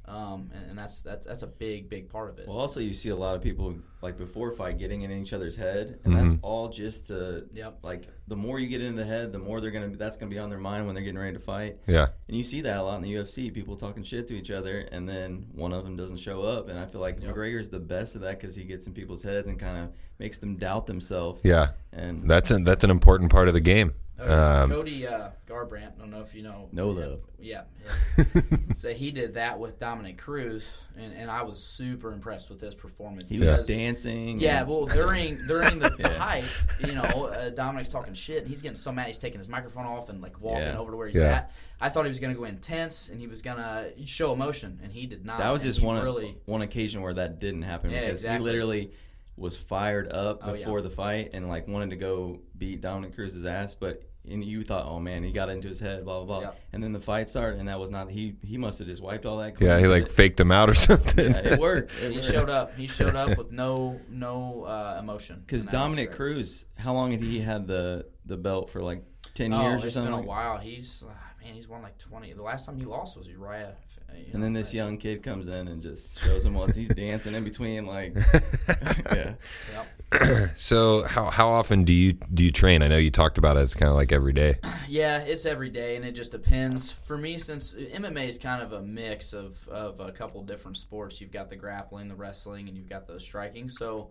Um, 0.08 0.50
and, 0.54 0.70
and, 0.70 0.78
that's 0.78 1.00
that's 1.00 1.26
that's 1.26 1.42
a 1.42 1.48
big 1.48 1.90
big 1.90 2.08
part 2.08 2.30
of 2.30 2.38
it. 2.38 2.46
Well, 2.46 2.58
also 2.58 2.78
you 2.78 2.94
see 2.94 3.08
a 3.08 3.16
lot 3.16 3.34
of 3.34 3.42
people 3.42 3.74
like 4.02 4.16
before 4.16 4.52
fight 4.52 4.78
getting 4.78 5.02
in 5.02 5.10
each 5.10 5.32
other's 5.32 5.56
head, 5.56 5.98
and 6.04 6.14
mm-hmm. 6.14 6.28
that's 6.28 6.40
all 6.42 6.68
just 6.68 7.08
to 7.08 7.46
yep. 7.52 7.78
like 7.82 8.04
the 8.28 8.36
more 8.36 8.60
you 8.60 8.68
get 8.68 8.80
into 8.80 9.02
the 9.02 9.08
head, 9.08 9.32
the 9.32 9.40
more 9.40 9.60
they're 9.60 9.72
gonna 9.72 9.88
that's 9.96 10.16
gonna 10.16 10.30
be 10.30 10.38
on 10.38 10.48
their 10.48 10.60
mind 10.60 10.86
when 10.86 10.94
they're 10.94 11.02
getting 11.02 11.18
ready 11.18 11.32
to 11.32 11.42
fight. 11.42 11.78
Yeah, 11.88 12.06
and 12.28 12.36
you 12.36 12.44
see 12.44 12.60
that 12.60 12.76
a 12.76 12.82
lot 12.82 12.96
in 12.96 13.02
the 13.02 13.12
UFC, 13.14 13.52
people 13.52 13.74
talking 13.74 14.04
shit 14.04 14.28
to 14.28 14.36
each 14.36 14.52
other, 14.52 14.86
and 14.92 15.08
then 15.08 15.48
one 15.52 15.72
of 15.72 15.82
them 15.82 15.96
doesn't 15.96 16.18
show 16.18 16.42
up, 16.42 16.68
and 16.68 16.78
I 16.78 16.86
feel 16.86 17.00
like 17.00 17.20
yep. 17.20 17.34
McGregor's 17.34 17.68
the 17.68 17.80
best 17.80 18.14
of 18.14 18.20
that 18.20 18.38
because 18.40 18.54
he 18.54 18.62
gets 18.62 18.86
in 18.86 18.92
people's 18.92 19.24
heads 19.24 19.48
and 19.48 19.58
kind 19.58 19.76
of 19.76 19.90
makes 20.20 20.38
them 20.38 20.56
doubt 20.56 20.86
themselves. 20.86 21.40
Yeah, 21.42 21.70
and 21.92 22.30
that's 22.30 22.52
an, 22.52 22.62
that's 22.62 22.84
an 22.84 22.90
important 22.90 23.32
part 23.32 23.48
of 23.48 23.54
the 23.54 23.60
game. 23.60 23.92
Um, 24.18 24.70
Cody 24.70 25.06
uh, 25.06 25.30
Garbrandt, 25.46 25.96
I 25.96 26.00
don't 26.00 26.10
know 26.10 26.20
if 26.20 26.34
you 26.34 26.42
know. 26.42 26.68
No 26.72 26.88
love. 26.88 27.20
Yeah. 27.38 27.64
yeah. 27.84 28.24
so 28.78 28.94
he 28.94 29.10
did 29.10 29.34
that 29.34 29.58
with 29.58 29.78
Dominick 29.78 30.16
Cruz, 30.16 30.82
and, 30.96 31.12
and 31.12 31.30
I 31.30 31.42
was 31.42 31.62
super 31.62 32.12
impressed 32.12 32.48
with 32.48 32.60
his 32.60 32.74
performance. 32.74 33.28
He 33.28 33.38
because, 33.38 33.58
was 33.58 33.68
dancing. 33.68 34.40
Yeah, 34.40 34.62
well, 34.62 34.86
during 34.86 35.36
during 35.46 35.78
the, 35.80 35.94
yeah. 35.98 36.08
hype, 36.14 36.44
you 36.86 36.94
know, 36.94 37.26
uh, 37.26 37.50
Dominick's 37.50 37.90
talking 37.90 38.14
shit, 38.14 38.42
and 38.42 38.48
he's 38.48 38.62
getting 38.62 38.76
so 38.76 38.90
mad 38.90 39.08
he's 39.08 39.18
taking 39.18 39.38
his 39.38 39.50
microphone 39.50 39.84
off 39.84 40.08
and 40.08 40.22
like 40.22 40.40
walking 40.40 40.62
yeah. 40.62 40.78
over 40.78 40.92
to 40.92 40.96
where 40.96 41.08
he's 41.08 41.20
at. 41.20 41.52
I 41.78 41.90
thought 41.90 42.06
he 42.06 42.08
was 42.08 42.20
going 42.20 42.32
to 42.32 42.38
go 42.38 42.46
intense 42.46 43.10
and 43.10 43.20
he 43.20 43.26
was 43.26 43.42
going 43.42 43.58
to 43.58 43.92
show 44.06 44.32
emotion, 44.32 44.80
and 44.82 44.90
he 44.90 45.04
did 45.06 45.26
not. 45.26 45.36
That 45.38 45.50
was 45.50 45.62
just 45.62 45.82
one 45.82 46.02
really, 46.02 46.36
one 46.46 46.62
occasion 46.62 47.02
where 47.02 47.12
that 47.14 47.38
didn't 47.38 47.62
happen 47.62 47.90
yeah, 47.90 48.00
because 48.00 48.20
exactly. 48.20 48.38
he 48.38 48.44
literally 48.44 48.90
was 49.36 49.56
fired 49.56 50.12
up 50.12 50.40
Oh, 50.42 50.52
before 50.52 50.78
yeah. 50.78 50.84
the 50.84 50.90
fight 50.90 51.30
and 51.34 51.48
like 51.48 51.68
wanted 51.68 51.90
to 51.90 51.96
go 51.96 52.40
beat 52.56 52.80
Dominick 52.80 53.14
Cruz's 53.14 53.44
ass, 53.46 53.74
but 53.74 54.02
and 54.28 54.44
you 54.44 54.64
thought, 54.64 54.86
oh 54.86 54.98
man, 54.98 55.22
he 55.22 55.30
got 55.30 55.48
into 55.50 55.68
his 55.68 55.78
head, 55.78 56.04
blah 56.04 56.24
blah 56.24 56.40
blah, 56.40 56.48
Yeah. 56.50 56.56
and 56.72 56.82
then 56.82 56.92
the 56.92 56.98
fight 56.98 57.28
started, 57.28 57.60
and 57.60 57.68
that 57.68 57.78
was 57.78 57.92
not 57.92 58.10
he. 58.10 58.34
He 58.42 58.58
must 58.58 58.80
have 58.80 58.88
just 58.88 59.00
wiped 59.00 59.24
all 59.24 59.38
that. 59.38 59.60
Yeah, 59.60 59.78
he 59.78 59.86
like 59.86 60.04
but 60.04 60.10
faked 60.12 60.40
him 60.40 60.50
out 60.50 60.68
or 60.68 60.74
something. 60.74 61.26
it, 61.26 61.44
yeah, 61.44 61.52
it 61.52 61.60
worked. 61.60 61.92
It 62.02 62.10
he 62.10 62.16
worked. 62.16 62.26
showed 62.32 62.48
up. 62.50 62.74
He 62.74 62.88
showed 62.88 63.14
up 63.14 63.38
with 63.38 63.52
no 63.52 64.00
no 64.10 64.62
uh, 64.64 64.96
emotion. 64.98 65.42
Because 65.46 65.62
and 65.66 65.72
that 65.72 65.76
was 65.76 65.82
Dominick. 65.96 66.12
Cruz, 66.12 66.66
how 66.76 66.92
long 66.94 67.12
had 67.12 67.20
he 67.20 67.38
had 67.40 67.68
the 67.68 68.06
the 68.24 68.36
belt 68.36 68.70
for? 68.70 68.82
Like 68.82 69.04
ten 69.34 69.52
Oh, 69.52 69.62
years 69.68 69.84
or 69.84 69.86
it's 69.86 69.94
something. 69.94 70.12
been 70.12 70.24
a 70.24 70.26
while. 70.26 70.58
He's 70.58 71.04
uh, 71.06 71.12
man, 71.46 71.54
he's 71.54 71.68
won 71.68 71.82
like 71.82 71.96
twenty. 71.98 72.32
The 72.32 72.42
last 72.42 72.66
time 72.66 72.78
he 72.78 72.84
lost 72.84 73.16
was 73.16 73.28
Uriah. 73.28 73.74
uh, 74.10 74.16
you 74.16 74.24
And 74.32 74.42
then 74.42 74.52
this 74.52 74.68
right? 74.68 74.74
young 74.74 74.98
kid 74.98 75.22
comes 75.22 75.48
in 75.48 75.68
and 75.68 75.82
just 75.82 76.18
shows 76.20 76.44
him 76.44 76.54
what 76.54 76.74
he's 76.74 76.88
dancing 76.88 77.34
in 77.34 77.44
between, 77.44 77.86
like, 77.86 78.14
yeah. 79.14 79.34
Yep. 79.72 80.50
so 80.56 81.04
how 81.04 81.26
how 81.26 81.48
often 81.48 81.84
do 81.84 81.92
you 81.92 82.14
do 82.34 82.44
you 82.44 82.52
train? 82.52 82.82
I 82.82 82.88
know 82.88 82.96
you 82.96 83.10
talked 83.10 83.38
about 83.38 83.56
it. 83.56 83.60
It's 83.60 83.74
kind 83.74 83.88
of 83.90 83.96
like 83.96 84.12
every 84.12 84.32
day. 84.32 84.56
Yeah, 84.88 85.18
it's 85.18 85.46
every 85.46 85.68
day, 85.68 85.96
and 85.96 86.04
it 86.04 86.12
just 86.12 86.30
depends. 86.30 86.92
For 86.92 87.18
me, 87.18 87.38
since 87.38 87.74
MMA 87.74 88.28
is 88.28 88.38
kind 88.38 88.62
of 88.62 88.72
a 88.72 88.80
mix 88.80 89.32
of, 89.32 89.66
of 89.68 89.98
a 89.98 90.12
couple 90.12 90.40
different 90.44 90.76
sports, 90.76 91.20
you've 91.20 91.32
got 91.32 91.50
the 91.50 91.56
grappling, 91.56 92.06
the 92.06 92.14
wrestling, 92.14 92.68
and 92.68 92.76
you've 92.76 92.88
got 92.88 93.08
the 93.08 93.18
striking. 93.18 93.68
So, 93.68 94.10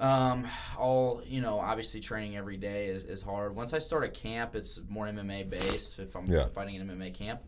um, 0.00 0.46
all 0.78 1.22
you 1.26 1.40
know, 1.40 1.60
obviously 1.60 2.00
training 2.00 2.36
every 2.36 2.56
day 2.56 2.86
is, 2.86 3.04
is 3.04 3.22
hard. 3.22 3.54
Once 3.54 3.74
I 3.74 3.78
start 3.78 4.04
a 4.04 4.08
camp, 4.08 4.54
it's 4.56 4.80
more 4.88 5.06
MMA 5.06 5.48
based. 5.50 5.98
If 5.98 6.16
I'm 6.16 6.26
Yeah. 6.26 6.46
fighting 6.48 6.76
an 6.76 6.88
MMA 6.88 7.12
camp, 7.14 7.40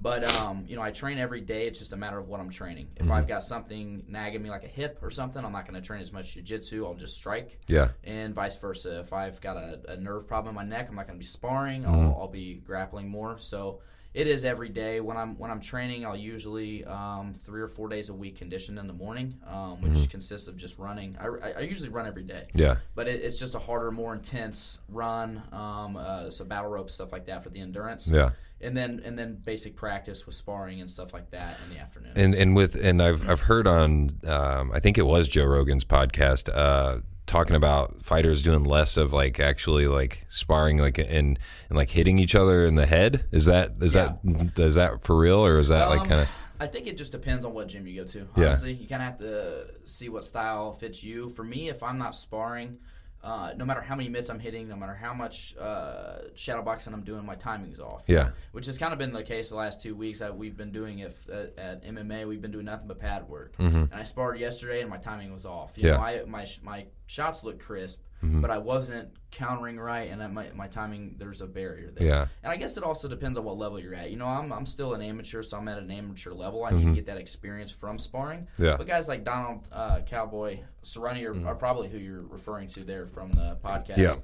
But 0.00 0.22
um, 0.42 0.64
you 0.68 0.76
know, 0.76 0.82
I 0.82 0.90
train 0.90 1.16
every 1.18 1.40
day. 1.40 1.66
It's 1.66 1.78
just 1.78 1.92
a 1.94 1.96
matter 1.96 2.18
of 2.18 2.28
what 2.28 2.38
I'm 2.38 2.50
training. 2.50 2.88
If 2.96 3.04
Mm-hmm. 3.04 3.12
I've 3.12 3.26
got 3.26 3.42
something 3.42 4.04
nagging 4.08 4.42
me 4.42 4.50
like 4.50 4.62
a 4.64 4.68
hip 4.68 4.98
or 5.02 5.10
something, 5.10 5.42
I'm 5.44 5.52
not 5.52 5.66
going 5.66 5.80
to 5.80 5.86
train 5.86 6.02
as 6.02 6.12
much 6.12 6.34
jiu-jitsu. 6.34 6.84
I'll 6.84 6.94
just 6.94 7.16
strike. 7.16 7.58
Yeah. 7.66 7.88
And 8.04 8.34
vice 8.34 8.58
versa. 8.58 9.00
If 9.00 9.12
I've 9.14 9.40
got 9.40 9.56
a, 9.56 9.80
a 9.88 9.96
nerve 9.96 10.28
problem 10.28 10.50
in 10.50 10.54
my 10.68 10.76
neck, 10.76 10.88
I'm 10.90 10.96
not 10.96 11.06
going 11.06 11.18
to 11.18 11.22
be 11.22 11.24
sparring. 11.26 11.82
Mm-hmm. 11.84 11.94
I'll, 11.94 12.16
I'll 12.20 12.28
be 12.28 12.54
grappling 12.56 13.08
more. 13.08 13.38
So 13.38 13.80
it 14.16 14.26
is 14.26 14.46
every 14.46 14.70
day. 14.70 15.00
When 15.00 15.16
I'm 15.18 15.38
when 15.38 15.50
I'm 15.50 15.60
training, 15.60 16.06
I'll 16.06 16.16
usually 16.16 16.84
um, 16.86 17.34
three 17.34 17.60
or 17.60 17.68
four 17.68 17.88
days 17.88 18.08
a 18.08 18.14
week 18.14 18.36
condition 18.38 18.78
in 18.78 18.86
the 18.86 18.92
morning, 18.94 19.34
um, 19.46 19.82
which 19.82 19.92
Mm-hmm. 19.92 20.04
consists 20.04 20.48
of 20.48 20.56
just 20.56 20.78
running. 20.78 21.16
I, 21.20 21.52
I, 21.58 21.60
usually 21.60 21.90
run 21.90 22.06
every 22.06 22.22
day 22.22 22.46
Yeah. 22.54 22.76
but 22.94 23.08
it, 23.08 23.20
it's 23.22 23.38
just 23.38 23.54
a 23.54 23.58
harder, 23.58 23.90
more 23.90 24.14
intense 24.14 24.80
run. 24.88 25.42
Um, 25.52 25.96
uh, 25.96 26.30
so 26.30 26.44
battle 26.44 26.70
rope 26.70 26.90
stuff 26.90 27.12
like 27.12 27.26
that 27.26 27.42
for 27.42 27.50
the 27.50 27.60
endurance. 27.60 28.08
Yeah. 28.08 28.30
And 28.62 28.74
then 28.74 29.02
and 29.04 29.18
then 29.18 29.34
basic 29.44 29.76
practice 29.76 30.24
with 30.24 30.34
sparring 30.34 30.80
and 30.80 30.90
stuff 30.90 31.12
like 31.12 31.30
that 31.32 31.58
in 31.64 31.74
the 31.74 31.80
afternoon. 31.80 32.12
And 32.16 32.34
and 32.34 32.56
with 32.56 32.74
and 32.82 33.02
I've 33.02 33.28
I've 33.28 33.40
heard 33.42 33.66
on 33.66 34.18
um, 34.26 34.72
I 34.72 34.80
think 34.80 34.96
it 34.96 35.06
was 35.06 35.28
Joe 35.28 35.44
Rogan's 35.44 35.84
podcast 35.84 36.48
uh, 36.54 37.00
talking 37.26 37.56
about 37.56 38.02
fighters 38.02 38.42
doing 38.42 38.64
less 38.64 38.96
of 38.96 39.12
like 39.12 39.40
actually 39.40 39.86
like 39.88 40.24
sparring 40.28 40.78
like 40.78 40.98
and 40.98 41.38
and 41.68 41.76
like 41.76 41.90
hitting 41.90 42.18
each 42.18 42.34
other 42.34 42.64
in 42.64 42.74
the 42.76 42.86
head. 42.86 43.24
Is 43.32 43.46
that 43.46 43.72
is 43.80 43.94
that 43.94 44.18
is 44.56 44.76
that 44.76 45.04
for 45.04 45.16
real 45.16 45.44
or 45.44 45.58
is 45.58 45.68
that 45.68 45.88
like 45.88 46.00
Um, 46.02 46.06
kind 46.06 46.20
of 46.22 46.28
I 46.58 46.66
think 46.66 46.86
it 46.86 46.96
just 46.96 47.12
depends 47.12 47.44
on 47.44 47.52
what 47.52 47.68
gym 47.68 47.86
you 47.86 48.00
go 48.00 48.06
to. 48.08 48.18
Yeah. 48.36 48.46
Honestly, 48.46 48.72
you 48.72 48.88
kind 48.88 49.02
of 49.02 49.08
have 49.08 49.18
to 49.18 49.66
see 49.84 50.08
what 50.08 50.24
style 50.24 50.72
fits 50.72 51.04
you. 51.04 51.28
For 51.28 51.44
me, 51.44 51.68
if 51.68 51.82
I'm 51.82 51.98
not 51.98 52.14
sparring, 52.14 52.78
uh, 53.22 53.52
no 53.58 53.66
matter 53.66 53.82
how 53.82 53.94
many 53.94 54.08
mitts 54.08 54.30
I'm 54.30 54.38
hitting, 54.38 54.66
no 54.68 54.76
matter 54.76 54.94
how 54.94 55.12
much 55.12 55.54
uh, 55.58 56.18
shadow 56.34 56.62
boxing 56.62 56.94
I'm 56.94 57.02
doing, 57.04 57.26
my 57.26 57.34
timing's 57.34 57.78
off. 57.78 58.04
Yeah. 58.06 58.30
Which 58.52 58.64
has 58.66 58.78
kind 58.78 58.94
of 58.94 58.98
been 58.98 59.12
the 59.12 59.22
case 59.22 59.50
the 59.50 59.56
last 59.56 59.82
two 59.82 59.94
weeks 59.94 60.20
that 60.20 60.34
we've 60.34 60.56
been 60.56 60.72
doing. 60.72 61.00
If 61.00 61.28
at, 61.28 61.58
at 61.58 61.84
MMA, 61.84 62.26
we've 62.26 62.40
been 62.40 62.52
doing 62.52 62.64
nothing 62.64 62.88
but 62.88 63.00
pad 63.00 63.28
work. 63.28 63.52
And 63.58 63.92
I 63.92 64.04
sparred 64.04 64.38
yesterday, 64.38 64.80
and 64.80 64.88
my 64.88 64.96
timing 64.98 65.34
was 65.34 65.44
off. 65.44 65.74
You 65.76 65.88
Yeah. 65.90 65.96
know, 65.96 66.02
I, 66.02 66.24
my 66.24 66.46
my 66.62 66.86
shots 67.06 67.42
look 67.44 67.58
crisp, 67.60 68.02
Mm-hmm. 68.24 68.40
but 68.40 68.50
I 68.50 68.56
wasn't 68.56 69.10
countering 69.30 69.78
right, 69.78 70.10
and 70.10 70.22
I, 70.22 70.26
my 70.28 70.48
my 70.54 70.68
timing 70.68 71.16
there's 71.18 71.42
a 71.42 71.46
barrier 71.46 71.90
there. 71.94 72.06
Yeah. 72.06 72.26
And 72.42 72.50
I 72.50 72.56
guess 72.56 72.78
it 72.78 72.82
also 72.82 73.08
depends 73.08 73.36
on 73.36 73.44
what 73.44 73.58
level 73.58 73.78
you're 73.78 73.94
at. 73.94 74.10
You 74.10 74.16
know, 74.16 74.24
I'm, 74.26 74.50
I'm 74.54 74.64
still 74.64 74.94
an 74.94 75.02
amateur, 75.02 75.42
so 75.42 75.58
I'm 75.58 75.68
at 75.68 75.76
an 75.78 75.90
amateur 75.90 76.32
level. 76.32 76.64
I 76.64 76.70
Mm-hmm. 76.72 76.78
need 76.78 76.86
to 76.86 76.92
get 76.94 77.06
that 77.06 77.18
experience 77.18 77.70
from 77.70 77.98
sparring. 77.98 78.48
Yeah. 78.58 78.76
But 78.78 78.86
guys 78.86 79.06
like 79.06 79.22
Donald 79.22 79.68
uh, 79.70 80.00
Cowboy 80.06 80.60
Cerrone 80.82 81.22
are, 81.44 81.46
are 81.48 81.54
probably 81.54 81.88
who 81.90 81.98
you're 81.98 82.22
referring 82.22 82.68
to 82.70 82.84
there 82.84 83.06
from 83.06 83.32
the 83.32 83.58
podcast. 83.62 83.98
Yeah. 83.98 84.14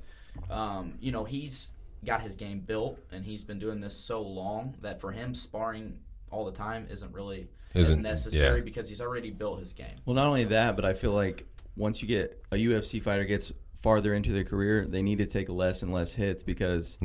Um, 0.51 0.97
you 0.99 1.12
know, 1.12 1.25
he's 1.25 1.73
got 2.05 2.23
his 2.23 2.37
game 2.37 2.61
built, 2.61 2.99
and 3.12 3.25
he's 3.27 3.45
been 3.45 3.59
doing 3.59 3.79
this 3.81 3.95
so 3.95 4.23
long 4.23 4.75
that 4.81 5.03
for 5.03 5.12
him, 5.12 5.35
sparring 5.35 5.99
all 6.31 6.47
the 6.47 6.53
time 6.53 6.87
isn't 6.90 7.12
really 7.12 7.49
Isn't- 7.75 7.99
as 7.99 8.03
necessary 8.03 8.59
yeah. 8.61 8.64
because 8.64 8.88
he's 8.88 9.03
already 9.03 9.31
built 9.31 9.61
his 9.61 9.75
game. 9.75 9.95
Well, 10.07 10.16
not 10.16 10.27
only 10.29 10.45
that, 10.45 10.77
but 10.77 10.87
I 10.87 10.95
feel 10.95 11.12
like 11.12 11.47
once 11.76 12.02
you 12.02 12.08
get 12.08 12.42
a 12.52 12.56
UFC 12.56 13.02
fighter 13.02 13.24
gets 13.24 13.52
farther 13.76 14.14
into 14.14 14.32
their 14.32 14.44
career, 14.44 14.87
they 14.87 15.02
need 15.02 15.18
to 15.18 15.26
take 15.26 15.48
less 15.48 15.82
and 15.82 15.92
less 15.92 16.12
hits 16.14 16.42
because 16.42 16.98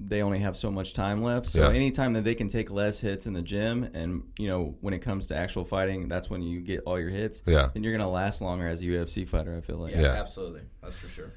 they 0.00 0.20
only 0.22 0.40
have 0.40 0.56
so 0.56 0.70
much 0.70 0.94
time 0.94 1.22
left. 1.22 1.50
So 1.50 1.68
Yeah. 1.70 1.76
anytime 1.76 2.12
that 2.14 2.24
they 2.24 2.34
can 2.34 2.48
take 2.48 2.70
less 2.70 2.98
hits 3.00 3.26
in 3.26 3.34
the 3.34 3.42
gym, 3.42 3.88
and 3.94 4.24
you 4.38 4.48
know 4.48 4.74
when 4.80 4.94
it 4.94 4.98
comes 5.00 5.28
to 5.28 5.36
actual 5.36 5.64
fighting, 5.64 6.08
that's 6.08 6.28
when 6.28 6.42
you 6.42 6.60
get 6.60 6.80
all 6.86 6.98
your 6.98 7.10
hits. 7.10 7.42
Yeah. 7.46 7.68
then 7.72 7.84
you're 7.84 7.92
gonna 7.92 8.10
last 8.10 8.40
longer 8.40 8.66
as 8.66 8.82
a 8.82 8.86
UFC 8.86 9.24
fighter. 9.28 9.56
I 9.56 9.60
feel 9.60 9.76
like. 9.76 9.92
Yeah, 9.92 10.00
Yeah. 10.02 10.20
absolutely. 10.20 10.62
That's 10.82 10.98
for 10.98 11.08
sure. 11.08 11.32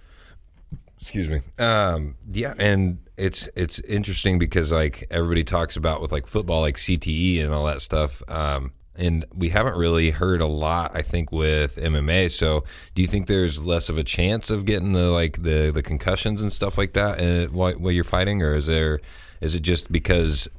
excuse 0.97 1.29
me 1.29 1.39
um 1.59 2.15
yeah 2.31 2.53
and 2.57 2.97
it's 3.17 3.47
it's 3.55 3.79
interesting 3.81 4.39
because 4.39 4.71
like 4.71 5.05
everybody 5.11 5.43
talks 5.43 5.75
about 5.75 6.01
with 6.01 6.11
like 6.11 6.25
football 6.25 6.61
like 6.61 6.77
cte 6.77 7.43
and 7.43 7.53
all 7.53 7.65
that 7.65 7.81
stuff 7.81 8.23
um 8.29 8.71
and 8.97 9.25
we 9.33 9.49
haven't 9.49 9.77
really 9.77 10.11
heard 10.11 10.41
a 10.41 10.45
lot 10.45 10.91
i 10.93 11.01
think 11.01 11.31
with 11.31 11.75
mma 11.77 12.29
so 12.31 12.63
do 12.93 13.01
you 13.01 13.07
think 13.07 13.27
there's 13.27 13.65
less 13.65 13.89
of 13.89 13.97
a 13.97 14.03
chance 14.03 14.49
of 14.49 14.65
getting 14.65 14.93
the 14.93 15.11
like 15.11 15.43
the 15.43 15.71
the 15.73 15.83
concussions 15.83 16.41
and 16.41 16.51
stuff 16.51 16.77
like 16.77 16.93
that 16.93 17.19
uh, 17.19 17.51
while, 17.51 17.73
while 17.73 17.91
you're 17.91 18.03
fighting 18.03 18.41
or 18.41 18.53
is 18.53 18.67
there 18.67 18.99
is 19.41 19.55
it 19.55 19.61
just 19.61 19.91
because 19.91 20.49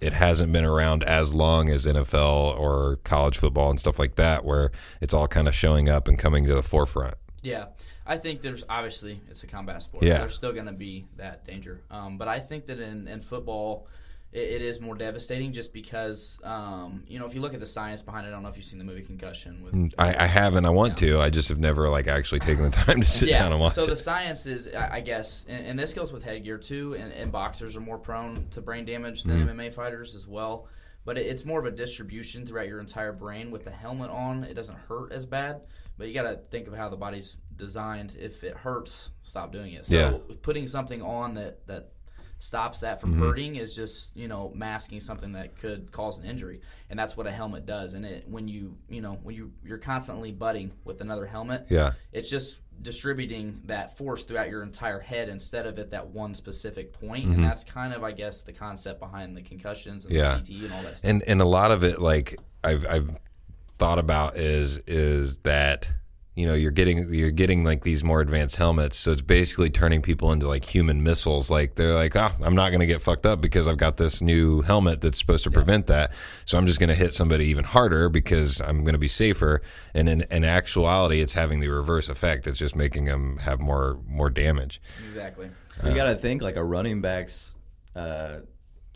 it 0.00 0.12
hasn't 0.12 0.52
been 0.52 0.64
around 0.64 1.02
as 1.02 1.34
long 1.34 1.70
as 1.70 1.86
NFL 1.86 2.58
or 2.58 2.96
college 2.96 3.38
football 3.38 3.70
and 3.70 3.80
stuff 3.80 3.98
like 3.98 4.16
that, 4.16 4.44
where 4.44 4.70
it's 5.00 5.14
all 5.14 5.26
kind 5.26 5.48
of 5.48 5.54
showing 5.54 5.88
up 5.88 6.06
and 6.06 6.18
coming 6.18 6.44
to 6.44 6.54
the 6.54 6.62
forefront. 6.62 7.14
Yeah, 7.42 7.66
I 8.06 8.18
think 8.18 8.42
there's 8.42 8.64
obviously 8.68 9.20
it's 9.30 9.42
a 9.42 9.46
combat 9.46 9.82
sport. 9.82 10.04
Yeah. 10.04 10.18
There's 10.18 10.34
still 10.34 10.52
going 10.52 10.66
to 10.66 10.72
be 10.72 11.06
that 11.16 11.44
danger. 11.46 11.82
Um, 11.90 12.18
but 12.18 12.28
I 12.28 12.40
think 12.40 12.66
that 12.66 12.78
in, 12.78 13.08
in 13.08 13.20
football, 13.20 13.88
it, 14.36 14.50
it 14.56 14.62
is 14.62 14.80
more 14.80 14.94
devastating 14.94 15.52
just 15.52 15.72
because, 15.72 16.38
um, 16.44 17.02
you 17.08 17.18
know, 17.18 17.24
if 17.26 17.34
you 17.34 17.40
look 17.40 17.54
at 17.54 17.60
the 17.60 17.66
science 17.66 18.02
behind 18.02 18.26
it, 18.26 18.28
I 18.28 18.32
don't 18.32 18.42
know 18.42 18.48
if 18.50 18.56
you've 18.56 18.66
seen 18.66 18.78
the 18.78 18.84
movie 18.84 19.02
Concussion 19.02 19.62
with. 19.62 19.94
I, 19.98 20.24
I 20.24 20.26
haven't. 20.26 20.66
I 20.66 20.70
want 20.70 20.96
to. 20.98 21.20
I 21.20 21.30
just 21.30 21.48
have 21.48 21.58
never 21.58 21.88
like 21.88 22.06
actually 22.06 22.40
taken 22.40 22.62
the 22.64 22.70
time 22.70 23.00
to 23.00 23.06
sit 23.08 23.30
yeah, 23.30 23.38
down 23.42 23.52
and 23.52 23.60
watch 23.60 23.72
it. 23.72 23.74
so 23.76 23.84
it. 23.84 23.88
the 23.88 23.96
science 23.96 24.46
is, 24.46 24.68
I 24.74 24.96
I 24.96 25.00
guess, 25.00 25.46
and, 25.48 25.66
and 25.66 25.78
this 25.78 25.94
goes 25.94 26.12
with 26.12 26.24
headgear 26.24 26.58
too, 26.58 26.94
and, 26.98 27.12
and 27.12 27.32
boxers 27.32 27.76
are 27.76 27.80
more 27.80 27.98
prone 27.98 28.46
to 28.50 28.60
brain 28.60 28.84
damage 28.84 29.22
than 29.24 29.36
Mm-hmm. 29.40 29.58
MMA 29.60 29.72
fighters 29.72 30.14
as 30.14 30.26
well. 30.26 30.68
But 31.04 31.18
it, 31.18 31.26
it's 31.26 31.44
more 31.44 31.58
of 31.60 31.66
a 31.66 31.70
distribution 31.70 32.46
throughout 32.46 32.68
your 32.68 32.80
entire 32.80 33.12
brain. 33.12 33.50
With 33.50 33.64
the 33.64 33.70
helmet 33.70 34.10
on, 34.10 34.44
it 34.44 34.54
doesn't 34.54 34.78
hurt 34.88 35.12
as 35.12 35.24
bad. 35.24 35.62
But 35.98 36.08
you 36.08 36.14
got 36.14 36.24
to 36.24 36.36
think 36.36 36.66
of 36.68 36.74
how 36.74 36.88
the 36.90 36.96
body's 36.96 37.38
designed. 37.56 38.16
If 38.18 38.44
it 38.44 38.54
hurts, 38.54 39.10
stop 39.22 39.50
doing 39.52 39.72
it. 39.72 39.86
So 39.86 39.94
Yeah. 40.28 40.34
putting 40.42 40.66
something 40.66 41.00
on 41.00 41.34
that 41.34 41.66
that 41.66 41.92
stops 42.38 42.80
that 42.80 42.98
Mm-hmm. 43.00 43.12
from 43.12 43.18
hurting 43.18 43.56
is 43.56 43.74
just 43.74 44.14
you 44.16 44.28
know 44.28 44.52
masking 44.54 45.00
something 45.00 45.32
that 45.32 45.56
could 45.58 45.90
cause 45.90 46.18
an 46.18 46.24
injury 46.28 46.60
and 46.90 46.98
that's 46.98 47.16
what 47.16 47.26
a 47.26 47.32
helmet 47.32 47.64
does 47.66 47.94
and 47.94 48.04
it 48.04 48.24
when 48.28 48.46
you 48.46 48.76
you 48.88 49.00
know 49.00 49.18
when 49.22 49.34
you 49.34 49.50
you're 49.64 49.78
constantly 49.78 50.32
butting 50.32 50.70
with 50.84 51.00
another 51.00 51.24
helmet 51.26 51.66
Yeah. 51.70 51.92
it's 52.12 52.30
just 52.30 52.60
distributing 52.82 53.62
that 53.64 53.96
force 53.96 54.24
throughout 54.24 54.50
your 54.50 54.62
entire 54.62 55.00
head 55.00 55.30
instead 55.30 55.66
of 55.66 55.78
at 55.78 55.90
that 55.92 56.06
one 56.08 56.34
specific 56.34 56.92
point. 56.92 57.24
Mm-hmm. 57.24 57.32
and 57.34 57.44
that's 57.44 57.64
kind 57.64 57.94
of 57.94 58.04
i 58.04 58.12
guess 58.12 58.42
the 58.42 58.52
concept 58.52 59.00
behind 59.00 59.34
the 59.36 59.42
concussions 59.42 60.04
and 60.04 60.12
Yeah. 60.14 60.36
the 60.36 60.42
CTE 60.42 60.64
and 60.64 60.72
all 60.74 60.82
that 60.82 60.96
stuff 60.98 61.10
and 61.10 61.22
and 61.26 61.40
a 61.40 61.46
lot 61.46 61.70
of 61.70 61.84
it 61.84 62.00
like 62.00 62.38
I've 62.62 62.84
I've 62.86 63.16
thought 63.78 63.98
about 63.98 64.36
is 64.36 64.78
is 64.86 65.38
that 65.38 65.88
you 66.36 66.46
know 66.46 66.52
you're 66.52 66.70
getting 66.70 67.12
you're 67.12 67.30
getting 67.30 67.64
like 67.64 67.82
these 67.82 68.04
more 68.04 68.20
advanced 68.20 68.56
helmets. 68.56 68.98
So 68.98 69.12
it's 69.12 69.22
basically 69.22 69.70
turning 69.70 70.02
people 70.02 70.30
into 70.30 70.46
like 70.46 70.66
human 70.66 71.02
missiles. 71.02 71.50
Like 71.50 71.74
they're 71.74 71.94
like 71.94 72.14
oh 72.14 72.30
i'm 72.42 72.54
not 72.54 72.70
going 72.70 72.80
to 72.80 72.86
get 72.86 73.00
fucked 73.02 73.24
up 73.24 73.40
because 73.40 73.66
i've 73.66 73.78
got 73.78 73.96
this 73.96 74.20
new 74.20 74.60
helmet 74.60 75.00
that's 75.00 75.18
supposed 75.18 75.44
to 75.44 75.50
prevent 75.50 75.86
that. 75.86 76.12
So 76.44 76.58
i'm 76.58 76.66
just 76.66 76.78
going 76.78 76.90
to 76.90 76.94
hit 76.94 77.14
somebody 77.14 77.46
even 77.46 77.64
harder 77.64 78.10
because 78.10 78.60
i'm 78.60 78.82
going 78.82 78.92
to 78.92 78.98
be 78.98 79.08
safer. 79.08 79.62
And 79.94 80.08
in, 80.08 80.20
in 80.30 80.44
actuality 80.44 81.22
it's 81.22 81.32
having 81.32 81.60
the 81.60 81.68
reverse 81.68 82.08
effect. 82.08 82.46
It's 82.46 82.58
just 82.58 82.76
making 82.76 83.06
them 83.06 83.38
have 83.38 83.58
more 83.58 83.98
more 84.06 84.28
damage. 84.28 84.80
Exactly. 85.08 85.50
You 85.84 85.94
got 85.94 86.04
to 86.04 86.16
think 86.16 86.42
like 86.42 86.56
a 86.56 86.64
running 86.64 87.00
back's 87.00 87.54
uh, 87.94 88.40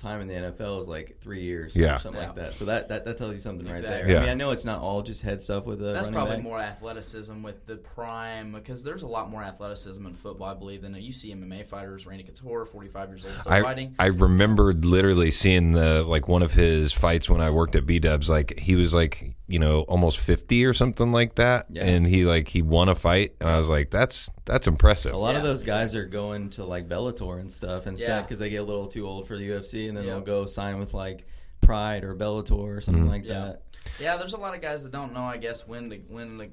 time 0.00 0.20
in 0.20 0.28
the 0.28 0.34
NFL 0.34 0.80
is 0.80 0.88
like 0.88 1.16
three 1.20 1.42
years, 1.42 1.74
Yeah. 1.76 1.96
or 1.96 1.98
something 1.98 2.20
Yeah. 2.20 2.28
like 2.28 2.36
that. 2.36 2.52
So 2.52 2.64
that, 2.66 2.88
that, 2.88 3.04
that 3.04 3.16
tells 3.18 3.34
you 3.34 3.40
something 3.40 3.66
right 3.70 3.82
there. 3.82 4.08
Yeah. 4.08 4.16
I 4.18 4.20
mean, 4.20 4.28
I 4.30 4.34
know 4.34 4.50
it's 4.50 4.64
not 4.64 4.80
all 4.80 5.02
just 5.02 5.22
head 5.22 5.40
stuff 5.42 5.66
with 5.66 5.80
a 5.82 5.86
that's 5.86 6.06
running 6.06 6.12
probably 6.12 6.36
back. 6.36 6.44
more 6.44 6.58
athleticism 6.58 7.42
with 7.42 7.66
the 7.66 7.76
prime 7.76 8.52
because 8.52 8.82
there's 8.82 9.02
a 9.02 9.06
lot 9.06 9.30
more 9.30 9.42
athleticism 9.42 10.04
in 10.06 10.14
football 10.14 10.48
i 10.48 10.54
believe 10.54 10.82
than 10.82 10.94
you 10.94 11.12
see 11.12 11.34
mma 11.34 11.66
fighters 11.66 12.06
randy 12.06 12.24
couture 12.24 12.64
45 12.64 13.08
years 13.10 13.24
old 13.24 13.34
still 13.34 13.52
I, 13.52 13.62
fighting 13.62 13.94
I 13.98 14.06
remembered 14.06 14.84
literally 14.84 15.30
seeing 15.30 15.72
the 15.72 16.02
like 16.02 16.28
one 16.28 16.42
of 16.42 16.54
his 16.54 16.92
fights 16.92 17.28
when 17.28 17.40
I 17.40 17.50
worked 17.50 17.76
at 17.76 17.86
B 17.86 17.98
Dubs. 17.98 18.30
Like 18.30 18.58
he 18.58 18.74
was 18.74 18.94
like 18.94 19.34
you 19.46 19.58
know 19.58 19.80
almost 19.82 20.18
fifty 20.18 20.64
or 20.64 20.72
something 20.72 21.10
like 21.12 21.34
that, 21.34 21.66
Yeah. 21.70 21.84
and 21.84 22.06
he 22.06 22.24
like 22.24 22.48
he 22.48 22.62
won 22.62 22.88
a 22.88 22.94
fight, 22.94 23.34
and 23.40 23.50
I 23.50 23.56
was 23.58 23.68
like, 23.68 23.90
that's 23.90 24.30
that's 24.44 24.66
impressive. 24.66 25.12
A 25.12 25.16
lot 25.18 25.34
of 25.36 25.42
those 25.42 25.62
guys 25.64 25.94
are 25.96 26.06
going 26.06 26.50
to 26.50 26.64
like 26.64 26.88
Bellator 26.88 27.40
and 27.40 27.50
stuff 27.50 27.86
instead 27.86 28.08
Yeah. 28.08 28.22
because 28.22 28.38
they 28.38 28.48
get 28.50 28.58
a 28.60 28.64
little 28.64 28.86
too 28.86 29.06
old 29.06 29.26
for 29.26 29.36
the 29.36 29.48
UFC, 29.48 29.88
and 29.90 29.98
then 29.98 30.04
Yeah. 30.04 30.14
they'll 30.14 30.22
go 30.22 30.46
sign 30.46 30.78
with 30.78 30.94
like 30.94 31.26
Pride 31.60 32.02
or 32.04 32.14
Bellator 32.14 32.52
or 32.76 32.80
something 32.80 33.02
Mm-hmm. 33.04 33.12
like 33.12 33.24
Yeah. 33.26 33.40
that. 33.40 33.62
Yeah, 34.00 34.16
there's 34.16 34.32
a 34.32 34.38
lot 34.38 34.54
of 34.54 34.62
guys 34.62 34.82
that 34.82 34.92
don't 34.92 35.12
know, 35.12 35.22
I 35.22 35.36
guess, 35.36 35.66
when 35.68 35.90
to 35.90 35.96
when 36.08 36.38
to 36.38 36.48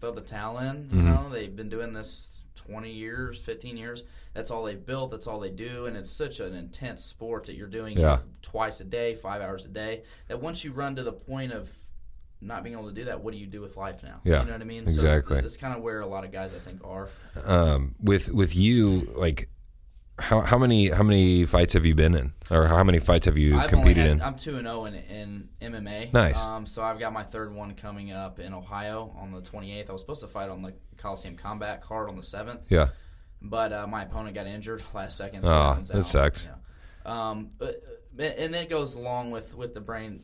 throw 0.00 0.12
the 0.12 0.20
towel 0.22 0.58
in. 0.58 0.84
Mm-hmm. 0.84 0.96
You 0.98 1.02
know, 1.04 1.28
they've 1.30 1.54
been 1.54 1.68
doing 1.68 1.92
this 1.92 2.42
20 2.56 2.90
years, 2.90 3.38
15 3.38 3.76
years. 3.76 4.04
That's 4.34 4.50
all 4.50 4.64
they've 4.64 4.84
built. 4.84 5.10
That's 5.10 5.26
all 5.26 5.40
they 5.40 5.50
do, 5.50 5.86
and 5.86 5.96
it's 5.96 6.10
such 6.10 6.40
an 6.40 6.54
intense 6.54 7.02
sport 7.04 7.44
that 7.46 7.54
you're 7.56 7.68
doing 7.68 7.98
Yeah. 7.98 8.18
twice 8.42 8.80
a 8.80 8.84
day, 8.84 9.14
five 9.14 9.40
hours 9.40 9.64
a 9.64 9.68
day. 9.68 10.02
That 10.28 10.42
once 10.42 10.64
you 10.64 10.72
run 10.72 10.96
to 10.96 11.02
the 11.02 11.12
point 11.12 11.52
of 11.52 11.72
not 12.42 12.62
being 12.62 12.74
able 12.74 12.88
to 12.88 12.94
do 12.94 13.04
that, 13.06 13.22
what 13.22 13.32
do 13.32 13.38
you 13.38 13.46
do 13.46 13.62
with 13.62 13.76
life 13.78 14.02
now? 14.02 14.20
Yeah, 14.24 14.40
you 14.40 14.46
know 14.46 14.52
what 14.52 14.60
I 14.60 14.64
mean. 14.64 14.82
exactly. 14.82 15.36
So 15.38 15.40
that's 15.42 15.56
kind 15.56 15.74
of 15.74 15.82
where 15.82 16.00
a 16.00 16.06
lot 16.06 16.24
of 16.24 16.32
guys, 16.32 16.52
I 16.54 16.58
think, 16.58 16.80
are. 16.84 17.08
Um, 17.44 17.94
with 18.02 18.32
with 18.34 18.54
you, 18.54 19.10
like 19.16 19.48
how 20.18 20.40
how 20.40 20.58
many 20.58 20.88
how 20.88 21.02
many 21.02 21.44
fights 21.44 21.74
have 21.74 21.84
you 21.84 21.94
been 21.94 22.14
in, 22.14 22.32
or 22.50 22.66
how 22.66 22.82
many 22.82 22.98
fights 22.98 23.26
have 23.26 23.36
you 23.36 23.58
I've 23.58 23.68
competed 23.68 24.04
had, 24.04 24.12
in? 24.12 24.22
I'm 24.22 24.36
two 24.36 24.56
and 24.56 24.66
zero 24.66 24.84
in 24.84 24.94
in 24.94 25.48
MMA. 25.60 26.12
Nice. 26.12 26.44
Um, 26.44 26.64
so 26.64 26.82
I've 26.82 26.98
got 26.98 27.12
my 27.12 27.22
third 27.22 27.54
one 27.54 27.74
coming 27.74 28.12
up 28.12 28.38
in 28.38 28.54
Ohio 28.54 29.14
on 29.18 29.32
the 29.32 29.42
28th. 29.42 29.90
I 29.90 29.92
was 29.92 30.00
supposed 30.00 30.22
to 30.22 30.26
fight 30.26 30.48
on 30.48 30.62
the 30.62 30.74
Colosseum 30.96 31.36
Combat 31.36 31.82
card 31.82 32.08
on 32.08 32.16
the 32.16 32.22
seventh. 32.22 32.64
yeah, 32.70 32.88
but 33.42 33.72
uh, 33.72 33.86
my 33.86 34.04
opponent 34.04 34.34
got 34.34 34.46
injured 34.46 34.82
last 34.94 35.18
second. 35.18 35.44
Oh, 35.44 35.50
happens 35.50 35.88
that 35.88 36.04
sucks. 36.04 36.46
Yeah. 36.46 37.28
Um, 37.28 37.50
but 37.58 37.84
and 38.18 38.54
that 38.54 38.70
goes 38.70 38.94
along 38.94 39.32
with 39.32 39.54
with 39.54 39.74
the 39.74 39.80
brain 39.80 40.22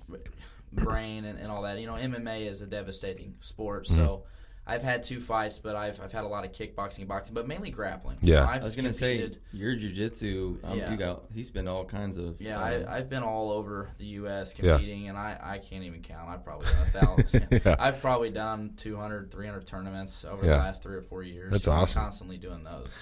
brain 0.73 1.27
and, 1.27 1.39
and 1.39 1.51
all 1.51 1.63
that. 1.63 1.79
You 1.79 1.87
know, 1.87 1.95
MMA 1.95 2.47
is 2.47 2.63
a 2.63 2.67
devastating 2.67 3.35
sport, 3.41 3.87
so. 3.87 4.25
I've 4.65 4.83
had 4.85 5.03
two 5.03 5.19
fights, 5.19 5.59
but 5.59 5.75
I've, 5.75 6.01
I've 6.01 6.13
had 6.13 6.23
a 6.23 6.29
lot 6.29 6.45
of 6.45 6.53
kickboxing 6.53 7.01
and 7.01 7.09
boxing, 7.09 7.35
but 7.35 7.49
mainly 7.49 7.71
grappling. 7.71 8.19
Yeah. 8.23 8.47
I've 8.47 8.63
I 8.63 8.65
was 8.65 8.77
gonna 8.77 8.93
say 8.93 9.19
competed- 9.19 9.43
your 9.53 9.75
jujitsu. 9.75 10.59
Um, 10.65 10.79
Yeah. 10.79 10.91
You 10.93 10.97
got. 10.97 11.25
He's 11.35 11.51
been 11.51 11.67
all 11.67 11.85
kinds 11.85 12.17
of. 12.17 12.41
Yeah, 12.41 12.59
um, 12.59 12.63
I, 12.89 12.97
I've 12.99 13.11
been 13.11 13.25
all 13.25 13.51
over 13.51 13.91
the 13.99 14.05
U.S. 14.23 14.55
Yeah. 14.57 14.77
competing, 14.77 15.09
and 15.09 15.19
I, 15.19 15.37
I 15.43 15.59
can't 15.59 15.83
even 15.83 16.01
count. 16.03 16.29
I've 16.29 16.45
probably 16.45 16.67
done 16.69 16.83
a 16.83 16.85
thousand. 17.01 17.49
Yeah. 17.65 17.77
I've 17.79 18.01
probably 18.01 18.31
done 18.31 18.75
200, 18.77 19.33
300 19.33 19.67
tournaments 19.67 20.25
over 20.25 20.47
Yeah. 20.47 20.53
the 20.53 20.59
last 20.59 20.83
three 20.85 20.95
or 20.97 21.03
four 21.03 21.23
years. 21.25 21.51
That's 21.51 21.67
I'm 21.67 21.81
awesome. 21.81 22.03
constantly 22.03 22.39
doing 22.39 22.63
those. 22.63 22.93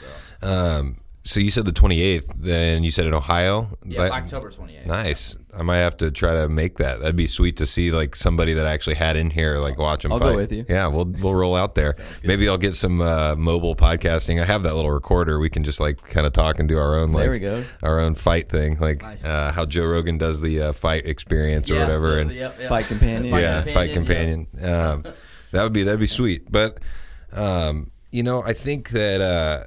So 0.40 0.46
Um, 0.48 0.96
so 1.22 1.38
you 1.38 1.50
said 1.50 1.66
the 1.66 1.72
28th, 1.72 2.32
then 2.38 2.82
you 2.82 2.90
said 2.90 3.06
in 3.06 3.14
Ohio. 3.14 3.76
yeah, 3.86 4.02
That- 4.04 4.12
October 4.12 4.50
28th. 4.50 4.86
Nice. 4.86 5.36
I 5.56 5.62
might 5.62 5.78
have 5.78 5.96
to 5.98 6.10
try 6.12 6.34
to 6.34 6.48
make 6.48 6.78
that. 6.78 7.00
That'd 7.00 7.16
be 7.16 7.26
sweet 7.26 7.56
to 7.56 7.66
see 7.66 7.90
like 7.90 8.14
somebody 8.14 8.52
that 8.54 8.66
I 8.66 8.72
actually 8.72 8.94
had 8.94 9.16
in 9.16 9.30
here, 9.30 9.58
like 9.58 9.78
watch 9.78 10.02
them 10.04 10.12
I'll 10.12 10.18
fight. 10.20 10.30
go 10.30 10.36
with 10.36 10.52
you. 10.52 10.64
Yeah, 10.68 10.86
we'll 10.86 11.06
we'll 11.20 11.34
roll 11.34 11.56
out 11.56 11.74
there. 11.74 11.94
Maybe 12.24 12.48
I'll 12.48 12.56
get 12.56 12.74
some 12.76 13.00
uh, 13.00 13.34
mobile 13.36 13.74
podcasting. 13.74 14.40
I 14.40 14.44
have 14.44 14.62
that 14.62 14.74
little 14.76 14.92
recorder. 14.92 15.38
We 15.40 15.50
can 15.50 15.64
just 15.64 15.80
like 15.80 16.00
kind 16.02 16.24
of 16.26 16.32
talk 16.32 16.60
and 16.60 16.68
do 16.68 16.78
our 16.78 16.96
own 16.96 17.12
like 17.12 17.24
There 17.24 17.32
we 17.32 17.40
go. 17.40 17.64
our 17.82 17.98
own 17.98 18.14
fight 18.14 18.48
thing, 18.48 18.78
like 18.78 19.02
Nice. 19.02 19.24
uh, 19.24 19.50
how 19.52 19.66
Joe 19.66 19.86
Rogan 19.86 20.18
does 20.18 20.40
the 20.40 20.62
uh, 20.62 20.72
fight 20.72 21.04
experience 21.06 21.68
or 21.70 21.74
Yeah, 21.74 21.80
whatever. 21.80 22.14
the- 22.14 22.20
and 22.20 22.30
yep, 22.32 22.56
yep. 22.60 22.68
Fight 22.68 22.86
companion. 22.86 23.32
Fight 23.32 23.40
yeah, 23.42 23.62
fight 23.62 23.92
companion, 23.92 24.46
companion. 24.46 24.74
Um, 24.74 25.04
that 25.50 25.64
would 25.64 25.72
be 25.72 25.82
that'd 25.82 25.98
be 25.98 26.06
sweet. 26.06 26.50
But 26.50 26.78
um, 27.32 27.90
you 28.12 28.22
know, 28.22 28.42
I 28.44 28.52
think 28.52 28.90
that 28.90 29.20
uh, 29.20 29.64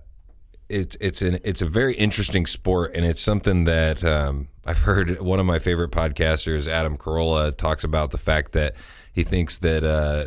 it's 0.70 0.96
it's 1.00 1.22
an 1.22 1.40
it's 1.44 1.62
a 1.62 1.66
very 1.66 1.94
interesting 1.96 2.46
sport, 2.46 2.92
and 2.96 3.06
it's 3.06 3.22
something 3.22 3.66
that 3.66 4.04
um, 4.04 4.48
I've 4.66 4.80
heard. 4.80 5.20
One 5.22 5.40
of 5.40 5.46
my 5.46 5.60
favorite 5.60 5.92
podcasters, 5.92 6.68
Adam 6.68 6.98
Carolla, 6.98 7.56
talks 7.56 7.84
about 7.84 8.12
the 8.12 8.18
fact 8.18 8.54
that 8.54 8.76
he 9.14 9.24
thinks 9.24 9.58
that. 9.60 9.84
Uh, 9.84 10.26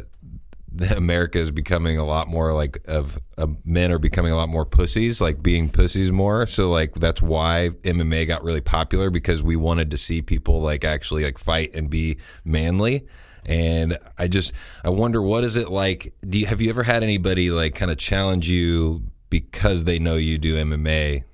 America 0.97 1.39
is 1.39 1.51
becoming 1.51 1.97
a 1.97 2.05
lot 2.05 2.29
more 2.29 2.53
like 2.53 2.79
of 2.87 3.19
uh, 3.39 3.47
men 3.65 3.91
are 3.91 3.99
becoming 3.99 4.33
a 4.33 4.37
lot 4.37 4.49
more 4.49 4.67
pussies, 4.67 5.21
like 5.21 5.43
being 5.43 5.71
pussies 5.71 6.13
more. 6.13 6.47
So 6.47 6.69
like 6.69 6.95
that's 6.95 7.23
why 7.23 7.71
MMA 7.83 8.27
got 8.27 8.45
really 8.45 8.61
popular 8.61 9.11
because 9.11 9.43
we 9.43 9.57
wanted 9.57 9.91
to 9.93 9.97
see 9.97 10.23
people 10.23 10.61
like 10.61 10.85
actually 10.85 11.25
like 11.25 11.39
fight 11.39 11.75
and 11.75 11.89
be 11.89 12.19
manly. 12.45 13.07
And 13.47 13.97
I 14.19 14.29
just 14.29 14.53
I 14.85 14.91
wonder 14.91 15.23
what 15.23 15.45
is 15.45 15.57
it 15.57 15.71
like? 15.71 16.13
Do 16.29 16.39
you, 16.39 16.47
have 16.47 16.61
you 16.61 16.69
ever 16.69 16.83
had 16.83 17.03
anybody 17.03 17.51
like 17.51 17.75
kind 17.75 17.91
of 17.91 17.97
challenge 17.97 18.51
you 18.51 19.05
because 19.31 19.85
they 19.85 19.99
know 19.99 20.17
you 20.17 20.39
do 20.39 20.57
MMA, 20.57 21.25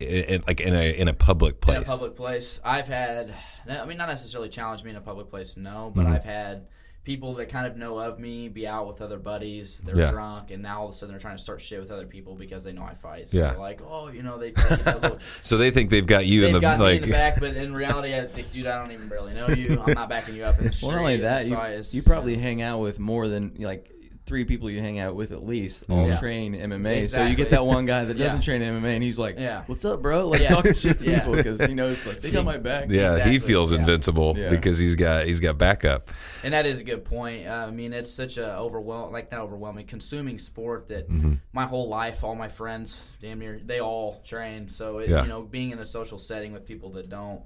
i 0.00 0.04
i 0.04 0.40
like 0.46 0.60
in 0.60 0.74
a 0.74 0.96
in 0.98 1.08
a 1.08 1.12
public 1.14 1.60
place? 1.60 1.76
in 1.78 1.82
a 1.82 1.86
public 1.86 2.16
place. 2.16 2.60
I've 2.64 2.88
had, 2.88 3.34
I 3.68 3.84
mean, 3.84 3.98
not 3.98 4.08
necessarily 4.08 4.48
challenge 4.48 4.82
me 4.84 4.90
in 4.90 4.96
a 4.96 5.00
public 5.00 5.28
place, 5.30 5.56
no, 5.56 5.92
but 5.94 6.04
Mm-hmm. 6.04 6.12
I've 6.14 6.24
had 6.24 6.66
people 7.02 7.34
that 7.34 7.48
kind 7.48 7.66
of 7.66 7.78
know 7.78 7.98
of 7.98 8.18
me 8.18 8.48
be 8.48 8.66
out 8.66 8.86
with 8.86 9.00
other 9.00 9.18
buddies. 9.18 9.78
They're 9.78 9.96
Yeah. 9.96 10.10
drunk, 10.10 10.50
and 10.50 10.62
now 10.62 10.80
all 10.80 10.88
of 10.88 10.92
a 10.92 10.94
sudden 10.96 11.14
they're 11.14 11.20
trying 11.20 11.36
to 11.38 11.42
start 11.42 11.60
shit 11.62 11.80
with 11.80 11.90
other 11.90 12.06
people 12.06 12.34
because 12.34 12.62
they 12.62 12.72
know 12.72 12.82
I 12.82 12.92
fight. 12.94 13.30
So 13.30 13.38
Yeah. 13.38 13.50
they're 13.50 13.58
like, 13.58 13.80
oh, 13.82 14.08
you 14.08 14.22
know, 14.22 14.36
they. 14.38 14.50
they 14.52 15.16
so 15.42 15.56
they 15.56 15.70
think 15.70 15.88
they've 15.90 16.06
got 16.06 16.26
you 16.26 16.40
in 16.44 16.52
They've 16.52 16.54
the 16.54 16.60
got 16.60 16.78
like 16.78 16.90
me 17.00 17.04
in 17.04 17.08
the 17.10 17.12
back, 17.16 17.40
but 17.40 17.56
in 17.56 17.74
reality, 17.74 18.14
I 18.14 18.26
think, 18.26 18.52
dude, 18.52 18.66
I 18.66 18.78
don't 18.78 18.92
even 18.92 19.08
barely 19.08 19.32
know 19.34 19.48
you. 19.48 19.82
I'm 19.86 19.94
not 19.94 20.08
backing 20.10 20.36
you 20.36 20.44
up 20.44 20.58
in 20.58 20.66
the 20.66 20.72
street. 20.72 20.88
Well, 20.88 20.96
not 20.96 21.00
only 21.02 21.16
that, 21.18 21.46
you, 21.46 21.58
you 21.98 22.02
probably 22.02 22.36
hang 22.36 22.60
out 22.62 22.80
with 22.80 22.98
more 22.98 23.28
than 23.28 23.54
like 23.58 23.90
three 24.30 24.44
people 24.44 24.70
you 24.70 24.80
hang 24.80 25.00
out 25.00 25.16
with 25.16 25.32
at 25.32 25.44
least 25.44 25.84
all 25.90 26.06
Yeah. 26.06 26.16
train 26.20 26.54
MMA. 26.54 27.04
So 27.08 27.20
you 27.22 27.34
get 27.34 27.50
that 27.50 27.66
one 27.66 27.84
guy 27.84 28.04
that 28.04 28.16
doesn't 28.24 28.42
train 28.42 28.62
MMA, 28.62 28.94
and 28.94 29.02
he's 29.02 29.18
like, 29.18 29.40
Yeah. 29.40 29.64
"What's 29.66 29.84
up, 29.84 30.00
bro?" 30.02 30.28
Like 30.28 30.40
Yeah. 30.42 30.50
talking 30.50 30.72
shit 30.74 30.98
to 31.00 31.04
Yeah. 31.04 31.18
people 31.18 31.32
because 31.32 31.64
he 31.66 31.74
knows 31.74 32.06
like 32.06 32.20
they 32.20 32.30
got 32.30 32.44
my 32.44 32.56
back. 32.56 32.86
yeah, 32.90 33.24
he 33.28 33.40
feels 33.40 33.72
yeah. 33.72 33.80
invincible 33.80 34.38
Yeah. 34.38 34.48
because 34.50 34.78
he's 34.78 34.94
got 34.94 35.26
he's 35.26 35.40
got 35.40 35.58
backup. 35.58 36.10
And 36.44 36.54
that 36.54 36.64
is 36.64 36.80
a 36.80 36.84
good 36.84 37.04
point. 37.04 37.48
Uh, 37.48 37.66
I 37.66 37.70
mean, 37.72 37.92
it's 37.92 38.12
such 38.12 38.38
a 38.38 38.56
overwhelming, 38.56 39.12
like 39.12 39.32
not 39.32 39.40
overwhelming, 39.40 39.86
consuming 39.86 40.38
sport 40.38 40.86
that 40.88 41.10
Mm-hmm. 41.10 41.32
my 41.52 41.66
whole 41.66 41.88
life, 41.88 42.22
all 42.22 42.36
my 42.36 42.46
friends, 42.48 43.10
damn 43.20 43.40
near, 43.40 43.60
they 43.66 43.80
all 43.80 44.20
train. 44.24 44.68
So 44.68 44.98
it, 44.98 45.08
Yeah. 45.08 45.22
you 45.22 45.28
know, 45.28 45.42
being 45.42 45.72
in 45.72 45.80
a 45.80 45.84
social 45.84 46.18
setting 46.18 46.52
with 46.52 46.64
people 46.64 46.90
that 46.90 47.08
don't 47.10 47.42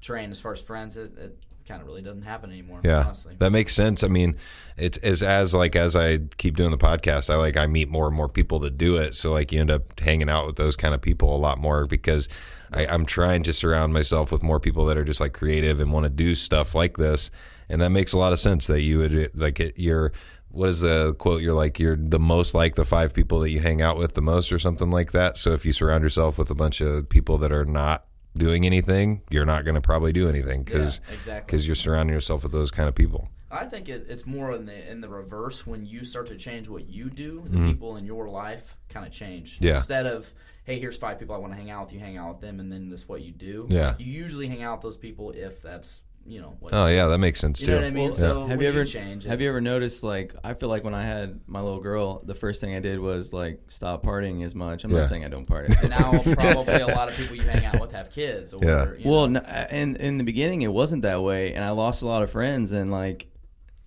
train 0.00 0.30
as 0.30 0.38
far 0.38 0.52
as 0.52 0.62
friends, 0.62 0.96
it, 0.96 1.10
it 1.18 1.36
kind 1.66 1.80
of 1.80 1.86
really 1.86 2.02
doesn't 2.02 2.22
happen 2.22 2.50
anymore. 2.50 2.80
Yeah, 2.82 3.04
honestly. 3.04 3.36
that 3.38 3.50
makes 3.50 3.74
sense. 3.74 4.04
I 4.04 4.08
mean, 4.08 4.36
it's 4.76 4.98
as 4.98 5.22
as 5.22 5.54
like 5.54 5.76
as 5.76 5.96
I 5.96 6.18
keep 6.36 6.56
doing 6.56 6.70
the 6.70 6.78
podcast, 6.78 7.30
I 7.30 7.36
like 7.36 7.56
I 7.56 7.66
meet 7.66 7.88
more 7.88 8.06
and 8.06 8.16
more 8.16 8.28
people 8.28 8.58
that 8.60 8.76
do 8.76 8.96
it. 8.96 9.14
So 9.14 9.32
like 9.32 9.52
you 9.52 9.60
end 9.60 9.70
up 9.70 9.98
hanging 10.00 10.28
out 10.28 10.46
with 10.46 10.56
those 10.56 10.76
kind 10.76 10.94
of 10.94 11.00
people 11.00 11.34
a 11.34 11.38
lot 11.38 11.58
more 11.58 11.86
because 11.86 12.28
I, 12.72 12.86
I'm 12.86 13.06
trying 13.06 13.42
to 13.44 13.52
surround 13.52 13.92
myself 13.92 14.30
with 14.32 14.42
more 14.42 14.60
people 14.60 14.84
that 14.86 14.98
are 14.98 15.04
just 15.04 15.20
like 15.20 15.32
creative 15.32 15.80
and 15.80 15.92
want 15.92 16.04
to 16.04 16.10
do 16.10 16.34
stuff 16.34 16.74
like 16.74 16.96
this. 16.96 17.30
And 17.68 17.80
that 17.80 17.90
makes 17.90 18.12
a 18.12 18.18
lot 18.18 18.32
of 18.32 18.38
sense 18.38 18.66
that 18.66 18.82
you 18.82 18.98
would 18.98 19.30
like 19.34 19.60
it, 19.60 19.78
you're. 19.78 20.12
What 20.48 20.68
is 20.68 20.78
the 20.78 21.14
quote? 21.14 21.42
You're 21.42 21.52
like 21.52 21.80
you're 21.80 21.96
the 21.96 22.20
most 22.20 22.54
like 22.54 22.76
the 22.76 22.84
five 22.84 23.12
people 23.12 23.40
that 23.40 23.50
you 23.50 23.58
hang 23.58 23.82
out 23.82 23.96
with 23.96 24.14
the 24.14 24.22
most, 24.22 24.52
or 24.52 24.60
something 24.60 24.88
like 24.88 25.10
that. 25.10 25.36
So 25.36 25.50
if 25.50 25.66
you 25.66 25.72
surround 25.72 26.04
yourself 26.04 26.38
with 26.38 26.48
a 26.48 26.54
bunch 26.54 26.80
of 26.80 27.08
people 27.08 27.38
that 27.38 27.50
are 27.50 27.64
not 27.64 28.04
doing 28.36 28.66
anything, 28.66 29.22
you're 29.30 29.46
not 29.46 29.64
going 29.64 29.74
to 29.76 29.80
probably 29.80 30.12
do 30.12 30.28
anything 30.28 30.62
because 30.64 31.00
Yeah, 31.06 31.14
exactly. 31.14 31.46
because 31.46 31.66
you're 31.66 31.74
surrounding 31.76 32.14
yourself 32.14 32.42
with 32.42 32.52
those 32.52 32.70
kind 32.70 32.88
of 32.88 32.94
people. 32.94 33.28
I 33.50 33.66
think 33.66 33.88
it, 33.88 34.06
it's 34.08 34.26
more 34.26 34.52
in 34.52 34.66
the 34.66 34.90
in 34.90 35.00
the 35.00 35.08
reverse 35.08 35.64
when 35.66 35.86
you 35.86 36.04
start 36.04 36.26
to 36.26 36.36
change 36.36 36.68
what 36.68 36.88
you 36.88 37.08
do, 37.08 37.42
the 37.44 37.50
Mm-hmm. 37.56 37.68
people 37.70 37.96
in 37.96 38.04
your 38.04 38.28
life 38.28 38.76
kind 38.88 39.06
of 39.06 39.12
change. 39.12 39.58
Yeah. 39.60 39.76
Instead 39.76 40.06
of 40.06 40.32
hey, 40.64 40.80
here's 40.80 40.96
five 40.96 41.18
people 41.18 41.34
I 41.34 41.38
want 41.38 41.52
to 41.52 41.58
hang 41.58 41.70
out 41.70 41.84
with, 41.84 41.92
you 41.92 42.00
hang 42.00 42.16
out 42.16 42.28
with 42.32 42.40
them, 42.40 42.58
and 42.58 42.72
then 42.72 42.88
that's 42.88 43.06
what 43.06 43.20
you 43.20 43.32
do. 43.32 43.66
Yeah. 43.68 43.94
You 43.98 44.06
usually 44.10 44.48
hang 44.48 44.62
out 44.62 44.78
with 44.78 44.82
those 44.82 44.96
people 44.96 45.30
if 45.30 45.60
that's 45.62 46.00
you 46.26 46.40
know 46.40 46.56
what. 46.60 46.72
Oh 46.72 46.86
yeah, 46.86 47.06
that 47.08 47.18
makes 47.18 47.38
sense 47.40 47.60
you 47.60 47.66
too. 47.66 47.72
know 47.72 47.78
what 47.78 47.86
I 47.86 47.90
mean? 47.90 48.04
Well, 48.04 48.12
so 48.14 48.46
have 48.46 48.62
you 48.62 48.68
ever 48.68 48.84
change? 48.84 49.24
have 49.24 49.40
you 49.40 49.48
ever 49.48 49.60
noticed 49.60 50.02
like 50.02 50.34
I 50.42 50.54
feel 50.54 50.68
like 50.68 50.82
when 50.84 50.94
I 50.94 51.04
had 51.04 51.40
my 51.46 51.60
little 51.60 51.80
girl, 51.80 52.22
the 52.24 52.34
first 52.34 52.60
thing 52.60 52.74
I 52.74 52.80
did 52.80 52.98
was 52.98 53.32
like 53.32 53.60
stop 53.68 54.02
partying 54.04 54.44
as 54.44 54.54
much. 54.54 54.84
I'm 54.84 54.90
Yeah. 54.90 55.00
not 55.00 55.08
saying 55.08 55.24
I 55.24 55.28
don't 55.28 55.46
party. 55.46 55.74
And 55.82 55.90
now 55.90 56.10
probably 56.34 56.74
a 56.80 56.86
lot 56.86 57.08
of 57.08 57.16
people 57.16 57.36
you 57.36 57.42
hang 57.42 57.64
out 57.66 57.80
with 57.80 57.92
have 57.92 58.10
kids. 58.10 58.54
Or, 58.54 58.64
Yeah. 58.64 58.92
You 58.98 59.10
well, 59.10 59.26
know. 59.28 59.40
no, 59.40 59.46
uh, 59.46 59.66
in 59.70 59.96
in 59.96 60.18
the 60.18 60.24
beginning 60.24 60.62
it 60.62 60.72
wasn't 60.72 61.02
that 61.02 61.22
way, 61.22 61.52
and 61.54 61.62
I 61.64 61.70
lost 61.70 62.02
a 62.02 62.06
lot 62.06 62.22
of 62.22 62.30
friends, 62.30 62.72
and 62.72 62.90
like 62.90 63.28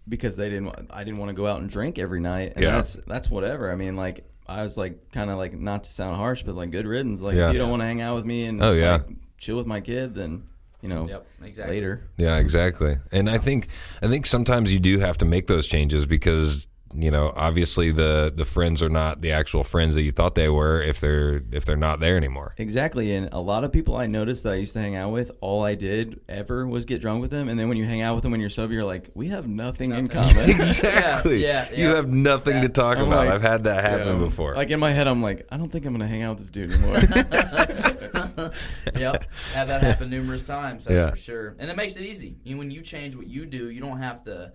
because 0.09 0.37
they 0.37 0.47
didn't, 0.49 0.65
wa- 0.67 0.75
I 0.89 1.03
didn't 1.03 1.19
want 1.19 1.29
to 1.29 1.35
go 1.35 1.47
out 1.47 1.59
and 1.59 1.69
drink 1.69 1.99
every 1.99 2.21
night, 2.21 2.53
and 2.55 2.63
Yeah. 2.63 2.71
that's 2.77 2.93
that's 3.07 3.29
whatever. 3.29 3.71
I 3.71 3.75
mean, 3.75 3.95
like 3.95 4.25
I 4.47 4.63
was 4.63 4.77
like 4.77 5.11
kind 5.11 5.29
of 5.29 5.37
like 5.37 5.53
not 5.53 5.83
to 5.83 5.89
sound 5.89 6.15
harsh, 6.15 6.43
but 6.43 6.55
like 6.55 6.71
good 6.71 6.85
riddance. 6.87 7.19
Like 7.21 7.35
Yeah. 7.35 7.47
if 7.47 7.53
you 7.53 7.59
don't 7.59 7.69
want 7.69 7.81
to 7.81 7.85
hang 7.87 7.99
out 8.01 8.15
with 8.15 8.25
me 8.25 8.45
and 8.45 8.63
Oh, 8.63 8.71
yeah. 8.73 8.93
like, 8.93 9.05
chill 9.37 9.57
with 9.57 9.67
my 9.67 9.81
kid, 9.81 10.15
then 10.15 10.43
you 10.87 10.95
know 10.95 11.07
Yep, 11.07 11.27
exactly. 11.43 11.75
later. 11.75 12.09
Yeah, 12.17 12.37
exactly. 12.37 12.97
And 13.11 13.29
I 13.29 13.37
think 13.37 13.67
I 14.01 14.07
think 14.07 14.25
sometimes 14.25 14.73
you 14.73 14.79
do 14.79 14.99
have 14.99 15.17
to 15.17 15.25
make 15.25 15.47
those 15.47 15.67
changes 15.67 16.05
because 16.05 16.67
you 16.95 17.11
know 17.11 17.33
obviously 17.35 17.91
the 17.91 18.31
the 18.35 18.45
friends 18.45 18.81
are 18.81 18.89
not 18.89 19.21
the 19.21 19.31
actual 19.31 19.63
friends 19.63 19.95
that 19.95 20.03
you 20.03 20.11
thought 20.11 20.35
they 20.35 20.49
were 20.49 20.81
if 20.81 20.99
they're 20.99 21.41
if 21.51 21.65
they're 21.65 21.77
not 21.77 21.99
there 21.99 22.17
anymore. 22.17 22.53
Exactly, 22.57 23.13
and 23.13 23.29
a 23.31 23.39
lot 23.39 23.63
of 23.63 23.71
people 23.71 23.95
I 23.95 24.07
noticed 24.07 24.43
that 24.43 24.53
I 24.53 24.57
used 24.57 24.73
to 24.73 24.79
hang 24.79 24.95
out 24.95 25.11
with, 25.11 25.31
all 25.41 25.63
I 25.63 25.75
did 25.75 26.19
ever 26.29 26.65
was 26.67 26.85
get 26.85 27.01
drunk 27.01 27.21
with 27.21 27.31
them, 27.31 27.49
and 27.49 27.59
then 27.59 27.67
when 27.69 27.77
you 27.77 27.85
hang 27.85 28.01
out 28.01 28.15
with 28.15 28.23
them 28.23 28.31
when 28.31 28.41
you're 28.41 28.49
sober, 28.49 28.73
you're 28.73 28.85
like, 28.85 29.09
we 29.13 29.27
have 29.27 29.47
nothing, 29.47 29.91
in 29.91 30.07
common. 30.07 30.35
Exactly. 30.49 31.41
Yeah, 31.43 31.67
yeah, 31.71 31.77
You 31.89 31.95
have 31.95 32.07
nothing 32.09 32.61
to 32.61 32.69
talk 32.69 32.97
I'm 32.97 33.07
about. 33.07 33.25
like- 33.25 33.35
I've 33.35 33.41
had 33.41 33.63
that 33.65 33.83
happen 33.83 34.19
Yeah. 34.19 34.25
before. 34.25 34.55
Like 34.55 34.69
in 34.71 34.79
my 34.79 34.91
head, 34.91 35.07
I'm 35.07 35.21
like, 35.21 35.47
I 35.51 35.57
don't 35.57 35.71
think 35.71 35.85
I'm 35.85 35.91
gonna 35.93 36.07
hang 36.07 36.23
out 36.23 36.37
with 36.37 36.39
this 36.39 36.49
dude 36.51 36.71
anymore. 36.71 36.97
yep, 38.97 39.31
had 39.53 39.67
that 39.67 39.81
happen 39.83 40.09
numerous 40.09 40.47
times. 40.47 40.85
That's 40.85 40.95
Yeah. 40.95 41.09
for 41.11 41.15
sure. 41.17 41.55
And 41.59 41.69
it 41.69 41.75
makes 41.75 41.95
it 41.97 42.03
easy. 42.03 42.37
You, 42.43 42.57
when 42.57 42.71
you 42.71 42.81
change 42.81 43.15
what 43.15 43.27
you 43.27 43.45
do, 43.45 43.69
you 43.69 43.81
don't 43.81 43.99
have 43.99 44.23
to 44.23 44.51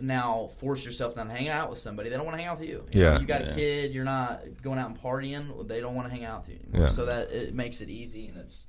now 0.00 0.46
force 0.58 0.84
yourself 0.86 1.16
not 1.16 1.24
to 1.28 1.30
hang 1.34 1.48
out 1.48 1.70
with 1.70 1.78
somebody. 1.78 2.08
They 2.08 2.16
don't 2.16 2.24
want 2.24 2.36
to 2.36 2.38
hang 2.42 2.48
out 2.50 2.58
with 2.60 2.68
you. 2.68 2.84
You 2.92 3.00
know, 3.00 3.12
Yeah. 3.12 3.20
you 3.20 3.26
got 3.26 3.40
Yeah. 3.44 3.50
a 3.52 3.54
kid. 3.54 3.92
You're 3.94 4.04
not 4.04 4.42
going 4.62 4.78
out 4.78 4.88
and 4.90 5.00
partying. 5.00 5.66
They 5.66 5.80
don't 5.80 5.94
want 5.94 6.08
to 6.08 6.14
hang 6.14 6.24
out 6.24 6.42
with 6.42 6.50
you. 6.50 6.60
Anymore. 6.68 6.88
Yeah. 6.88 6.92
So 6.92 7.06
that 7.06 7.30
it 7.32 7.54
makes 7.54 7.80
it 7.80 7.90
easy, 7.90 8.28
and 8.28 8.36
it's 8.36 8.66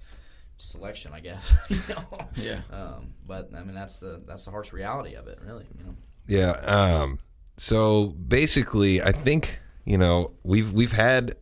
selection, 0.57 1.11
I 1.13 1.19
guess. 1.19 1.55
you 1.69 1.79
know? 1.89 2.27
Yeah. 2.35 2.61
Um, 2.71 3.13
but 3.25 3.49
I 3.55 3.63
mean, 3.63 3.75
that's 3.75 3.99
the 3.99 4.21
that's 4.27 4.45
the 4.45 4.51
harsh 4.51 4.73
reality 4.73 5.13
of 5.15 5.27
it, 5.27 5.39
really. 5.45 5.65
You 5.77 5.83
know. 5.85 5.95
Yeah. 6.27 6.51
Um, 6.51 7.19
so 7.57 8.07
basically, 8.07 9.01
I 9.01 9.11
think 9.11 9.59
you 9.85 9.97
know 9.97 10.31
we've 10.43 10.71
we've 10.73 10.93
had 10.93 11.35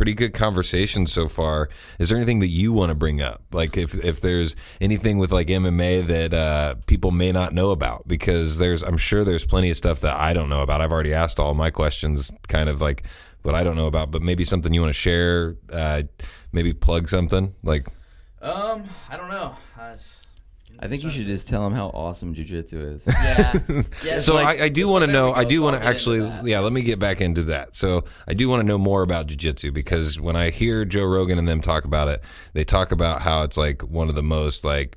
pretty 0.00 0.14
good 0.14 0.32
conversation 0.32 1.06
so 1.06 1.28
far. 1.28 1.68
Is 1.98 2.08
there 2.08 2.16
anything 2.16 2.40
that 2.40 2.46
you 2.46 2.72
want 2.72 2.88
to 2.88 2.94
bring 2.94 3.20
up? 3.20 3.42
Like 3.52 3.76
if 3.76 3.92
if 4.02 4.22
there's 4.22 4.56
anything 4.80 5.18
with 5.18 5.30
like 5.30 5.48
MMA 5.48 6.06
that 6.06 6.32
uh, 6.32 6.76
people 6.86 7.10
may 7.10 7.32
not 7.32 7.52
know 7.52 7.70
about, 7.70 8.08
because 8.08 8.56
there's 8.56 8.82
I'm 8.82 8.96
sure 8.96 9.24
there's 9.24 9.44
plenty 9.44 9.68
of 9.68 9.76
stuff 9.76 10.00
that 10.00 10.16
I 10.16 10.32
don't 10.32 10.48
know 10.48 10.62
about. 10.62 10.80
I've 10.80 10.90
already 10.90 11.12
asked 11.12 11.38
all 11.38 11.52
my 11.52 11.68
questions, 11.68 12.32
kind 12.48 12.70
of 12.70 12.80
like 12.80 13.04
what 13.42 13.54
I 13.54 13.62
don't 13.62 13.76
know 13.76 13.88
about, 13.88 14.10
but 14.10 14.22
maybe 14.22 14.42
something 14.42 14.72
you 14.72 14.80
want 14.80 14.88
to 14.88 14.98
share. 14.98 15.56
Uh, 15.70 16.04
maybe 16.50 16.72
plug 16.72 17.10
something 17.10 17.54
like. 17.62 17.86
Um, 18.40 18.86
I 19.10 19.18
don't 19.18 19.28
know. 19.28 19.54
I, 19.76 19.96
I 20.82 20.88
think 20.88 21.02
you 21.02 21.10
should 21.10 21.26
just 21.26 21.46
tell 21.46 21.66
him 21.66 21.74
how 21.74 21.88
awesome 21.88 22.34
jujitsu 22.34 22.96
is. 22.96 23.06
yeah. 23.06 23.52
yeah 24.12 24.18
so 24.18 24.34
like- 24.34 24.60
I, 24.60 24.64
I 24.64 24.68
do 24.70 24.88
want 24.88 25.04
to 25.04 25.12
know. 25.12 25.32
I 25.32 25.44
do 25.44 25.60
want 25.60 25.76
to 25.76 25.84
actually, 25.84 26.20
yeah. 26.42 26.60
Let 26.60 26.72
me 26.72 26.80
get 26.82 26.98
back 26.98 27.20
into 27.20 27.42
that. 27.44 27.76
So 27.76 28.04
I 28.26 28.32
do 28.32 28.48
want 28.48 28.60
to 28.60 28.66
know 28.66 28.78
more 28.78 29.02
about 29.02 29.26
jujitsu 29.26 29.74
because 29.74 30.18
when 30.18 30.36
I 30.36 30.48
hear 30.48 30.86
Joe 30.86 31.04
Rogan 31.04 31.38
and 31.38 31.46
them 31.46 31.60
talk 31.60 31.84
about 31.84 32.08
it, 32.08 32.22
they 32.54 32.64
talk 32.64 32.92
about 32.92 33.20
how 33.20 33.42
it's 33.42 33.58
like 33.58 33.82
one 33.82 34.08
of 34.08 34.14
the 34.14 34.22
most 34.22 34.64
like 34.64 34.96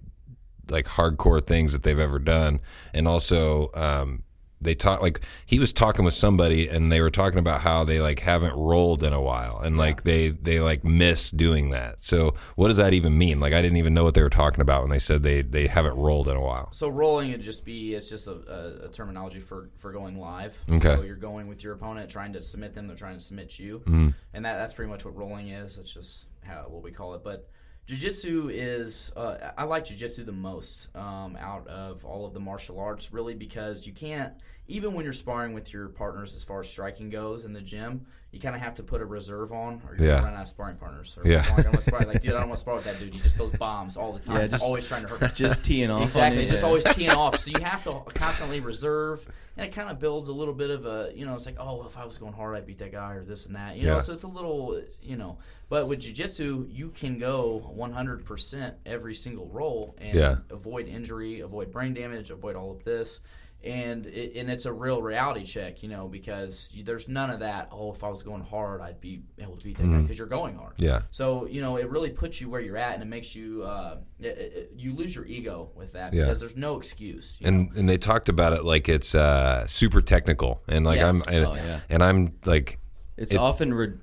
like 0.70 0.86
hardcore 0.86 1.46
things 1.46 1.74
that 1.74 1.84
they've 1.84 2.00
ever 2.00 2.20
done, 2.20 2.62
and 2.94 3.06
also 3.06 3.70
um, 3.74 4.24
they 4.64 4.76
talk 4.76 5.02
like 5.02 5.20
he 5.46 5.60
was 5.60 5.72
talking 5.74 6.04
with 6.06 6.14
somebody 6.14 6.68
and 6.68 6.92
they 6.92 7.02
were 7.02 7.10
talking 7.10 7.40
about 7.40 7.62
how 7.62 7.84
they 7.84 8.00
like 8.02 8.20
haven't 8.22 8.54
rolled 8.56 9.04
in 9.04 9.14
a 9.14 9.22
while 9.22 9.60
and 9.60 9.78
like 9.78 10.04
they 10.04 10.30
they 10.30 10.60
like 10.60 10.84
miss 10.84 11.32
doing 11.32 11.70
that. 11.72 11.98
So 12.04 12.34
what 12.56 12.70
does 12.70 12.78
that 12.78 12.94
even 12.94 13.18
mean? 13.18 13.40
Like 13.40 13.54
I 13.54 13.62
didn't 13.62 13.78
even 13.78 13.94
know 13.94 14.04
what 14.04 14.14
they 14.16 14.24
were 14.24 14.30
talking 14.30 14.62
about 14.62 14.82
when 14.82 14.90
they 14.90 15.00
said 15.00 15.24
they 15.24 15.42
they 15.42 15.68
haven't 15.68 15.96
rolled 15.96 16.28
in 16.28 16.36
a 16.36 16.42
while. 16.42 16.70
So 16.72 16.90
rolling 16.90 17.32
would 17.32 17.42
just 17.42 17.66
be 17.66 17.94
it's 17.94 18.10
just 18.10 18.28
a, 18.28 18.32
a, 18.32 18.86
a 18.86 18.90
terminology 18.90 19.40
for, 19.40 19.70
for 19.78 19.92
going 19.92 20.20
live. 20.20 20.60
Okay. 20.70 20.96
So 20.96 21.04
you're 21.04 21.16
going 21.16 21.48
with 21.48 21.64
your 21.64 21.74
opponent, 21.74 22.10
trying 22.10 22.34
to 22.34 22.42
submit 22.44 22.74
them. 22.74 22.88
They're 22.88 22.96
trying 22.96 23.16
to 23.16 23.22
submit 23.22 23.60
you, 23.60 23.80
Mm-hmm. 23.80 24.10
and 24.34 24.46
that 24.46 24.58
that's 24.58 24.74
pretty 24.74 24.90
much 24.90 25.06
what 25.06 25.16
rolling 25.16 25.50
is. 25.50 25.78
It's 25.78 25.94
just 25.94 26.28
how 26.42 26.66
what 26.70 26.84
we 26.84 26.92
call 26.92 27.14
it. 27.16 27.24
But 27.24 27.50
jujitsu 27.88 28.50
is 28.52 29.12
uh, 29.16 29.52
I 29.58 29.64
like 29.66 29.86
jujitsu 29.86 30.26
the 30.26 30.32
most 30.32 30.90
um, 30.96 31.38
out 31.40 31.68
of 31.68 32.06
all 32.06 32.26
of 32.26 32.34
the 32.34 32.40
martial 32.40 32.80
arts, 32.80 33.12
really, 33.12 33.34
because 33.34 33.86
you 33.86 33.94
can't 33.94 34.34
even 34.68 34.94
when 34.94 35.04
you're 35.04 35.14
sparring 35.14 35.54
with 35.54 35.74
your 35.74 35.90
partners 35.90 36.36
as 36.36 36.44
far 36.44 36.62
as 36.62 36.70
striking 36.70 37.10
goes 37.10 37.46
in 37.46 37.54
the 37.54 37.62
gym. 37.62 38.06
You 38.32 38.40
kind 38.40 38.56
of 38.56 38.64
have 38.64 38.74
to 38.76 38.84
put 38.84 39.00
a 39.00 39.06
reserve 39.06 39.52
on, 39.52 39.80
or 39.88 39.96
you're 39.96 40.08
Yeah. 40.08 40.14
gonna 40.16 40.26
run 40.26 40.34
out 40.34 40.42
of 40.42 40.48
sparring 40.48 40.78
partners. 40.78 41.16
Or 41.24 41.30
Yeah. 41.30 41.46
like, 41.56 41.68
I 41.68 41.80
spar- 41.80 42.00
like, 42.00 42.20
dude, 42.24 42.32
I 42.34 42.40
don't 42.40 42.48
want 42.50 42.54
to 42.58 42.62
spar 42.62 42.74
with 42.74 42.86
that 42.86 42.98
dude. 43.00 43.14
He 43.14 43.20
just 43.20 43.36
throws 43.36 43.56
bombs 43.58 43.96
all 43.96 44.12
the 44.14 44.18
time. 44.26 44.38
Yeah, 44.38 44.42
He's 44.44 44.52
just- 44.54 44.64
always 44.64 44.88
trying 44.88 45.04
to 45.04 45.10
hurt. 45.10 45.36
Just 45.36 45.64
teeing 45.64 45.92
off. 45.92 46.02
Exactly, 46.06 46.40
On 46.42 46.48
it, 46.48 46.50
just 46.50 46.64
yeah. 46.64 46.68
always 46.68 46.84
teeing 46.96 47.12
off. 47.12 47.40
So 47.40 47.52
you 47.52 47.60
have 47.64 47.84
to 47.84 48.02
constantly 48.16 48.60
reserve, 48.60 49.32
and 49.56 49.68
it 49.68 49.72
kind 49.72 49.88
of 49.92 50.00
builds 50.00 50.30
a 50.30 50.34
little 50.34 50.56
bit 50.56 50.72
of 50.72 50.88
a, 50.88 51.12
you 51.16 51.28
know, 51.28 51.36
it's 51.36 51.46
like, 51.46 51.58
oh, 51.60 51.86
if 51.86 51.96
I 51.96 52.06
was 52.06 52.18
going 52.18 52.34
hard, 52.34 52.58
I'd 52.58 52.66
beat 52.66 52.80
that 52.80 52.92
guy 52.92 53.14
or 53.14 53.24
this 53.24 53.46
and 53.46 53.56
that, 53.56 53.76
you 53.78 53.86
know. 53.86 53.96
Yeah. 53.98 54.02
So 54.02 54.14
it's 54.14 54.24
a 54.24 54.28
little, 54.28 54.82
you 55.04 55.16
know, 55.16 55.38
but 55.70 55.88
with 55.88 56.00
jujitsu, 56.02 56.74
you 56.74 56.90
can 56.90 57.20
go 57.20 57.72
100% 57.78 58.74
every 58.88 59.14
single 59.14 59.48
roll 59.50 59.96
and 60.00 60.16
Yeah. 60.16 60.38
avoid 60.50 60.88
injury, 60.88 61.42
avoid 61.42 61.72
brain 61.72 61.94
damage, 61.94 62.32
avoid 62.32 62.56
all 62.56 62.72
of 62.72 62.84
this. 62.84 63.22
And 63.64 64.06
it, 64.08 64.36
and 64.36 64.50
it's 64.52 64.66
a 64.66 64.74
real 64.74 65.02
reality 65.02 65.44
check, 65.46 65.84
you 65.84 65.90
know, 65.90 66.08
because 66.10 66.68
you, 66.74 66.84
there's 66.84 67.08
none 67.08 67.30
of 67.30 67.40
that. 67.40 67.70
Oh, 67.72 67.94
if 67.94 68.04
I 68.04 68.10
was 68.10 68.22
going 68.22 68.44
hard, 68.44 68.82
I'd 68.82 69.00
be 69.00 69.22
able 69.40 69.56
to 69.56 69.64
beat 69.64 69.78
that 69.78 69.84
guy 69.90 70.02
because 70.02 70.18
you're 70.18 70.28
going 70.28 70.56
hard. 70.58 70.74
Mm-hmm. 70.76 70.84
Yeah. 70.86 71.02
So 71.12 71.46
you 71.48 71.62
know, 71.62 71.78
it 71.78 71.90
really 71.90 72.10
puts 72.10 72.42
you 72.42 72.50
where 72.50 72.60
you're 72.60 72.76
at, 72.78 72.94
and 72.96 73.02
it 73.02 73.06
makes 73.08 73.34
you 73.36 73.64
uh, 73.64 74.00
it, 74.20 74.26
it, 74.26 74.72
you 74.76 74.94
lose 74.94 75.16
your 75.16 75.26
ego 75.26 75.70
with 75.76 75.94
that 75.94 76.14
Yeah. 76.14 76.24
because 76.26 76.42
there's 76.42 76.58
no 76.58 76.76
excuse. 76.78 77.38
you 77.40 77.48
and 77.48 77.72
and 77.78 77.88
they 77.88 77.98
talked 77.98 78.28
about 78.28 78.52
it 78.52 78.66
like 78.66 78.90
it's 78.90 79.16
uh, 79.16 79.66
super 79.68 80.02
technical 80.02 80.62
and 80.68 80.86
like 80.86 80.98
Yes. 80.98 81.16
I'm 81.28 81.34
and, 81.34 81.46
Oh, 81.46 81.54
yeah. 81.56 81.80
and 81.90 82.04
I'm 82.04 82.34
like 82.46 82.80
It's 83.16 83.32
It- 83.32 83.38
often 83.38 83.74
re- 83.74 83.94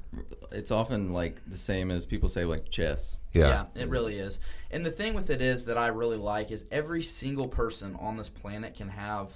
it's 0.52 0.70
often 0.72 1.12
like 1.12 1.36
the 1.48 1.56
same 1.56 1.90
as 1.90 2.06
people 2.06 2.28
say 2.28 2.44
like 2.44 2.70
chess. 2.70 3.20
yeah 3.34 3.66
Yeah, 3.74 3.82
it 3.82 3.88
really 3.90 4.16
is. 4.18 4.40
And 4.70 4.84
the 4.86 4.90
thing 4.90 5.12
with 5.14 5.30
it 5.30 5.42
is 5.42 5.66
that 5.66 5.76
I 5.78 5.88
really 5.88 6.16
like 6.16 6.50
is 6.50 6.64
every 6.72 7.02
single 7.02 7.46
person 7.46 7.94
on 8.00 8.16
this 8.16 8.28
planet 8.30 8.74
can 8.74 8.88
have 8.88 9.32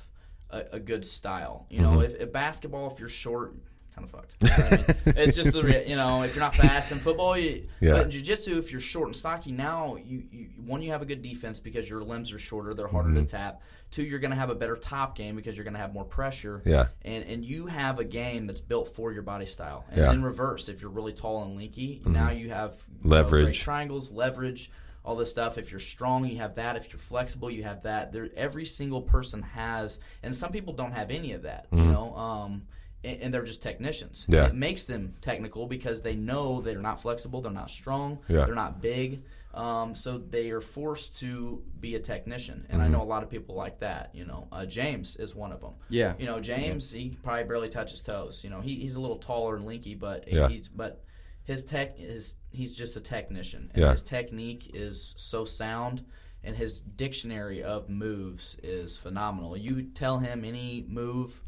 a, 0.57 0.76
a 0.76 0.80
good 0.80 1.05
style. 1.05 1.66
You 1.70 1.80
know, 1.82 1.90
Mm-hmm. 1.98 2.02
if, 2.02 2.20
if 2.20 2.32
basketball, 2.32 2.90
if 2.92 2.98
you're 3.00 3.09
short, 3.09 3.55
kind 3.94 4.05
of 4.07 4.11
fucked. 4.11 4.34
You 4.40 4.48
know 4.48 4.55
I 4.57 4.70
mean? 4.70 5.24
it's 5.28 5.36
just 5.36 5.52
the 5.52 5.84
you 5.86 5.94
know, 5.96 6.22
if 6.22 6.34
you're 6.34 6.42
not 6.44 6.55
fast 6.55 6.90
in 6.92 6.98
football, 6.98 7.36
you, 7.38 7.66
Yeah. 7.80 7.92
but 7.92 8.02
in 8.07 8.11
jiu-jitsu, 8.11 8.59
if 8.59 8.72
you're 8.72 8.80
short 8.80 9.07
and 9.09 9.16
stocky, 9.16 9.52
now 9.52 9.96
you, 9.96 10.24
you 10.32 10.46
one 10.66 10.82
you 10.82 10.90
have 10.90 11.02
a 11.02 11.07
good 11.07 11.22
defense 11.22 11.61
because 11.61 11.88
your 11.88 12.02
limbs 12.02 12.32
are 12.32 12.38
shorter, 12.38 12.74
they're 12.74 12.88
harder 12.88 13.11
Mm-hmm. 13.11 13.24
to 13.26 13.30
tap. 13.30 13.61
Two, 13.92 14.02
you're 14.02 14.18
going 14.18 14.32
to 14.32 14.36
have 14.36 14.50
a 14.50 14.55
better 14.57 14.74
top 14.74 15.16
game 15.16 15.36
because 15.36 15.57
you're 15.57 15.62
going 15.62 15.74
to 15.74 15.80
have 15.80 15.94
more 15.94 16.05
pressure. 16.05 16.61
Yeah. 16.64 16.88
And 17.02 17.22
and 17.24 17.44
you 17.44 17.66
have 17.66 18.00
a 18.00 18.05
game 18.05 18.48
that's 18.48 18.61
built 18.61 18.88
for 18.88 19.12
your 19.12 19.22
body 19.22 19.46
style. 19.46 19.84
And 19.90 19.98
Yeah. 19.98 20.12
in 20.12 20.24
reverse, 20.24 20.68
if 20.68 20.80
you're 20.82 20.90
really 20.90 21.12
tall 21.12 21.44
and 21.44 21.57
lanky, 21.57 22.02
now 22.05 22.30
you 22.30 22.48
have 22.50 22.74
you 23.05 23.09
know, 23.11 23.16
Leverage. 23.16 23.61
triangles, 23.61 24.11
leverage, 24.11 24.72
all 25.05 25.16
this 25.16 25.30
stuff. 25.30 25.59
If 25.59 25.70
you're 25.70 25.80
strong, 25.80 26.24
you 26.26 26.38
have 26.38 26.55
that. 26.55 26.76
If 26.76 26.92
you're 26.92 26.98
flexible, 27.00 27.50
you 27.50 27.62
have 27.64 27.82
that. 27.82 28.12
There, 28.12 28.30
every 28.36 28.64
single 28.64 29.02
person 29.02 29.42
has, 29.42 30.00
and 30.22 30.34
some 30.34 30.50
people 30.52 30.72
don't 30.72 30.92
have 30.92 31.11
any 31.11 31.32
of 31.32 31.42
that. 31.42 31.66
You 31.72 31.82
know, 31.84 32.14
um, 32.16 32.62
and, 33.05 33.20
and 33.20 33.34
they're 33.34 33.44
just 33.44 33.62
technicians. 33.62 34.22
Mm-hmm. 34.22 34.32
Yeah. 34.34 34.46
it 34.46 34.55
makes 34.55 34.84
them 34.84 35.14
technical 35.20 35.66
because 35.66 36.00
they 36.02 36.14
know 36.14 36.61
they're 36.62 36.78
not 36.80 37.00
flexible, 37.00 37.42
they're 37.42 37.52
not 37.52 37.70
strong, 37.70 38.18
Yeah. 38.28 38.46
they're 38.46 38.55
not 38.55 38.80
big. 38.80 39.22
Um, 39.52 39.94
so 39.94 40.18
they 40.18 40.50
are 40.50 40.61
forced 40.61 41.20
to 41.20 41.62
be 41.78 41.94
a 41.94 42.00
technician, 42.00 42.62
Mm-hmm. 42.64 42.72
and 42.72 42.82
I 42.82 42.88
know 42.88 43.02
a 43.02 43.05
lot 43.05 43.22
of 43.22 43.30
people 43.30 43.55
like 43.55 43.78
that. 43.80 44.11
You 44.14 44.24
know, 44.24 44.48
uh, 44.50 44.64
James 44.66 45.16
is 45.16 45.34
one 45.34 45.52
of 45.52 45.61
them. 45.61 45.74
Yeah. 45.90 46.14
You 46.18 46.26
know, 46.26 46.40
James, 46.40 46.90
he 46.90 47.16
probably 47.22 47.44
barely 47.44 47.68
touches 47.68 48.00
toes. 48.00 48.42
You 48.42 48.50
know, 48.50 48.61
he, 48.62 48.74
he's 48.76 48.96
a 48.96 49.00
little 49.00 49.18
taller 49.18 49.55
and 49.57 49.64
linky, 49.66 49.96
but 49.98 50.26
Yeah. 50.26 50.48
he's 50.48 50.66
but 50.68 51.05
his 51.44 51.62
tech 51.64 51.96
is 52.00 52.34
he's 52.55 52.74
just 52.74 52.96
a 52.96 53.00
technician, 53.00 53.70
and 53.74 53.82
Yeah. 53.82 53.90
his 53.92 54.02
technique 54.02 54.70
is 54.74 55.14
so 55.16 55.44
sound, 55.44 56.05
and 56.42 56.57
his 56.57 56.80
dictionary 56.80 57.62
of 57.62 57.88
moves 57.88 58.57
is 58.62 58.96
phenomenal. 58.96 59.57
You 59.57 59.82
tell 59.82 60.18
him 60.18 60.44
any 60.44 60.84
move, 60.88 61.40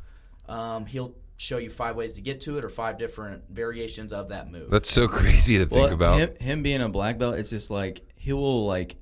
um, 0.48 0.86
he'll 0.86 1.14
show 1.38 1.58
you 1.58 1.68
five 1.68 1.96
ways 1.96 2.12
to 2.12 2.20
get 2.22 2.40
to 2.42 2.56
it 2.58 2.64
or 2.64 2.70
five 2.70 2.98
different 2.98 3.42
variations 3.50 4.12
of 4.12 4.28
that 4.30 4.50
move. 4.50 4.70
that's 4.70 4.90
so 4.90 5.06
crazy 5.20 5.58
to 5.58 5.66
think 5.66 5.72
Well, 5.86 5.92
about 5.92 6.18
him, 6.18 6.30
him 6.40 6.62
being 6.62 6.80
a 6.80 6.88
black 6.88 7.18
belt. 7.18 7.36
It's 7.38 7.50
just 7.50 7.70
like 7.70 8.02
he 8.14 8.32
will 8.32 8.64
like 8.66 8.96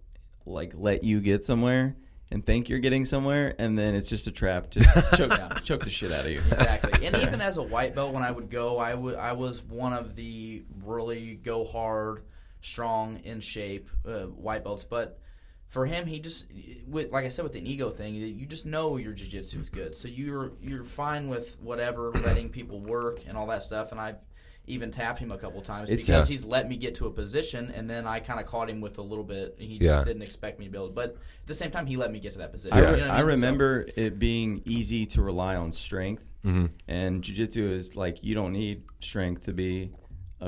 like 0.46 0.72
let 0.76 1.04
you 1.04 1.20
get 1.20 1.44
somewhere 1.44 1.96
and 2.30 2.44
think 2.44 2.68
you're 2.68 2.78
getting 2.78 3.04
somewhere, 3.04 3.54
and 3.58 3.78
then 3.78 3.94
it's 3.94 4.08
just 4.08 4.26
a 4.26 4.32
trap 4.32 4.70
to 4.70 4.80
choke, 5.16 5.62
choke 5.62 5.84
the 5.84 5.90
shit 5.90 6.12
out 6.12 6.24
of 6.24 6.30
you. 6.30 6.38
exactly. 6.38 7.06
And 7.06 7.16
even 7.22 7.40
as 7.40 7.58
a 7.58 7.62
white 7.62 7.94
belt, 7.94 8.12
when 8.12 8.22
I 8.22 8.30
would 8.30 8.50
go, 8.50 8.78
I 8.78 8.94
would 8.94 9.16
I 9.16 9.32
was 9.32 9.62
one 9.62 9.92
of 9.92 10.16
the 10.16 10.64
really 10.82 11.34
go 11.34 11.64
hard, 11.64 12.24
strong, 12.60 13.20
in 13.24 13.40
shape 13.40 13.88
uh, 14.06 14.24
white 14.24 14.64
belts. 14.64 14.84
But 14.84 15.20
for 15.68 15.86
him, 15.86 16.06
he 16.06 16.20
just 16.20 16.50
with 16.86 17.12
like 17.12 17.24
I 17.24 17.28
said 17.28 17.44
with 17.44 17.56
an 17.56 17.66
ego 17.66 17.90
thing, 17.90 18.14
you 18.14 18.46
just 18.46 18.66
know 18.66 18.96
your 18.96 19.12
jiu-jitsu 19.12 19.60
is 19.60 19.68
good, 19.68 19.94
so 19.94 20.08
you're 20.08 20.52
you're 20.62 20.84
fine 20.84 21.28
with 21.28 21.60
whatever 21.60 22.10
letting 22.10 22.48
people 22.48 22.80
work 22.80 23.20
and 23.26 23.36
all 23.36 23.46
that 23.48 23.62
stuff. 23.62 23.92
And 23.92 24.00
I 24.00 24.14
even 24.66 24.90
tapped 24.90 25.18
him 25.18 25.30
a 25.30 25.36
couple 25.38 25.60
times 25.60 25.90
It's- 25.90 26.06
because 26.06 26.28
Yeah. 26.28 26.32
he's 26.34 26.44
let 26.44 26.68
me 26.68 26.76
get 26.76 26.94
to 26.96 27.06
a 27.06 27.10
position, 27.10 27.70
and 27.74 27.88
then 27.88 28.06
I 28.06 28.20
kind 28.20 28.40
of 28.40 28.46
caught 28.46 28.70
him 28.70 28.80
with 28.80 28.98
a 28.98 29.02
little 29.02 29.24
bit. 29.24 29.56
He 29.58 29.78
just 29.78 29.82
Yeah. 29.98 30.04
didn't 30.04 30.22
expect 30.22 30.58
me 30.58 30.64
to 30.66 30.70
build, 30.70 30.94
but 30.94 31.10
at 31.10 31.16
the 31.46 31.54
same 31.54 31.70
time, 31.70 31.86
he 31.86 31.96
let 31.96 32.10
me 32.10 32.18
get 32.20 32.32
to 32.32 32.38
that 32.38 32.52
position. 32.52 32.76
I, 32.76 32.80
Yeah. 32.80 32.90
You 32.92 32.96
know 33.04 33.08
I 33.08 33.16
mean? 33.18 33.20
So- 33.20 33.26
remember 33.26 33.86
it 33.96 34.18
being 34.18 34.62
easy 34.64 35.04
to 35.06 35.22
rely 35.22 35.56
on 35.56 35.70
strength, 35.72 36.24
Mm-hmm. 36.44 36.66
and 36.88 37.22
jujitsu 37.22 37.72
is 37.72 37.96
like 37.96 38.22
you 38.22 38.34
don't 38.34 38.52
need 38.52 38.82
strength 39.00 39.44
to 39.44 39.52
be 39.52 39.92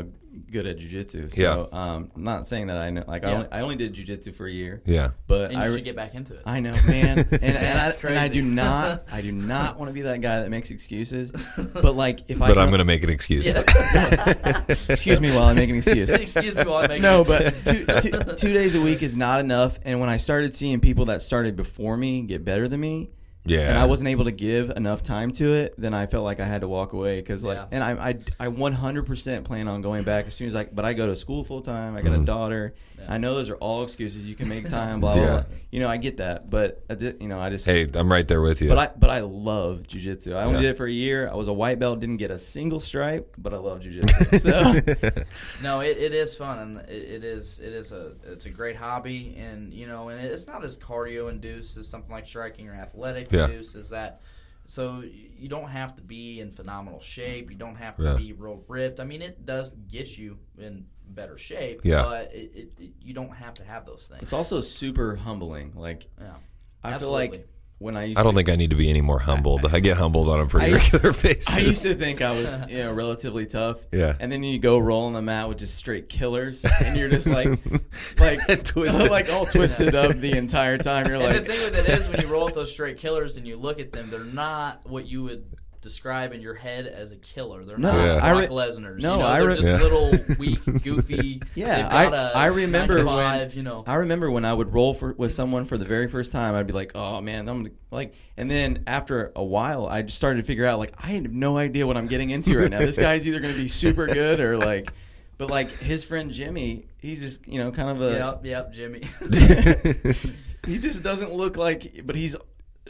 a, 0.00 0.04
good 0.50 0.66
at 0.66 0.78
jujitsu. 0.78 1.32
So, 1.34 1.40
Yeah. 1.40 1.78
um, 1.78 2.10
I'm 2.14 2.22
not 2.22 2.46
saying 2.46 2.66
that 2.66 2.76
I 2.76 2.90
know. 2.90 3.04
Like 3.08 3.24
I, 3.24 3.32
only, 3.32 3.48
I 3.50 3.60
only 3.62 3.76
did 3.76 3.94
jujitsu 3.94 4.34
for 4.34 4.46
a 4.46 4.50
year, 4.52 4.82
yeah 4.84 5.12
but 5.26 5.50
and 5.50 5.58
I 5.58 5.66
re- 5.66 5.74
should 5.74 5.84
get 5.84 5.96
back 5.96 6.14
into 6.14 6.34
it. 6.34 6.42
I 6.44 6.60
know, 6.60 6.74
man, 6.86 7.18
and, 7.32 7.42
and, 7.42 7.56
I, 7.56 7.62
That's 7.62 8.04
and 8.04 8.18
I 8.18 8.28
do 8.28 8.42
not, 8.42 9.04
I 9.10 9.22
do 9.22 9.32
not 9.32 9.78
want 9.78 9.88
to 9.88 9.94
be 9.94 10.02
that 10.02 10.20
guy 10.20 10.42
that 10.42 10.50
makes 10.50 10.70
excuses. 10.70 11.32
But 11.56 11.96
like, 11.96 12.20
if 12.28 12.42
I 12.42 12.48
but 12.48 12.58
I'm 12.58 12.70
gonna 12.70 12.84
make 12.84 13.02
an 13.02 13.10
excuse 13.10 13.46
excuse 14.68 15.20
me 15.20 15.30
while 15.30 15.44
I 15.44 15.54
make 15.54 15.70
an 15.70 15.76
excuse. 15.76 16.10
Excuse 16.26 16.54
me 16.54 16.64
while 16.64 16.84
I 16.84 16.86
make 16.86 17.02
No, 17.02 17.24
but 17.24 17.54
two, 17.64 17.86
two, 18.00 18.34
two 18.34 18.52
days 18.52 18.74
a 18.74 18.80
week 18.80 19.02
is 19.02 19.16
not 19.16 19.40
enough. 19.40 19.78
And 19.84 20.00
when 20.00 20.08
I 20.08 20.16
started 20.18 20.54
seeing 20.54 20.80
people 20.80 21.06
that 21.06 21.22
started 21.22 21.56
before 21.56 21.96
me 21.96 22.22
get 22.22 22.44
better 22.44 22.68
than 22.68 22.80
me, 22.80 23.08
yeah 23.46 23.70
and 23.70 23.78
I 23.78 23.86
wasn't 23.86 24.08
able 24.08 24.24
to 24.24 24.30
give 24.32 24.70
enough 24.70 25.02
time 25.02 25.30
to 25.32 25.54
it, 25.54 25.74
then 25.78 25.94
I 25.94 26.06
felt 26.06 26.24
like 26.24 26.40
I 26.40 26.44
had 26.44 26.60
to 26.62 26.68
walk 26.68 26.92
away 26.92 27.20
because 27.20 27.44
like, 27.44 27.56
Yeah. 27.56 27.66
and 27.70 27.84
I, 27.84 28.08
I, 28.08 28.46
I 28.46 28.48
100% 28.48 29.44
plan 29.44 29.68
on 29.68 29.82
going 29.82 30.04
back 30.04 30.26
as 30.26 30.34
soon 30.34 30.48
as 30.48 30.54
I, 30.54 30.64
but 30.64 30.84
I 30.84 30.92
go 30.94 31.06
to 31.06 31.16
school 31.16 31.44
full 31.44 31.60
time. 31.60 31.96
I 31.96 32.02
got 32.02 32.12
a 32.12 32.16
mm-hmm. 32.16 32.24
daughter. 32.24 32.74
Yeah. 32.98 33.12
I 33.12 33.18
know 33.18 33.34
those 33.34 33.50
are 33.50 33.56
all 33.56 33.82
excuses. 33.82 34.26
You 34.26 34.34
can 34.34 34.48
make 34.48 34.68
time, 34.70 35.00
blah 35.00 35.14
blah. 35.14 35.22
Yeah. 35.22 35.28
blah. 35.28 35.44
You 35.70 35.80
know, 35.80 35.88
I 35.88 35.98
get 35.98 36.18
that, 36.18 36.48
but 36.48 36.82
I 36.88 36.94
did, 36.94 37.20
you 37.20 37.28
know, 37.28 37.38
I 37.38 37.50
just. 37.50 37.66
hey 37.66 37.86
I'm 37.94 38.10
right 38.10 38.26
there 38.26 38.40
with 38.40 38.62
you 38.62 38.68
But 38.68 38.78
I 38.78 38.90
but 38.96 39.10
I 39.10 39.20
love 39.20 39.82
jujitsu. 39.82 40.34
I 40.34 40.44
only 40.44 40.56
Yeah. 40.56 40.62
did 40.62 40.70
it 40.70 40.76
for 40.76 40.86
a 40.86 40.90
year. 40.90 41.28
I 41.28 41.34
was 41.34 41.48
a 41.48 41.52
white 41.52 41.78
belt, 41.78 42.00
didn't 42.00 42.16
get 42.16 42.30
a 42.30 42.38
single 42.38 42.80
stripe, 42.80 43.34
but 43.36 43.52
I 43.52 43.58
love 43.58 43.80
jujitsu. 43.80 44.06
So 44.46 45.62
No, 45.62 45.80
it, 45.80 45.98
it 45.98 46.14
is 46.14 46.36
fun 46.36 46.58
and 46.58 46.78
it, 46.88 46.90
it 46.90 47.24
is 47.24 47.60
it 47.60 47.72
is 47.72 47.92
a 47.92 48.12
it's 48.24 48.46
a 48.46 48.50
great 48.50 48.76
hobby 48.76 49.34
and 49.38 49.72
you 49.72 49.86
know 49.86 50.08
and 50.08 50.20
it's 50.20 50.46
not 50.46 50.64
as 50.64 50.78
cardio 50.78 51.30
induced 51.30 51.76
as 51.76 51.88
something 51.88 52.10
like 52.10 52.26
striking 52.26 52.68
or 52.68 52.74
athletic 52.74 53.28
Yeah. 53.36 53.46
induced 53.46 53.76
as 53.76 53.90
that. 53.90 54.20
So 54.68 55.02
you 55.02 55.48
don't 55.48 55.68
have 55.68 55.94
to 55.96 56.02
be 56.02 56.40
in 56.40 56.50
phenomenal 56.50 57.00
shape. 57.00 57.50
You 57.50 57.56
don't 57.56 57.76
have 57.76 57.96
to 57.98 58.02
Yeah. 58.02 58.14
be 58.16 58.32
real 58.32 58.64
ripped. 58.66 58.98
I 58.98 59.04
mean, 59.04 59.22
it 59.22 59.46
does 59.46 59.70
get 59.88 60.18
you 60.18 60.38
in 60.58 60.86
better 61.10 61.38
shape. 61.38 61.82
Yeah. 61.84 62.02
But 62.02 62.34
it, 62.34 62.50
it, 62.54 62.72
it, 62.80 62.90
you 63.00 63.14
don't 63.14 63.30
have 63.30 63.54
to 63.54 63.64
have 63.64 63.86
those 63.86 64.08
things. 64.08 64.22
it's 64.22 64.32
also 64.32 64.60
super 64.60 65.14
humbling. 65.14 65.72
Like 65.76 66.08
yeah. 66.20 66.34
I 66.82 66.92
Absolutely. 66.92 67.28
feel 67.28 67.30
like 67.38 67.48
when 67.78 67.96
I 67.96 68.04
used 68.04 68.18
I 68.18 68.22
don't 68.22 68.32
to, 68.32 68.36
think 68.36 68.48
I 68.48 68.56
need 68.56 68.70
to 68.70 68.76
be 68.76 68.88
any 68.88 69.02
more 69.02 69.18
humbled 69.18 69.66
I 69.72 69.80
get 69.80 69.96
humbled 69.98 70.28
on 70.30 70.40
a 70.40 70.46
pretty 70.46 70.66
I 70.66 70.68
used- 70.76 70.94
regular 70.94 71.12
basis 71.22 71.56
I 71.56 71.60
used 71.60 71.82
to 71.84 71.94
think 71.94 72.22
I 72.22 72.30
was 72.30 72.62
you 72.70 72.78
know 72.78 72.92
relatively 72.92 73.44
tough. 73.46 73.78
Yeah. 73.92 74.14
And 74.18 74.32
then 74.32 74.42
you 74.42 74.58
go 74.58 74.78
roll 74.78 75.04
on 75.06 75.12
the 75.12 75.22
mat 75.22 75.48
with 75.48 75.58
just 75.58 75.74
straight 75.76 76.08
killers, 76.08 76.64
and 76.84 76.96
you're 76.98 77.10
just 77.10 77.26
like 77.26 77.48
like 78.18 78.38
Twisted. 78.64 79.10
like 79.10 79.30
all 79.32 79.46
twisted 79.46 79.94
up 79.94 80.12
the 80.16 80.36
entire 80.36 80.78
time. 80.78 81.06
You're 81.06 81.16
And 81.16 81.44
the 81.46 81.52
thing 81.52 81.60
with 81.72 81.78
it 81.88 81.88
is, 81.98 82.08
when 82.08 82.20
you 82.20 82.28
roll 82.28 82.46
with 82.46 82.54
those 82.54 82.72
straight 82.72 82.96
killers 82.98 83.36
and 83.36 83.46
you 83.46 83.56
look 83.56 83.78
at 83.80 83.92
them, 83.92 84.08
they're 84.10 84.24
not 84.24 84.88
what 84.88 85.06
you 85.06 85.22
would 85.24 85.44
describe 85.80 86.32
in 86.32 86.40
your 86.40 86.54
head 86.54 86.86
as 86.86 87.12
a 87.12 87.16
killer. 87.16 87.64
They're 87.64 87.78
No, 87.78 87.92
not 87.92 88.04
Yeah. 88.04 88.20
Brock 88.32 88.40
re- 88.42 88.46
Lesnar's. 88.48 89.02
no, 89.02 89.14
you 89.14 89.18
know, 89.20 89.26
I 89.26 89.38
they're 89.40 89.48
re- 89.48 89.56
just 89.56 89.68
Yeah. 89.68 89.76
little 89.78 90.10
weak, 90.38 90.82
goofy. 90.82 91.42
Yeah, 91.54 91.88
I- 91.90 92.46
remember 92.46 93.04
when- 93.04 93.50
you 93.54 93.62
know. 93.62 93.84
I 93.86 93.94
remember 93.94 94.30
when 94.30 94.44
I 94.44 94.52
would 94.52 94.72
roll 94.74 94.94
for 94.94 95.12
with 95.16 95.32
someone 95.32 95.64
for 95.64 95.78
the 95.78 95.84
very 95.84 96.08
first 96.08 96.32
time, 96.32 96.54
I'd 96.54 96.66
be 96.66 96.72
like, 96.72 96.92
"Oh 96.94 97.20
man, 97.20 97.48
I'm 97.48 97.70
like," 97.90 98.14
and 98.36 98.50
then 98.50 98.84
after 98.86 99.32
a 99.36 99.44
while, 99.44 99.86
I 99.86 100.02
just 100.02 100.16
started 100.16 100.40
to 100.40 100.46
figure 100.46 100.66
out 100.66 100.78
like 100.78 100.92
I 100.98 101.08
have 101.08 101.30
no 101.32 101.56
idea 101.58 101.86
what 101.86 101.96
I'm 101.96 102.06
getting 102.08 102.30
into 102.30 102.58
right 102.58 102.70
now. 102.70 102.78
This 102.80 102.98
guy's 102.98 103.26
either 103.28 103.40
gonna 103.40 103.54
be 103.54 103.68
super 103.68 104.06
good 104.06 104.40
or 104.40 104.56
like, 104.56 104.90
but 105.38 105.50
like 105.50 105.68
his 105.70 106.04
friend 106.04 106.30
Jimmy, 106.30 106.86
he's 106.98 107.20
just 107.20 107.46
you 107.46 107.58
know 107.58 107.70
kind 107.72 107.90
of 107.90 108.00
a 108.02 108.12
Yep, 108.16 108.44
yep, 108.44 108.72
Jimmy. 108.72 109.02
he 110.66 110.78
just 110.78 111.02
doesn't 111.02 111.32
look 111.32 111.56
like, 111.56 112.02
but 112.04 112.16
he's 112.16 112.36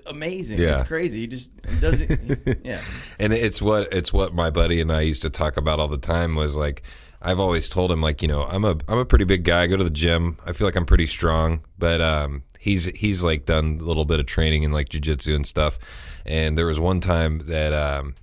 amazing. 0.07 0.59
Yeah. 0.59 0.75
It's 0.77 0.85
crazy. 0.85 1.21
He 1.21 1.27
just 1.27 1.51
he 1.69 1.81
doesn't. 1.81 2.59
yeah. 2.65 2.81
and 3.19 3.33
it's 3.33 3.63
what 3.63 3.93
it's 3.93 4.13
what 4.13 4.35
my 4.35 4.51
buddy 4.51 4.81
and 4.81 4.93
I 4.93 5.03
used 5.03 5.23
to 5.23 5.31
talk 5.31 5.57
about 5.57 5.81
all 5.81 5.89
the 5.89 5.99
time 5.99 6.35
was 6.35 6.57
like 6.57 6.83
I've 7.23 7.41
always 7.41 7.69
told 7.69 7.91
him 7.91 8.01
like 8.01 8.23
you 8.23 8.29
know 8.29 8.45
I'm 8.45 8.65
a 8.65 8.77
I'm 8.89 8.99
a 8.99 9.05
pretty 9.05 9.25
big 9.25 9.45
guy 9.45 9.63
I 9.63 9.67
go 9.67 9.77
to 9.77 9.85
the 9.85 9.91
gym 9.91 10.39
I 10.47 10.53
feel 10.53 10.67
like 10.67 10.77
I'm 10.77 10.87
pretty 10.87 11.07
strong 11.07 11.61
but 11.79 12.01
um 12.01 12.43
he's 12.59 12.87
he's 12.97 13.25
like 13.25 13.45
done 13.47 13.79
a 13.81 13.85
little 13.85 14.05
bit 14.05 14.21
of 14.21 14.27
training 14.27 14.63
in 14.63 14.73
like 14.73 14.89
jujitsu 14.89 15.35
and 15.35 15.47
stuff 15.47 16.23
and 16.27 16.59
there 16.59 16.67
was 16.67 16.79
one 16.79 17.01
time 17.01 17.39
that 17.47 17.73
um 17.73 18.15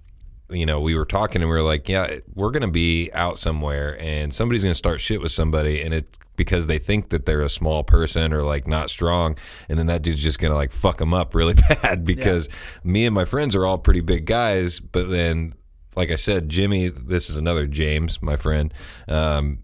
you 0.49 0.65
know 0.65 0.79
we 0.79 0.95
were 0.95 1.05
talking 1.05 1.41
and 1.41 1.49
we 1.49 1.55
were 1.55 1.63
like 1.63 1.87
yeah 1.87 2.17
we're 2.33 2.51
gonna 2.51 2.69
be 2.69 3.09
out 3.13 3.37
somewhere 3.37 3.97
and 3.99 4.33
somebody's 4.33 4.63
gonna 4.63 4.75
start 4.75 4.99
shit 4.99 5.21
with 5.21 5.31
somebody 5.31 5.81
and 5.81 5.93
it 5.93 6.17
because 6.35 6.67
they 6.67 6.79
think 6.79 7.09
that 7.09 7.25
they're 7.25 7.41
a 7.41 7.49
small 7.49 7.83
person 7.83 8.33
or 8.33 8.41
like 8.41 8.67
not 8.67 8.89
strong 8.89 9.37
and 9.69 9.79
then 9.79 9.85
that 9.87 10.01
dude's 10.01 10.21
just 10.21 10.39
gonna 10.39 10.55
like 10.55 10.71
fuck 10.71 10.97
them 10.97 11.13
up 11.13 11.33
really 11.33 11.53
bad 11.83 12.03
because 12.03 12.49
me 12.83 13.05
and 13.05 13.15
my 13.15 13.25
friends 13.25 13.55
are 13.55 13.65
all 13.65 13.77
pretty 13.77 14.01
big 14.01 14.25
guys 14.25 14.79
but 14.79 15.09
then 15.09 15.53
like 15.95 16.11
I 16.11 16.15
said, 16.15 16.49
Jimmy, 16.49 16.87
this 16.87 17.29
is 17.29 17.37
another 17.37 17.67
James, 17.67 18.21
my 18.21 18.35
friend. 18.35 18.73
Um, 19.07 19.59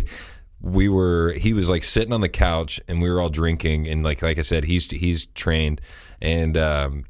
we 0.60 0.88
were 0.88 1.32
he 1.32 1.52
was 1.52 1.68
like 1.68 1.84
sitting 1.84 2.12
on 2.12 2.20
the 2.20 2.28
couch 2.28 2.80
and 2.88 3.02
we 3.02 3.10
were 3.10 3.20
all 3.20 3.28
drinking 3.28 3.86
and 3.88 4.02
like 4.02 4.22
like 4.22 4.38
I 4.38 4.42
said, 4.42 4.64
he's 4.64 4.90
he's 4.90 5.26
trained 5.26 5.80
and 6.20 6.56
um, 6.56 7.04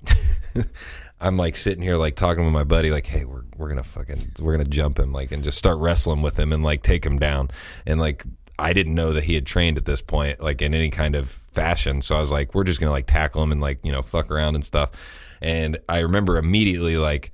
I'm 1.24 1.36
like 1.36 1.56
sitting 1.56 1.82
here 1.82 1.96
like 1.96 2.16
talking 2.16 2.44
with 2.44 2.52
my 2.52 2.64
buddy 2.64 2.90
like, 2.90 3.06
hey, 3.06 3.24
we're 3.24 3.44
we're 3.56 3.68
gonna 3.68 3.82
fucking 3.82 4.32
we're 4.40 4.52
gonna 4.52 4.68
jump 4.68 4.98
him 4.98 5.12
like 5.12 5.32
and 5.32 5.42
just 5.42 5.58
start 5.58 5.78
wrestling 5.78 6.22
with 6.22 6.38
him 6.38 6.52
and 6.52 6.62
like 6.62 6.82
take 6.82 7.04
him 7.04 7.18
down 7.18 7.50
and 7.86 7.98
like. 7.98 8.24
I 8.56 8.72
didn't 8.72 8.94
know 8.94 9.12
that 9.14 9.24
he 9.24 9.34
had 9.34 9.46
trained 9.46 9.78
at 9.78 9.84
this 9.84 10.00
point, 10.00 10.40
like 10.40 10.62
in 10.62 10.74
any 10.74 10.88
kind 10.88 11.16
of 11.16 11.28
fashion. 11.28 12.02
So 12.02 12.14
I 12.14 12.20
was 12.20 12.30
like, 12.30 12.54
we're 12.54 12.62
just 12.62 12.78
gonna 12.78 12.92
like 12.92 13.08
tackle 13.08 13.42
him 13.42 13.50
and 13.50 13.60
like 13.60 13.80
you 13.84 13.90
know 13.90 14.00
fuck 14.00 14.30
around 14.30 14.54
and 14.54 14.64
stuff. 14.64 15.36
And 15.42 15.76
I 15.88 15.98
remember 15.98 16.36
immediately 16.36 16.96
like 16.96 17.32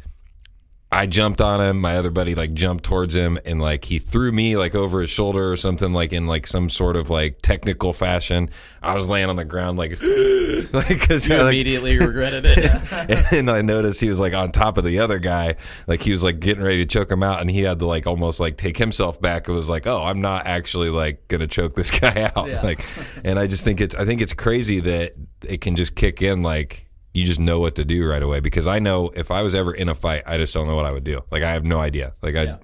I 0.92 1.06
jumped 1.06 1.40
on 1.40 1.60
him. 1.60 1.80
My 1.80 1.96
other 1.96 2.10
buddy 2.10 2.34
like 2.34 2.52
jumped 2.52 2.84
towards 2.84 3.14
him 3.14 3.38
and 3.44 3.60
like 3.60 3.84
he 3.84 4.00
threw 4.00 4.32
me 4.32 4.56
like 4.56 4.74
over 4.74 5.00
his 5.00 5.08
shoulder 5.08 5.52
or 5.52 5.56
something 5.56 5.92
like 5.92 6.12
in 6.12 6.26
like 6.26 6.48
some 6.48 6.68
sort 6.68 6.96
of 6.96 7.10
like 7.10 7.40
technical 7.42 7.92
fashion. 7.92 8.50
I 8.82 8.94
was 8.94 9.08
laying 9.08 9.28
on 9.28 9.36
the 9.36 9.44
ground 9.44 9.78
like 9.78 9.92
like 10.72 10.88
because 10.88 11.28
You 11.28 11.36
like, 11.36 11.46
immediately 11.46 11.96
regretted 12.04 12.44
it. 12.44 13.32
and 13.32 13.48
I 13.48 13.62
noticed 13.62 14.00
he 14.00 14.08
was 14.08 14.18
like 14.18 14.34
on 14.34 14.50
top 14.50 14.78
of 14.78 14.84
the 14.84 14.98
other 14.98 15.20
guy, 15.20 15.54
like 15.86 16.02
he 16.02 16.10
was 16.10 16.24
like 16.24 16.40
getting 16.40 16.62
ready 16.62 16.78
to 16.78 16.86
choke 16.86 17.10
him 17.10 17.22
out, 17.22 17.40
and 17.40 17.50
he 17.50 17.62
had 17.62 17.78
to 17.78 17.86
like 17.86 18.08
almost 18.08 18.40
like 18.40 18.56
take 18.56 18.76
himself 18.76 19.20
back. 19.20 19.48
It 19.48 19.52
was 19.52 19.68
like, 19.68 19.86
oh, 19.86 20.02
I'm 20.02 20.20
not 20.20 20.46
actually 20.46 20.90
like 20.90 21.28
gonna 21.28 21.46
choke 21.46 21.76
this 21.76 21.90
guy 22.00 22.32
out. 22.34 22.48
Yeah. 22.48 22.62
Like, 22.62 22.84
and 23.24 23.38
I 23.38 23.46
just 23.46 23.62
think 23.62 23.80
it's 23.80 23.94
I 23.94 24.04
think 24.04 24.20
it's 24.20 24.32
crazy 24.34 24.80
that 24.80 25.12
it 25.48 25.60
can 25.60 25.76
just 25.76 25.94
kick 25.94 26.20
in 26.20 26.42
like 26.42 26.89
you 27.12 27.24
just 27.24 27.40
know 27.40 27.58
what 27.60 27.74
to 27.76 27.84
do 27.84 28.08
right 28.08 28.22
away 28.22 28.40
because 28.40 28.66
I 28.66 28.78
know 28.78 29.10
if 29.14 29.30
I 29.30 29.42
was 29.42 29.54
ever 29.54 29.72
in 29.74 29.88
a 29.88 29.94
fight, 29.94 30.22
I 30.26 30.36
just 30.38 30.54
don't 30.54 30.66
know 30.66 30.76
what 30.76 30.86
I 30.86 30.92
would 30.92 31.04
do. 31.04 31.22
Like 31.30 31.42
I 31.42 31.52
have 31.52 31.64
no 31.64 31.78
idea. 31.78 32.14
Like 32.22 32.36
I, 32.36 32.42
Yeah. 32.42 32.58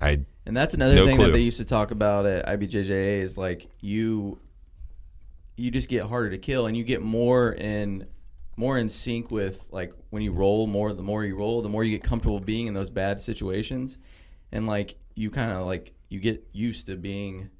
I 0.00 0.20
And 0.46 0.56
that's 0.56 0.74
another 0.74 0.96
No 0.96 1.06
thing 1.06 1.16
clue. 1.16 1.26
that 1.26 1.32
they 1.32 1.40
used 1.40 1.58
to 1.58 1.64
talk 1.64 1.90
about 1.90 2.26
at 2.26 2.46
IBJJA 2.46 3.20
is 3.20 3.38
like 3.38 3.68
you 3.80 4.38
you 5.56 5.70
just 5.70 5.88
get 5.88 6.04
harder 6.04 6.30
to 6.30 6.38
kill 6.38 6.66
and 6.66 6.76
you 6.76 6.82
get 6.82 7.00
more 7.00 7.52
in 7.52 8.06
more 8.56 8.78
in 8.78 8.88
sync 8.88 9.30
with 9.30 9.66
like 9.70 9.92
when 10.10 10.22
you 10.22 10.32
roll 10.32 10.66
more 10.66 10.92
the 10.92 11.02
more 11.02 11.24
you 11.24 11.36
roll 11.36 11.62
the 11.62 11.68
more 11.68 11.84
you 11.84 11.96
get 11.96 12.02
comfortable 12.02 12.40
being 12.40 12.66
in 12.66 12.74
those 12.74 12.90
bad 12.90 13.20
situations 13.20 13.98
and 14.52 14.66
like 14.66 14.96
you 15.14 15.30
kind 15.30 15.52
of 15.52 15.66
like 15.66 15.92
you 16.08 16.20
get 16.20 16.44
used 16.52 16.86
to 16.86 16.96
being 16.96 17.50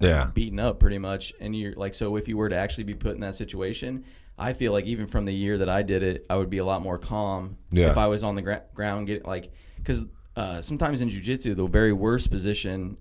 yeah 0.00 0.30
beaten 0.34 0.58
up 0.58 0.80
pretty 0.80 0.98
much 0.98 1.32
and 1.40 1.54
you're 1.54 1.74
like 1.74 1.94
so 1.94 2.16
if 2.16 2.26
you 2.28 2.36
were 2.36 2.48
to 2.48 2.56
actually 2.56 2.84
be 2.84 2.94
put 2.94 3.14
in 3.14 3.20
that 3.20 3.34
situation 3.34 4.04
i 4.38 4.52
feel 4.52 4.72
like 4.72 4.84
even 4.86 5.06
from 5.06 5.24
the 5.24 5.32
year 5.32 5.58
that 5.58 5.68
i 5.68 5.82
did 5.82 6.02
it 6.02 6.24
i 6.30 6.36
would 6.36 6.50
be 6.50 6.58
a 6.58 6.64
lot 6.64 6.82
more 6.82 6.98
calm 6.98 7.56
Yeah. 7.70 7.90
if 7.90 7.96
i 7.98 8.06
was 8.06 8.22
on 8.22 8.34
the 8.34 8.42
gra- 8.42 8.64
ground 8.74 9.06
getting 9.06 9.24
like 9.26 9.52
because 9.76 10.06
uh, 10.36 10.60
sometimes 10.60 11.00
in 11.00 11.08
jiu-jitsu 11.08 11.54
the 11.54 11.66
very 11.66 11.92
worst 11.92 12.30
position 12.30 12.96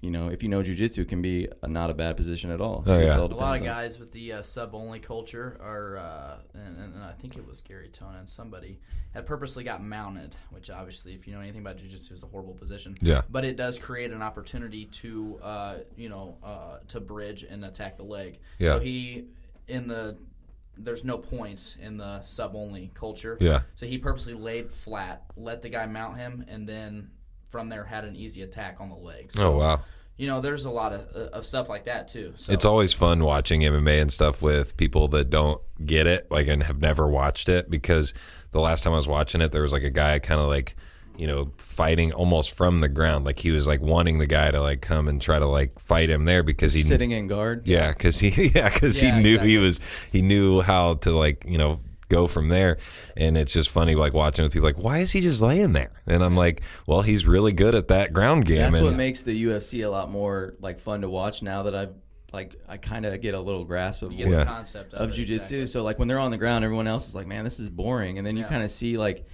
you 0.00 0.10
know 0.10 0.28
if 0.28 0.42
you 0.42 0.48
know 0.48 0.62
jiu-jitsu 0.62 1.04
can 1.04 1.20
be 1.22 1.48
a, 1.62 1.68
not 1.68 1.90
a 1.90 1.94
bad 1.94 2.16
position 2.16 2.50
at 2.50 2.60
all 2.60 2.82
Oh, 2.86 2.98
yeah. 2.98 3.14
all 3.18 3.22
A 3.22 3.26
lot 3.26 3.28
depends 3.30 3.60
of 3.62 3.66
on- 3.68 3.74
guys 3.74 3.98
with 3.98 4.12
the 4.12 4.32
uh, 4.34 4.42
sub 4.42 4.74
only 4.74 4.98
culture 5.00 5.56
are, 5.60 5.96
uh, 5.98 6.36
and, 6.54 6.76
and 6.78 6.94
and 6.94 7.02
I 7.04 7.12
think 7.12 7.36
it 7.36 7.46
was 7.46 7.60
Garry 7.62 7.88
Tonon, 7.88 8.28
somebody 8.28 8.80
had 9.14 9.26
purposely 9.26 9.62
got 9.62 9.82
mounted, 9.82 10.34
which 10.50 10.70
obviously, 10.70 11.14
if 11.14 11.26
you 11.28 11.34
know 11.34 11.40
anything 11.40 11.60
about 11.60 11.76
jiu-jitsu, 11.78 12.14
is 12.14 12.22
a 12.24 12.26
horrible 12.26 12.54
position. 12.54 12.96
Yeah. 13.00 13.22
But 13.30 13.44
it 13.44 13.56
does 13.56 13.78
create 13.78 14.10
an 14.10 14.22
opportunity 14.22 14.86
to, 14.86 15.38
uh, 15.42 15.76
you 15.96 16.08
know, 16.08 16.36
uh, 16.42 16.78
to 16.88 17.00
bridge 17.00 17.44
and 17.44 17.64
attack 17.64 17.96
the 17.96 18.02
leg. 18.04 18.40
Yeah. 18.58 18.70
So 18.70 18.80
he, 18.80 19.26
in 19.68 19.86
the, 19.86 20.16
there's 20.76 21.04
no 21.04 21.18
points 21.18 21.76
in 21.80 21.96
the 21.96 22.20
sub 22.22 22.54
only 22.54 22.90
culture. 22.94 23.36
Yeah. 23.40 23.60
So 23.74 23.86
he 23.86 23.98
purposely 23.98 24.34
laid 24.34 24.70
flat, 24.70 25.24
let 25.36 25.62
the 25.62 25.68
guy 25.68 25.86
mount 25.86 26.16
him, 26.16 26.44
and 26.48 26.68
then 26.68 27.10
from 27.48 27.68
there 27.68 27.84
had 27.84 28.04
an 28.04 28.16
easy 28.16 28.42
attack 28.42 28.78
on 28.80 28.88
the 28.88 28.96
legs. 28.96 29.34
So, 29.34 29.54
oh 29.54 29.58
wow. 29.58 29.80
You 30.16 30.26
know, 30.26 30.40
there's 30.40 30.66
a 30.66 30.70
lot 30.70 30.92
of, 30.92 31.08
uh, 31.16 31.36
of 31.36 31.46
stuff 31.46 31.68
like 31.68 31.84
that 31.84 32.08
too. 32.08 32.34
So. 32.36 32.52
It's 32.52 32.64
always 32.64 32.92
fun 32.92 33.24
watching 33.24 33.62
MMA 33.62 34.00
and 34.00 34.12
stuff 34.12 34.42
with 34.42 34.76
people 34.76 35.08
that 35.08 35.30
don't 35.30 35.60
get 35.84 36.06
it, 36.06 36.30
like, 36.30 36.48
and 36.48 36.62
have 36.62 36.80
never 36.80 37.08
watched 37.08 37.48
it. 37.48 37.70
Because 37.70 38.14
the 38.50 38.60
last 38.60 38.84
time 38.84 38.92
I 38.92 38.96
was 38.96 39.08
watching 39.08 39.40
it, 39.40 39.52
there 39.52 39.62
was 39.62 39.72
like 39.72 39.82
a 39.82 39.90
guy 39.90 40.18
kind 40.18 40.40
of 40.40 40.48
like, 40.48 40.76
you 41.18 41.26
know, 41.26 41.52
fighting 41.58 42.12
almost 42.12 42.56
from 42.56 42.80
the 42.80 42.88
ground. 42.88 43.24
Like 43.24 43.38
he 43.38 43.50
was 43.50 43.66
like 43.66 43.80
wanting 43.80 44.18
the 44.18 44.26
guy 44.26 44.50
to 44.50 44.60
like 44.60 44.80
come 44.80 45.08
and 45.08 45.20
try 45.20 45.38
to 45.38 45.46
like 45.46 45.78
fight 45.78 46.10
him 46.10 46.24
there 46.24 46.42
because 46.42 46.74
he 46.74 46.82
sitting 46.82 47.10
in 47.10 47.26
guard 47.26 47.66
yeah, 47.66 47.92
because 47.92 48.18
he 48.24 48.48
yeah 48.54 48.68
because 48.72 49.00
Yeah, 49.00 49.16
he 49.16 49.22
knew 49.22 49.28
exactly. 49.34 49.50
he 49.50 49.58
was 49.58 50.08
he 50.12 50.22
knew 50.22 50.60
how 50.62 50.94
to 50.94 51.12
like 51.12 51.44
you 51.46 51.58
know 51.58 51.80
go 52.08 52.26
from 52.26 52.48
there, 52.48 52.76
and 53.16 53.38
it's 53.38 53.52
just 53.54 53.70
funny 53.70 53.94
like 53.94 54.12
watching 54.12 54.42
with 54.42 54.52
people 54.52 54.66
like 54.68 54.76
why 54.78 54.98
is 54.98 55.12
he 55.12 55.20
just 55.20 55.40
laying 55.40 55.72
there? 55.72 55.92
And 56.06 56.22
I'm 56.22 56.36
like, 56.36 56.62
well, 56.86 57.02
he's 57.02 57.26
really 57.26 57.52
good 57.52 57.74
at 57.74 57.88
that 57.88 58.12
ground 58.12 58.44
game. 58.44 58.58
that's 58.58 58.76
and, 58.76 58.84
what 58.84 58.96
makes 58.96 59.22
the 59.22 59.44
ufc 59.46 59.82
a 59.84 59.88
lot 59.88 60.10
more 60.10 60.54
like 60.60 60.78
fun 60.78 61.00
to 61.02 61.08
watch 61.08 61.42
now 61.42 61.62
that 61.64 61.74
i've 61.74 61.94
like 62.32 62.54
i 62.68 62.76
kind 62.78 63.04
of 63.06 63.18
get 63.20 63.34
a 63.34 63.40
little 63.40 63.64
grasp 63.64 64.02
of 64.02 64.12
Yeah. 64.12 64.28
the 64.40 64.44
concept 64.44 64.94
of, 64.94 65.10
of 65.10 65.18
it, 65.18 65.20
jujitsu. 65.26 65.36
exactly. 65.36 65.66
So 65.66 65.82
like 65.84 65.98
when 65.98 66.08
they're 66.08 66.18
on 66.18 66.30
the 66.30 66.38
ground, 66.38 66.64
everyone 66.64 66.86
else 66.86 67.06
is 67.08 67.14
like, 67.14 67.26
"Man, 67.26 67.44
this 67.44 67.60
is 67.60 67.68
boring," 67.68 68.16
and 68.18 68.26
then 68.26 68.36
you 68.38 68.44
kind 68.44 68.62
of 68.62 68.70
see 68.70 68.96
like, 68.96 69.26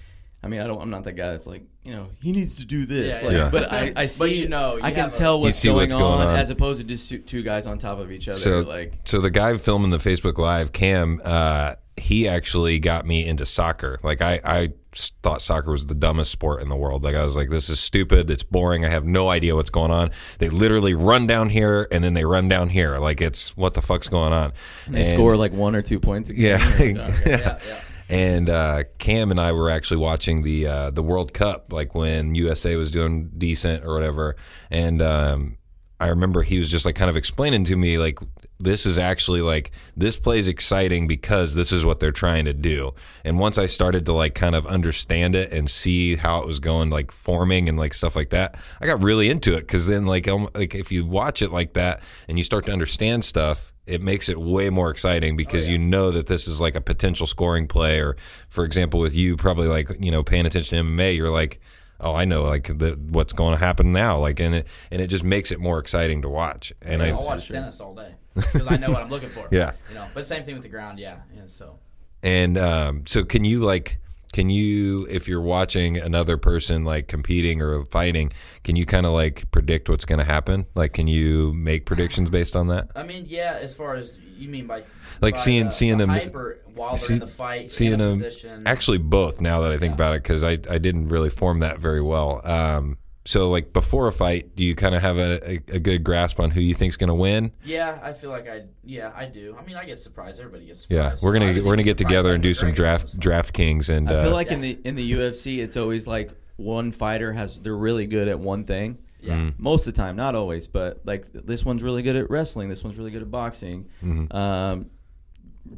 I 0.43 0.47
mean, 0.49 0.61
I 0.61 0.67
don't, 0.69 0.81
I'm 0.81 0.91
not 0.91 1.03
that 1.05 1.13
guy 1.15 1.31
that's 1.33 1.47
like, 1.49 1.65
you 1.83 1.93
know, 1.93 2.11
he 2.23 2.31
needs 2.33 2.57
to 2.59 2.67
do 2.67 2.87
this. 2.87 3.21
Yeah, 3.23 3.29
like, 3.29 3.37
yeah. 3.37 3.49
But 3.51 3.73
I, 3.73 3.93
I 3.97 4.07
see, 4.07 4.19
But 4.21 4.31
you 4.33 4.49
know, 4.49 4.77
you 4.77 4.83
I 4.85 4.91
can 4.93 5.01
have 5.07 5.15
a- 5.15 5.17
tell 5.17 5.41
what's, 5.41 5.57
see 5.59 5.69
going, 5.69 5.77
what's 5.79 5.95
going 5.95 6.05
on, 6.21 6.29
on. 6.29 6.39
as 6.39 6.51
opposed 6.51 6.81
to 6.81 6.87
just 6.87 7.09
two- 7.09 7.19
two 7.19 7.43
guys 7.43 7.67
on 7.67 7.79
top 7.79 7.99
of 7.99 8.13
each 8.13 8.29
other. 8.29 8.39
so 8.39 8.61
like, 8.61 8.95
so 9.05 9.21
the 9.21 9.31
guy 9.31 9.57
filming 9.57 9.91
the 9.91 9.97
Facebook 9.99 10.39
Live, 10.39 10.73
Cam, 10.73 11.21
uh, 11.25 11.75
he 11.97 12.29
actually 12.29 12.79
got 12.79 13.05
me 13.05 13.27
into 13.27 13.45
soccer. 13.45 13.99
Like 14.05 14.23
I, 14.23 14.39
I 14.45 14.69
s- 14.95 15.11
thought 15.25 15.43
soccer 15.43 15.73
was 15.73 15.87
the 15.89 15.97
dumbest 15.97 16.31
sport 16.31 16.63
in 16.63 16.69
the 16.69 16.77
world. 16.77 17.03
Like 17.03 17.17
I 17.17 17.25
was 17.25 17.37
like, 17.37 17.51
this 17.51 17.69
is 17.69 17.81
stupid. 17.81 18.31
It's 18.31 18.45
boring. 18.45 18.85
I 18.85 18.89
have 18.91 19.05
no 19.05 19.29
idea 19.29 19.57
what's 19.57 19.71
going 19.71 19.91
on. 19.91 20.13
They 20.39 20.49
literally 20.51 20.95
run 20.95 21.27
down 21.27 21.49
here 21.49 21.89
and 21.91 22.05
then 22.05 22.15
they 22.15 22.25
run 22.25 22.49
down 22.49 22.69
here. 22.69 22.99
Like 22.99 23.21
it's 23.21 23.57
what 23.57 23.75
the 23.75 23.83
fuck's 23.83 24.07
going 24.09 24.33
on. 24.33 24.53
they 24.87 25.03
score 25.05 25.37
like 25.37 25.53
one 25.53 25.75
or 25.75 25.83
two 25.83 25.99
points. 25.99 26.31
A 26.31 26.35
game. 26.35 26.45
Yeah. 26.45 27.13
yeah, 27.27 27.59
yeah. 27.67 27.81
And 28.09 28.49
uh, 28.49 28.85
Cam 28.99 29.31
and 29.31 29.41
I 29.41 29.53
were 29.53 29.71
actually 29.71 29.99
watching 29.99 30.43
the 30.43 30.67
uh, 30.67 30.91
the 30.91 31.03
World 31.03 31.35
Cup, 31.35 31.73
like 31.73 31.95
when 31.95 32.35
USA 32.35 32.77
was 32.77 32.91
doing 32.91 33.31
decent 33.37 33.85
or 33.85 33.93
whatever. 33.93 34.37
And 34.71 35.03
um, 35.03 35.59
I 36.01 36.09
remember 36.09 36.43
he 36.43 36.59
was 36.59 36.71
just 36.71 36.87
like 36.87 36.95
kind 36.95 37.11
of 37.11 37.17
explaining 37.17 37.65
to 37.65 37.77
me 37.77 37.99
like 37.99 38.19
this 38.61 38.87
is 38.87 38.99
actually 38.99 39.41
like 39.41 39.71
this 39.97 40.17
play's 40.17 40.49
exciting 40.49 41.07
because 41.07 41.55
this 41.55 41.73
is 41.73 41.85
what 41.85 42.01
they're 42.01 42.13
trying 42.13 42.45
to 42.45 42.53
do. 42.53 42.93
And 43.25 43.39
once 43.39 43.59
I 43.59 43.67
started 43.67 44.05
to 44.07 44.13
like 44.13 44.35
kind 44.35 44.55
of 44.55 44.67
understand 44.67 45.35
it 45.35 45.53
and 45.53 45.71
see 45.71 46.17
how 46.17 46.41
it 46.41 46.47
was 46.47 46.61
going, 46.61 46.91
like 46.91 47.11
forming 47.11 47.69
and 47.69 47.79
like 47.79 47.95
stuff 47.95 48.17
like 48.17 48.31
that, 48.31 48.59
I 48.81 48.87
got 48.87 49.03
really 49.03 49.29
into 49.29 49.55
it. 49.55 49.61
Because 49.61 49.87
then 49.87 50.07
like 50.07 50.27
um, 50.29 50.49
like 50.55 50.75
if 50.75 50.91
you 50.91 51.05
watch 51.07 51.43
it 51.43 51.53
like 51.53 51.75
that 51.75 52.03
and 52.29 52.37
you 52.39 52.45
start 52.45 52.67
to 52.67 52.73
understand 52.73 53.25
stuff, 53.25 53.73
it 53.89 54.03
makes 54.03 54.29
it 54.29 54.39
way 54.39 54.71
more 54.71 54.91
exciting 54.91 55.37
because 55.37 55.69
you 55.69 55.79
know 55.79 56.11
that 56.11 56.27
this 56.27 56.47
is 56.47 56.61
like 56.61 56.75
a 56.75 56.81
potential 56.81 57.27
scoring 57.27 57.67
play. 57.67 58.01
Or 58.01 58.17
for 58.49 58.65
example, 58.65 59.01
with 59.01 59.15
you 59.15 59.37
probably 59.37 59.69
like 59.69 59.91
you 60.01 60.11
know 60.11 60.23
paying 60.23 60.47
attention 60.47 60.79
to 60.79 60.85
MMA, 60.85 61.17
you're 61.17 61.31
like 61.31 61.61
oh, 62.01 62.15
I 62.15 62.25
know 62.25 62.45
like 62.45 62.67
the, 62.79 62.99
what's 63.11 63.33
going 63.33 63.53
to 63.53 63.59
happen 63.59 63.93
now. 63.93 64.19
Like, 64.19 64.41
and 64.41 64.55
it, 64.55 64.69
and 64.91 65.03
it 65.03 65.09
just 65.09 65.25
makes 65.25 65.51
it 65.51 65.59
more 65.59 65.79
exciting 65.79 66.23
to 66.23 66.29
watch. 66.29 66.73
And 66.81 67.03
Yeah, 67.03 67.09
I, 67.09 67.11
I'll 67.11 67.27
watch 67.27 67.49
tennis 67.49 67.81
all 67.81 67.95
day 67.95 68.15
because 68.35 68.69
I 68.69 68.77
know 68.77 68.91
what 68.91 69.03
I'm 69.03 69.11
looking 69.11 69.29
for. 69.29 69.49
Yeah. 69.51 69.73
you 69.89 69.95
know. 69.95 70.07
But 70.15 70.27
same 70.27 70.45
thing 70.45 70.55
with 70.55 70.63
the 70.63 70.69
ground. 70.69 70.99
Yeah, 70.99 71.17
yeah. 71.35 71.43
So 71.47 71.79
and 72.23 72.59
um, 72.59 73.07
so 73.07 73.25
can 73.25 73.45
you 73.45 73.61
like, 73.61 73.99
can 74.39 74.51
you, 74.51 75.05
if 75.11 75.27
you're 75.27 75.41
watching 75.41 75.97
another 75.99 76.37
person 76.37 76.85
like 76.85 77.09
competing 77.09 77.61
or 77.61 77.85
fighting, 77.87 78.33
can 78.63 78.77
you 78.77 78.87
kind 78.87 79.05
of 79.05 79.11
like 79.13 79.51
predict 79.51 79.89
what's 79.89 80.05
going 80.05 80.21
to 80.21 80.25
happen? 80.25 80.65
Like, 80.77 80.93
can 80.93 81.09
you 81.09 81.53
make 81.55 81.87
predictions 81.87 82.31
based 82.31 82.55
on 82.55 82.69
that? 82.69 82.89
I 82.95 83.03
mean, 83.03 83.25
yeah. 83.27 83.59
As 83.61 83.75
far 83.75 83.97
as 83.97 84.17
you 84.37 84.49
mean 84.49 84.69
by 84.69 84.85
Like 85.21 85.35
by 85.35 85.41
seeing- 85.41 85.65
the, 85.65 85.71
seeing 85.73 85.99
the 85.99 86.07
them- 86.07 86.55
while 86.77 86.91
they're 86.91 86.97
see- 86.99 87.15
in 87.15 87.19
the 87.21 87.27
fight, 87.27 87.73
seeing 87.73 87.99
them- 87.99 88.13
position. 88.13 88.63
Actually, 88.65 88.99
both. 88.99 89.41
Now 89.41 89.59
that 89.63 89.73
I 89.73 89.77
think 89.77 89.91
Yeah. 89.91 89.95
about 90.07 90.15
it, 90.15 90.23
because 90.23 90.45
I 90.45 90.53
I 90.71 90.79
didn't 90.79 91.09
really 91.09 91.31
form 91.31 91.59
that 91.59 91.81
very 91.81 92.01
well. 92.01 92.41
Um, 92.45 92.99
so 93.29 93.51
like 93.51 93.75
before 93.75 94.07
a 94.07 94.13
fight, 94.13 94.57
do 94.57 94.65
you 94.65 94.75
kind 94.75 94.95
of 94.95 95.03
have 95.03 95.19
a, 95.19 95.51
a, 95.51 95.77
a 95.77 95.79
good 95.79 96.03
grasp 96.03 96.41
on 96.41 96.51
who 96.51 96.63
you 96.63 96.75
think's 96.75 96.97
going 96.97 97.09
to 97.09 97.15
win? 97.15 97.53
yeah, 97.63 98.01
I 98.03 98.15
feel 98.15 98.31
like 98.31 98.49
I. 98.49 98.63
Yeah, 98.85 99.13
I 99.15 99.27
do. 99.27 99.55
I 99.61 99.63
mean, 99.67 99.77
I 99.77 99.85
get 99.85 100.01
surprised. 100.01 100.41
Everybody 100.41 100.65
gets 100.65 100.85
surprised. 100.85 101.21
Yeah, 101.21 101.27
we're 101.27 101.35
gonna 101.35 101.53
think 101.53 101.67
we're 101.67 101.73
gonna 101.73 101.83
get 101.83 101.99
together 101.99 102.33
and 102.33 102.43
do 102.43 102.55
some 102.55 102.73
draft 102.73 103.05
was. 103.05 103.15
DraftKings 103.17 103.95
and 103.95 104.09
I 104.09 104.23
feel 104.23 104.31
uh, 104.31 104.33
like 104.33 104.51
in 104.51 104.63
the 104.63 104.79
in 104.83 104.95
the 104.95 105.13
UFC, 105.13 105.59
it's 105.59 105.77
always 105.77 106.07
like 106.07 106.31
one 106.57 106.91
fighter 106.91 107.31
has 107.35 107.61
they're 107.61 107.77
really 107.77 108.07
good 108.07 108.29
at 108.29 108.41
one 108.41 108.65
thing. 108.65 108.97
Yeah. 109.21 109.35
Mm-hmm. 109.35 109.63
Most 109.63 109.87
of 109.87 109.93
the 109.93 110.01
time, 110.01 110.17
not 110.17 110.35
always, 110.35 110.67
but 110.67 111.03
like 111.05 111.31
this 111.35 111.67
one's 111.67 111.83
really 111.83 112.03
good 112.03 112.17
at 112.17 112.31
wrestling. 112.31 112.71
This 112.71 112.83
one's 112.83 112.97
really 112.97 113.11
good 113.11 113.21
at 113.21 113.31
boxing. 113.31 113.91
Um, 114.31 114.87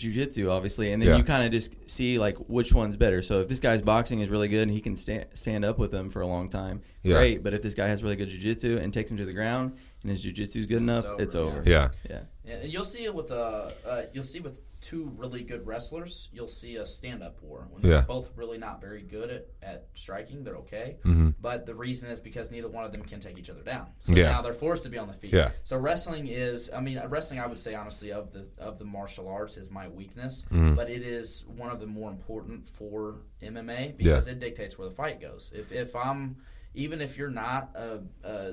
jiu-jitsu 0.00 0.50
obviously 0.50 0.92
and 0.92 1.00
then. 1.00 1.10
Yeah. 1.10 1.16
you 1.18 1.24
kind 1.24 1.44
of 1.44 1.52
just 1.52 1.74
see 1.88 2.18
like 2.18 2.36
which 2.48 2.72
one's 2.74 2.96
better 2.96 3.22
so 3.22 3.40
if 3.40 3.48
this 3.48 3.60
guy's 3.60 3.82
boxing 3.82 4.20
is 4.20 4.28
really 4.30 4.48
good 4.48 4.62
and 4.62 4.70
he 4.70 4.80
can 4.80 4.96
stand 4.96 5.26
stand 5.34 5.64
up 5.64 5.78
with 5.78 5.90
them 5.92 6.10
for 6.10 6.22
a 6.22 6.26
long 6.26 6.48
time 6.48 6.82
Yeah. 7.02 7.16
great 7.16 7.42
but 7.44 7.54
if 7.54 7.62
this 7.62 7.74
guy 7.74 7.86
has 7.88 8.02
really 8.02 8.16
good 8.16 8.28
jiu-jitsu 8.28 8.78
and 8.78 8.92
takes 8.92 9.10
him 9.10 9.16
to 9.18 9.24
the 9.24 9.32
ground 9.32 9.76
and 10.02 10.10
his 10.10 10.22
jiu-jitsu 10.22 10.58
is 10.58 10.66
good 10.66 10.78
enough 10.78 11.04
over, 11.04 11.22
it's 11.22 11.34
yeah. 11.34 11.40
over 11.40 11.62
yeah. 11.66 11.88
yeah 12.08 12.20
Yeah, 12.44 12.54
and 12.62 12.72
you'll 12.72 12.84
see 12.84 13.04
it 13.04 13.14
with 13.14 13.30
uh, 13.30 13.70
uh, 13.86 14.02
you'll 14.12 14.24
see 14.24 14.40
with 14.40 14.60
two 14.80 15.12
really 15.16 15.42
good 15.42 15.66
wrestlers, 15.66 16.28
you'll 16.32 16.48
see 16.48 16.76
a 16.76 16.86
stand-up 16.86 17.42
war 17.42 17.66
when 17.70 17.82
they're 17.82 17.92
Yeah. 17.92 18.00
both 18.02 18.30
really 18.36 18.56
not 18.58 18.80
very 18.80 19.02
good 19.02 19.30
at, 19.30 19.46
at 19.62 19.88
striking. 19.94 20.42
They're 20.42 20.56
okay, 20.56 20.96
Mhm. 21.04 21.34
but 21.40 21.66
the 21.66 21.74
reason 21.74 22.10
is 22.10 22.20
because 22.20 22.50
neither 22.50 22.68
one 22.68 22.84
of 22.84 22.92
them 22.92 23.02
can 23.02 23.20
take 23.20 23.36
each 23.38 23.50
other 23.50 23.62
down. 23.62 23.88
So 24.02 24.14
Yeah. 24.14 24.30
now 24.30 24.42
they're 24.42 24.52
forced 24.54 24.84
to 24.84 24.88
be 24.90 24.96
on 24.98 25.06
the 25.08 25.12
feet. 25.14 25.32
Yeah. 25.34 25.50
So 25.64 25.76
wrestling 25.78 26.28
is, 26.28 26.70
I 26.72 26.80
mean, 26.80 26.98
wrestling. 27.08 27.40
I 27.40 27.46
would 27.46 27.58
say 27.60 27.74
honestly 27.74 28.12
of 28.12 28.32
the 28.32 28.46
of 28.58 28.78
the 28.78 28.84
martial 28.86 29.28
arts 29.28 29.56
is 29.56 29.70
my 29.70 29.88
weakness, 29.88 30.44
Mm-hmm. 30.50 30.74
but 30.76 30.88
it 30.88 31.02
is 31.02 31.44
one 31.46 31.70
of 31.70 31.80
the 31.80 31.86
more 31.86 32.10
important 32.10 32.66
for 32.66 33.16
MMA 33.42 33.94
because 33.96 34.28
it 34.28 34.38
dictates 34.40 34.78
where 34.78 34.88
the 34.88 34.94
fight 34.94 35.20
goes. 35.20 35.52
If 35.54 35.72
if 35.72 35.94
I'm 35.94 36.36
even 36.74 37.00
if 37.00 37.18
you're 37.18 37.30
not 37.30 37.70
a, 37.74 38.00
a, 38.24 38.52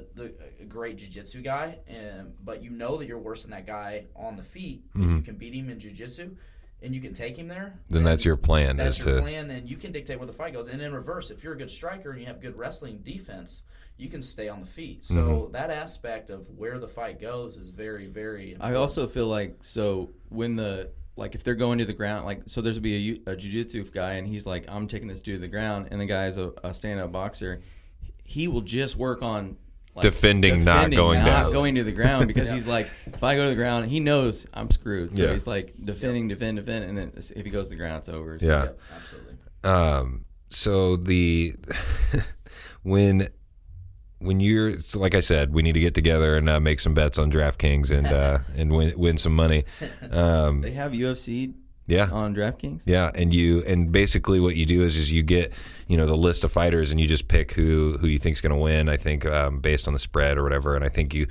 a 0.59 0.63
great 0.65 0.97
jiu-jitsu 0.97 1.41
guy, 1.41 1.77
and, 1.87 2.33
but 2.43 2.63
you 2.63 2.69
know 2.71 2.97
that 2.97 3.07
you're 3.07 3.19
worse 3.19 3.43
than 3.43 3.51
that 3.51 3.67
guy 3.67 4.05
on 4.15 4.35
the 4.35 4.43
feet, 4.43 4.83
if 4.95 5.01
you 5.11 5.21
can 5.21 5.35
beat 5.35 5.53
him 5.53 5.69
in 5.69 5.79
jiu-jitsu, 5.79 6.35
and 6.81 6.93
you 6.95 7.01
can 7.01 7.13
take 7.13 7.35
him 7.37 7.47
there, 7.47 7.73
Mm-hmm. 7.85 7.93
Then 7.95 8.03
that's 8.03 8.23
your 8.25 8.37
plan 8.37 8.77
That's 8.77 8.99
is 8.99 9.05
your 9.05 9.15
to 9.15 9.21
plan, 9.21 9.49
and 9.51 9.69
you 9.69 9.77
can 9.77 9.91
dictate 9.91 10.17
where 10.19 10.27
the 10.27 10.33
fight 10.33 10.53
goes. 10.53 10.67
And 10.67 10.81
in 10.81 10.93
reverse, 10.93 11.31
if 11.31 11.43
you're 11.43 11.53
a 11.53 11.57
good 11.57 11.71
striker 11.71 12.11
and 12.11 12.19
you 12.19 12.27
have 12.27 12.39
good 12.41 12.59
wrestling 12.59 12.99
defense, 13.03 13.63
you 13.97 14.09
can 14.09 14.21
stay 14.21 14.47
on 14.47 14.59
the 14.59 14.65
feet. 14.67 15.05
So 15.05 15.15
Mm-hmm. 15.15 15.51
that 15.53 15.71
aspect 15.71 16.29
of 16.29 16.47
where 16.57 16.77
the 16.79 16.87
fight 16.87 17.19
goes 17.19 17.57
is 17.57 17.69
very, 17.69 18.05
very. 18.07 18.57
I 18.59 18.75
also 18.75 19.07
feel 19.07 19.25
like 19.27 19.57
so 19.61 20.11
when 20.29 20.55
the 20.55 20.91
like 21.15 21.33
if 21.33 21.43
they're 21.43 21.55
going 21.55 21.79
to 21.79 21.85
the 21.85 21.93
ground 21.93 22.27
like 22.27 22.41
so 22.45 22.61
there's 22.61 22.77
be 22.77 22.93
a, 22.95 22.99
u- 22.99 23.23
a 23.25 23.35
jiu-jitsu 23.35 23.83
guy 23.85 24.13
and 24.13 24.27
he's 24.27 24.45
like 24.45 24.65
I'm 24.67 24.85
taking 24.85 25.07
this 25.07 25.23
dude 25.23 25.37
to 25.37 25.41
the 25.41 25.47
ground 25.47 25.87
and 25.89 25.99
the 25.99 26.05
guy's 26.05 26.37
a, 26.37 26.51
a 26.63 26.75
stand-up 26.75 27.11
boxer 27.11 27.61
he 28.29 28.47
will 28.49 28.61
just 28.61 28.97
work 28.97 29.21
on 29.23 29.55
like, 29.95 30.03
Defending, 30.03 30.63
not 30.65 30.91
going 30.91 31.19
not 31.19 31.25
down. 31.43 31.51
going 31.53 31.75
to 31.75 31.83
the 31.83 31.91
ground 31.93 32.27
because 32.31 32.49
Yeah. 32.49 32.55
he's 32.55 32.67
like 32.67 32.87
if 33.07 33.23
I 33.23 33.35
go 33.35 33.43
to 33.45 33.49
the 33.49 33.55
ground 33.55 33.89
he 33.89 33.99
knows 33.99 34.45
I'm 34.53 34.69
screwed 34.69 35.13
so 35.13 35.23
Yeah. 35.23 35.33
he's 35.33 35.47
like 35.47 35.73
defending 35.83 36.27
defend 36.27 36.57
defend 36.57 36.85
and 36.85 36.95
then 36.97 37.13
if 37.15 37.43
he 37.45 37.49
goes 37.49 37.67
to 37.67 37.69
the 37.71 37.77
ground 37.77 37.99
it's 37.99 38.09
over 38.09 38.37
So- 38.37 38.45
yeah. 38.45 38.63
Yep, 38.65 38.79
absolutely. 38.95 39.33
Um, 39.63 40.25
so 40.51 40.97
the 40.97 41.55
when 42.83 43.27
when 44.19 44.39
you're 44.39 44.79
so 44.79 44.99
like 44.99 45.13
I 45.15 45.19
said, 45.19 45.53
we 45.53 45.61
need 45.61 45.73
to 45.73 45.79
get 45.79 45.93
together 45.93 46.37
and 46.37 46.49
uh, 46.49 46.59
make 46.59 46.79
some 46.79 46.93
bets 46.93 47.17
on 47.19 47.31
DraftKings 47.31 47.91
and 47.91 48.07
uh, 48.07 48.39
and 48.55 48.71
win 48.71 48.93
win 48.97 49.17
some 49.17 49.35
money. 49.35 49.63
Um, 50.11 50.61
they 50.61 50.71
have 50.71 50.91
UFC 50.91 51.53
yeah. 51.87 52.09
on 52.11 52.35
DraftKings 52.35 52.83
Yeah, 52.85 53.09
and 53.15 53.33
you 53.33 53.63
and 53.65 53.91
basically 53.91 54.39
what 54.39 54.55
you 54.55 54.65
do 54.65 54.83
is 54.83 54.95
is 54.97 55.11
you 55.11 55.23
get 55.23 55.51
you 55.87 55.97
know 55.97 56.05
the 56.05 56.15
list 56.17 56.43
of 56.43 56.51
fighters 56.51 56.91
and 56.91 56.99
you 57.01 57.07
just 57.07 57.27
pick 57.27 57.53
who 57.53 57.97
who 57.99 58.07
you 58.07 58.19
think's 58.19 58.41
going 58.41 58.53
to 58.53 58.57
win. 58.61 58.89
I 58.89 58.97
think 58.97 59.25
um, 59.25 59.59
based 59.59 59.87
on 59.87 59.93
the 59.93 59.99
spread 59.99 60.37
or 60.37 60.43
whatever. 60.43 60.75
And 60.75 60.83
I 60.85 60.89
think 60.89 61.13
you 61.13 61.27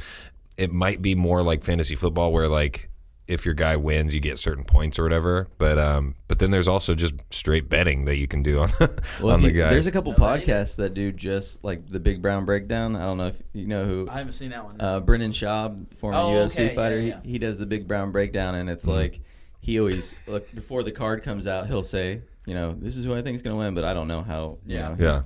it 0.56 0.72
might 0.72 1.02
be 1.02 1.14
more 1.14 1.42
like 1.42 1.62
fantasy 1.64 1.94
football 1.94 2.32
where 2.32 2.48
like 2.48 2.88
if 3.28 3.44
your 3.44 3.54
guy 3.54 3.74
wins 3.76 4.14
you 4.14 4.20
get 4.20 4.38
certain 4.38 4.62
points 4.64 4.98
or 5.00 5.02
whatever. 5.02 5.48
But 5.58 5.78
um 5.78 6.14
but 6.28 6.38
then 6.38 6.52
there's 6.52 6.68
also 6.68 6.94
just 6.94 7.14
straight 7.30 7.68
betting 7.68 8.04
that 8.06 8.16
you 8.16 8.28
can 8.28 8.42
do 8.42 8.60
on 8.60 8.68
well, 9.20 9.34
on 9.34 9.42
the 9.42 9.48
you- 9.48 9.52
guys. 9.60 9.72
there's 9.72 9.86
a 9.88 9.92
couple 9.92 10.12
No, 10.12 10.18
podcasts 10.18 10.76
that 10.76 10.94
do 10.94 11.10
just 11.12 11.64
like 11.64 11.88
the 11.88 11.98
Big 12.00 12.22
Brown 12.22 12.44
Breakdown 12.44 12.94
I 12.96 13.00
don't 13.00 13.18
know 13.18 13.26
if 13.26 13.42
you 13.52 13.66
know 13.66 13.84
who 13.84 14.08
I 14.08 14.18
haven't 14.18 14.34
seen 14.34 14.50
that 14.50 14.64
one. 14.64 14.80
uh, 14.80 15.00
Brendan 15.00 15.32
Schaub, 15.32 15.92
former 15.98 16.18
Oh, 16.18 16.28
UFC 16.30 16.66
okay, 16.66 16.74
fighter, 16.74 16.98
yeah, 16.98 17.06
yeah. 17.16 17.20
He, 17.24 17.32
he 17.32 17.38
does 17.38 17.58
the 17.58 17.66
big 17.66 17.86
brown 17.88 18.12
breakdown, 18.12 18.54
and 18.54 18.70
it's 18.70 18.86
like 18.86 19.20
he 19.66 19.78
always 19.80 20.26
look 20.28 20.50
before 20.54 20.82
the 20.82 20.92
card 20.92 21.22
comes 21.22 21.46
out, 21.46 21.66
he'll 21.66 21.82
say, 21.82 22.22
you 22.46 22.54
know, 22.54 22.72
this 22.72 22.96
is 22.96 23.04
who 23.04 23.14
I 23.14 23.22
think 23.22 23.34
is 23.34 23.42
going 23.42 23.54
to 23.54 23.58
win, 23.58 23.74
but 23.74 23.84
I 23.84 23.92
don't 23.94 24.08
know 24.08 24.22
how, 24.22 24.58
you 24.64 24.76
Yeah. 24.76 24.88
know, 24.88 24.96
yeah. 24.98 25.22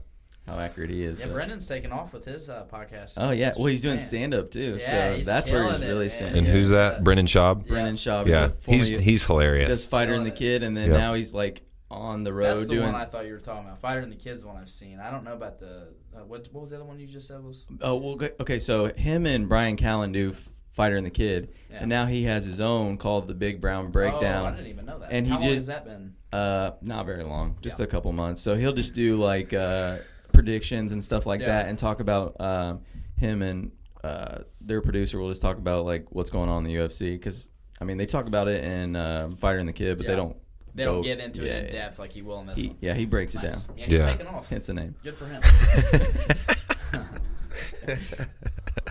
how 0.47 0.59
accurate 0.59 0.91
he 0.91 1.05
is. 1.05 1.21
yeah, 1.21 1.27
but- 1.27 1.35
Brendan's 1.35 1.69
taking 1.69 1.93
off 1.93 2.13
with 2.13 2.25
his 2.25 2.49
uh, 2.51 2.65
podcast. 2.73 3.15
Oh 3.19 3.31
yeah, 3.31 3.53
well 3.57 3.67
he's 3.67 3.83
doing 3.83 3.99
stand 4.01 4.35
up 4.35 4.51
too, 4.51 4.79
Yeah, 4.81 5.11
so 5.11 5.17
he's 5.17 5.27
that's 5.27 5.49
where 5.51 5.71
he's 5.71 5.81
it, 5.81 5.87
really 5.87 6.01
man. 6.07 6.11
standing. 6.11 6.39
And 6.39 6.47
who's 6.49 6.71
that? 6.71 7.05
Brendan 7.05 7.27
Schaub. 7.27 7.63
Yeah. 7.63 7.69
Brendan 7.69 7.97
Schaub. 7.97 8.27
Yeah, 8.27 8.49
the 8.49 8.73
he's 8.73 8.91
U- 8.91 8.99
he's 8.99 9.21
does 9.21 9.27
hilarious. 9.27 9.85
fighter 9.85 10.15
and 10.15 10.25
the 10.27 10.31
it. 10.33 10.37
kid, 10.37 10.63
and 10.63 10.77
then 10.77 10.91
Yeah. 10.91 10.97
now 10.97 11.15
he's 11.15 11.35
like 11.35 11.63
on 11.91 12.23
the 12.25 12.33
road 12.33 12.57
That's 12.57 12.67
the 12.69 12.75
doing. 12.75 12.87
one 12.93 12.95
I 13.01 13.05
thought 13.05 13.27
you 13.27 13.33
were 13.33 13.39
talking 13.41 13.65
about. 13.67 13.79
Fighter 13.81 14.01
and 14.01 14.11
the 14.13 14.17
Kids 14.17 14.45
one 14.45 14.57
I've 14.57 14.69
seen. 14.71 14.99
I 15.01 15.11
don't 15.11 15.25
know 15.25 15.35
about 15.35 15.59
the 15.59 15.89
uh, 16.17 16.21
what. 16.25 16.49
What 16.53 16.61
was 16.63 16.71
the 16.71 16.77
other 16.77 16.85
one 16.85 16.99
you 17.01 17.07
just 17.09 17.27
said 17.29 17.43
was? 17.45 17.67
Oh 17.83 17.97
well, 17.97 18.13
okay- 18.15 18.31
okay. 18.41 18.59
So 18.61 18.87
him 18.95 19.27
and 19.27 19.49
Bryan 19.49 19.77
Callen 19.77 20.13
do 20.13 20.31
F- 20.31 20.49
Fighter 20.73 20.97
and 20.97 21.05
the 21.05 21.11
Kid, 21.11 21.51
Yeah. 21.71 21.79
and 21.81 21.89
now 21.89 22.07
he 22.07 22.25
has 22.25 22.45
his 22.45 22.61
own 22.61 22.97
called 22.97 23.27
the 23.27 23.35
Big 23.35 23.61
Brown 23.61 23.87
Oh, 23.87 23.89
I 23.89 23.91
Breakdown. 23.91 24.55
didn't 24.57 24.69
even 24.69 24.87
know 24.87 24.99
that. 25.01 25.13
And 25.13 25.27
he 25.27 25.33
How 25.33 25.39
long 25.39 25.49
did- 25.49 25.55
has 25.57 25.67
that 25.67 25.85
been? 25.85 26.15
Uh, 26.33 26.73
not 26.81 27.07
very 27.07 27.25
long, 27.25 27.57
just 27.61 27.79
Yeah. 27.81 27.85
a 27.85 27.89
couple 27.89 28.13
months. 28.13 28.41
So 28.41 28.55
he'll 28.55 28.73
just 28.73 28.95
do 28.95 29.17
like 29.17 29.53
uh, 29.53 29.99
predictions 30.33 30.93
and 30.93 31.03
stuff 31.03 31.27
like 31.27 31.41
Yeah. 31.41 31.49
that, 31.49 31.69
and 31.69 31.77
talk 31.79 32.01
about 32.01 32.41
um, 32.41 32.83
him 33.17 33.43
and 33.43 33.73
uh, 34.05 34.39
their 34.61 34.81
producer 34.81 35.19
will 35.19 35.29
just 35.29 35.43
talk 35.43 35.59
about 35.59 35.85
like 35.85 36.07
what's 36.11 36.31
going 36.31 36.49
on 36.49 36.65
in 36.65 36.73
the 36.73 36.79
UFC 36.79 37.15
because 37.15 37.51
I 37.81 37.85
mean 37.85 37.97
they 37.99 38.07
talk 38.07 38.27
about 38.27 38.49
it 38.49 38.65
in 38.65 38.97
um 38.97 39.37
Fighter 39.37 39.59
and 39.59 39.69
the 39.69 39.73
Kid, 39.73 39.99
but 39.99 40.05
Yeah. 40.05 40.11
they 40.13 40.17
don't. 40.17 40.37
They 40.73 40.85
don't 40.85 40.99
go- 40.99 41.03
get 41.03 41.19
into 41.19 41.45
yeah, 41.45 41.53
it 41.55 41.67
in 41.67 41.73
depth 41.73 41.99
like 41.99 42.13
he 42.13 42.23
will 42.23 42.41
in 42.43 42.47
this 42.47 42.57
He, 42.57 42.69
one. 42.69 42.77
yeah, 42.81 42.95
he 42.95 43.05
breaks 43.05 43.35
it 43.35 43.43
down. 43.43 43.61
And 43.77 43.79
he's 43.79 43.89
Yeah. 43.99 44.07
taking 44.13 44.29
off. 44.29 44.49
Hence 44.49 44.67
the 44.67 44.75
name. 44.75 44.95
Good 45.03 45.17
for 45.17 45.27
him. 45.27 45.43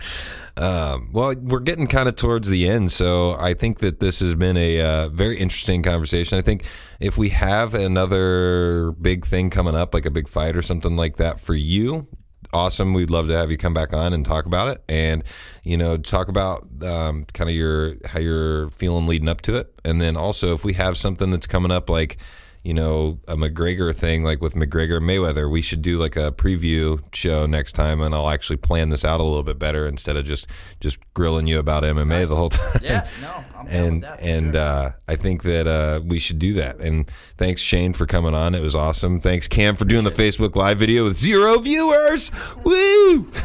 Um, 0.60 1.08
well, 1.14 1.34
we're 1.40 1.60
getting 1.60 1.86
kind 1.86 2.06
of 2.06 2.16
towards 2.16 2.50
the 2.50 2.68
end, 2.68 2.92
so 2.92 3.34
I 3.40 3.54
think 3.54 3.78
that 3.78 3.98
this 3.98 4.20
has 4.20 4.34
been 4.34 4.58
a 4.58 4.80
uh, 4.82 5.08
very 5.08 5.38
interesting 5.38 5.82
conversation. 5.82 6.36
I 6.36 6.42
think 6.42 6.66
if 7.00 7.16
we 7.16 7.30
have 7.30 7.72
another 7.72 8.92
big 8.92 9.24
thing 9.24 9.48
coming 9.48 9.74
up, 9.74 9.94
like 9.94 10.04
a 10.04 10.10
big 10.10 10.28
fight 10.28 10.54
or 10.54 10.60
something 10.60 10.96
like 10.96 11.16
that 11.16 11.40
for 11.40 11.54
you, 11.54 12.08
awesome. 12.52 12.92
We'd 12.92 13.08
love 13.08 13.28
to 13.28 13.36
have 13.38 13.50
you 13.50 13.56
come 13.56 13.72
back 13.72 13.94
on 13.94 14.12
and 14.12 14.22
talk 14.22 14.44
about 14.44 14.68
it, 14.68 14.84
and 14.86 15.24
you 15.64 15.78
know, 15.78 15.96
talk 15.96 16.28
about 16.28 16.68
um, 16.82 17.24
kind 17.32 17.48
of 17.48 17.56
your 17.56 17.94
how 18.04 18.18
you're 18.18 18.68
feeling 18.68 19.06
leading 19.06 19.30
up 19.30 19.40
to 19.42 19.56
it, 19.56 19.72
and 19.82 19.98
then 19.98 20.14
also 20.14 20.52
if 20.52 20.62
we 20.62 20.74
have 20.74 20.98
something 20.98 21.30
that's 21.30 21.46
coming 21.46 21.70
up, 21.70 21.88
like 21.88 22.18
you 22.62 22.74
know, 22.74 23.18
a 23.26 23.36
McGregor 23.36 23.94
thing, 23.94 24.22
like 24.22 24.42
with 24.42 24.54
McGregor 24.54 24.98
and 24.98 25.06
Mayweather, 25.08 25.50
we 25.50 25.62
should 25.62 25.80
do 25.80 25.96
like 25.98 26.14
a 26.16 26.30
preview 26.30 27.02
show 27.14 27.46
next 27.46 27.72
time, 27.72 28.00
and 28.02 28.14
I'll 28.14 28.28
actually 28.28 28.58
plan 28.58 28.90
this 28.90 29.02
out 29.04 29.18
a 29.18 29.22
little 29.22 29.42
bit 29.42 29.58
better 29.58 29.86
instead 29.86 30.16
of 30.16 30.24
just 30.26 30.46
just 30.78 30.98
grilling 31.14 31.46
you 31.46 31.58
about 31.58 31.84
MMA 31.84 32.28
the 32.28 32.36
whole 32.36 32.48
time. 32.50 32.80
yeah, 32.82 33.08
no, 33.22 33.44
I'm 33.58 33.66
And 33.68 33.92
with 33.94 34.02
that. 34.02 34.22
and 34.22 34.54
sure. 34.54 34.62
uh, 34.62 34.92
I 35.08 35.16
think 35.16 35.42
that 35.44 35.66
uh, 35.66 36.00
we 36.04 36.18
should 36.18 36.38
do 36.38 36.52
that. 36.54 36.80
And 36.80 37.08
thanks 37.38 37.62
Shane 37.62 37.94
for 37.94 38.04
coming 38.04 38.34
on; 38.34 38.54
it 38.54 38.60
was 38.60 38.74
awesome. 38.76 39.20
Thanks 39.20 39.48
Cam 39.48 39.74
for 39.74 39.86
doing 39.86 40.04
the 40.04 40.10
Facebook 40.10 40.54
Live 40.54 40.78
video 40.78 41.04
with 41.04 41.16
zero 41.16 41.58
viewers. 41.58 42.30
Woo! 42.62 43.26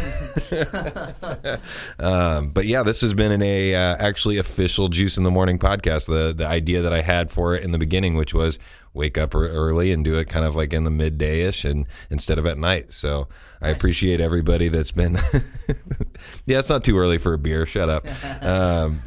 um, 2.00 2.50
but 2.50 2.66
yeah, 2.66 2.84
this 2.84 3.02
has 3.02 3.14
been 3.14 3.32
an 3.32 3.42
a 3.42 3.74
uh, 3.76 3.96
actually 3.98 4.38
official 4.38 4.90
Juice 4.90 5.18
in 5.18 5.24
the 5.24 5.32
Morning 5.32 5.58
podcast. 5.60 6.08
The 6.08 6.34
the 6.34 6.48
idea 6.48 6.82
that 6.82 6.94
I 6.94 7.02
had 7.02 7.32
for 7.32 7.56
it 7.56 7.64
in 7.64 7.72
the 7.72 7.78
beginning, 7.78 8.16
which 8.16 8.34
was 8.34 8.60
wake 8.96 9.18
up 9.18 9.36
early 9.36 9.92
and 9.92 10.04
do 10.04 10.18
it 10.18 10.30
kind 10.30 10.46
of 10.46 10.56
like 10.56 10.74
in 10.74 10.84
the 10.84 10.92
midday 10.92 11.42
ish 11.42 11.66
and 11.66 11.88
instead 12.10 12.40
of 12.40 12.46
at 12.46 12.58
night. 12.58 12.94
So 12.94 13.28
I 13.62 13.70
appreciate 13.70 14.22
everybody 14.22 14.70
that's 14.70 14.92
been. 14.92 15.14
yeah, 16.46 16.60
it's 16.60 16.70
not 16.70 16.84
too 16.84 16.98
early 16.98 17.18
for 17.18 17.34
a 17.34 17.38
beer. 17.38 17.66
Shut 17.66 17.90
up. 17.90 18.08
Um, 18.42 19.02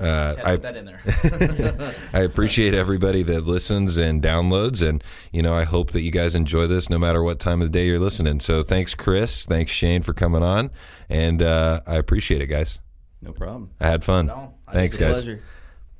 uh, 0.00 0.34
I, 0.42 0.56
that 0.56 0.76
in 0.76 0.86
there. 0.86 1.00
I 2.14 2.22
appreciate 2.22 2.72
everybody 2.72 3.22
that 3.22 3.42
listens 3.46 3.98
and 3.98 4.22
downloads, 4.22 4.86
and 4.86 5.04
you 5.30 5.42
know 5.42 5.54
I 5.54 5.64
hope 5.64 5.90
that 5.90 6.00
you 6.00 6.10
guys 6.10 6.34
enjoy 6.34 6.66
this 6.66 6.88
no 6.88 6.98
matter 6.98 7.22
what 7.22 7.38
time 7.38 7.60
of 7.60 7.66
the 7.66 7.72
day 7.72 7.86
you're 7.86 7.98
listening. 7.98 8.40
So 8.40 8.62
thanks, 8.62 8.94
Chris. 8.94 9.44
Thanks, 9.44 9.72
Shane, 9.72 10.00
for 10.00 10.14
coming 10.14 10.42
on, 10.42 10.70
and 11.10 11.42
uh, 11.42 11.82
I 11.86 11.96
appreciate 11.96 12.40
it, 12.40 12.46
guys. 12.46 12.78
No 13.20 13.32
problem. 13.32 13.70
I 13.78 13.88
had 13.88 14.02
fun. 14.02 14.26
No, 14.26 14.54
Thanks, 14.72 14.96
guys. 14.96 15.24
Pleasure. 15.24 15.42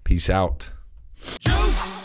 Peace 0.04 0.30
out. 0.30 0.70
Juice. 1.40 1.99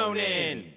Morning. 0.00 0.72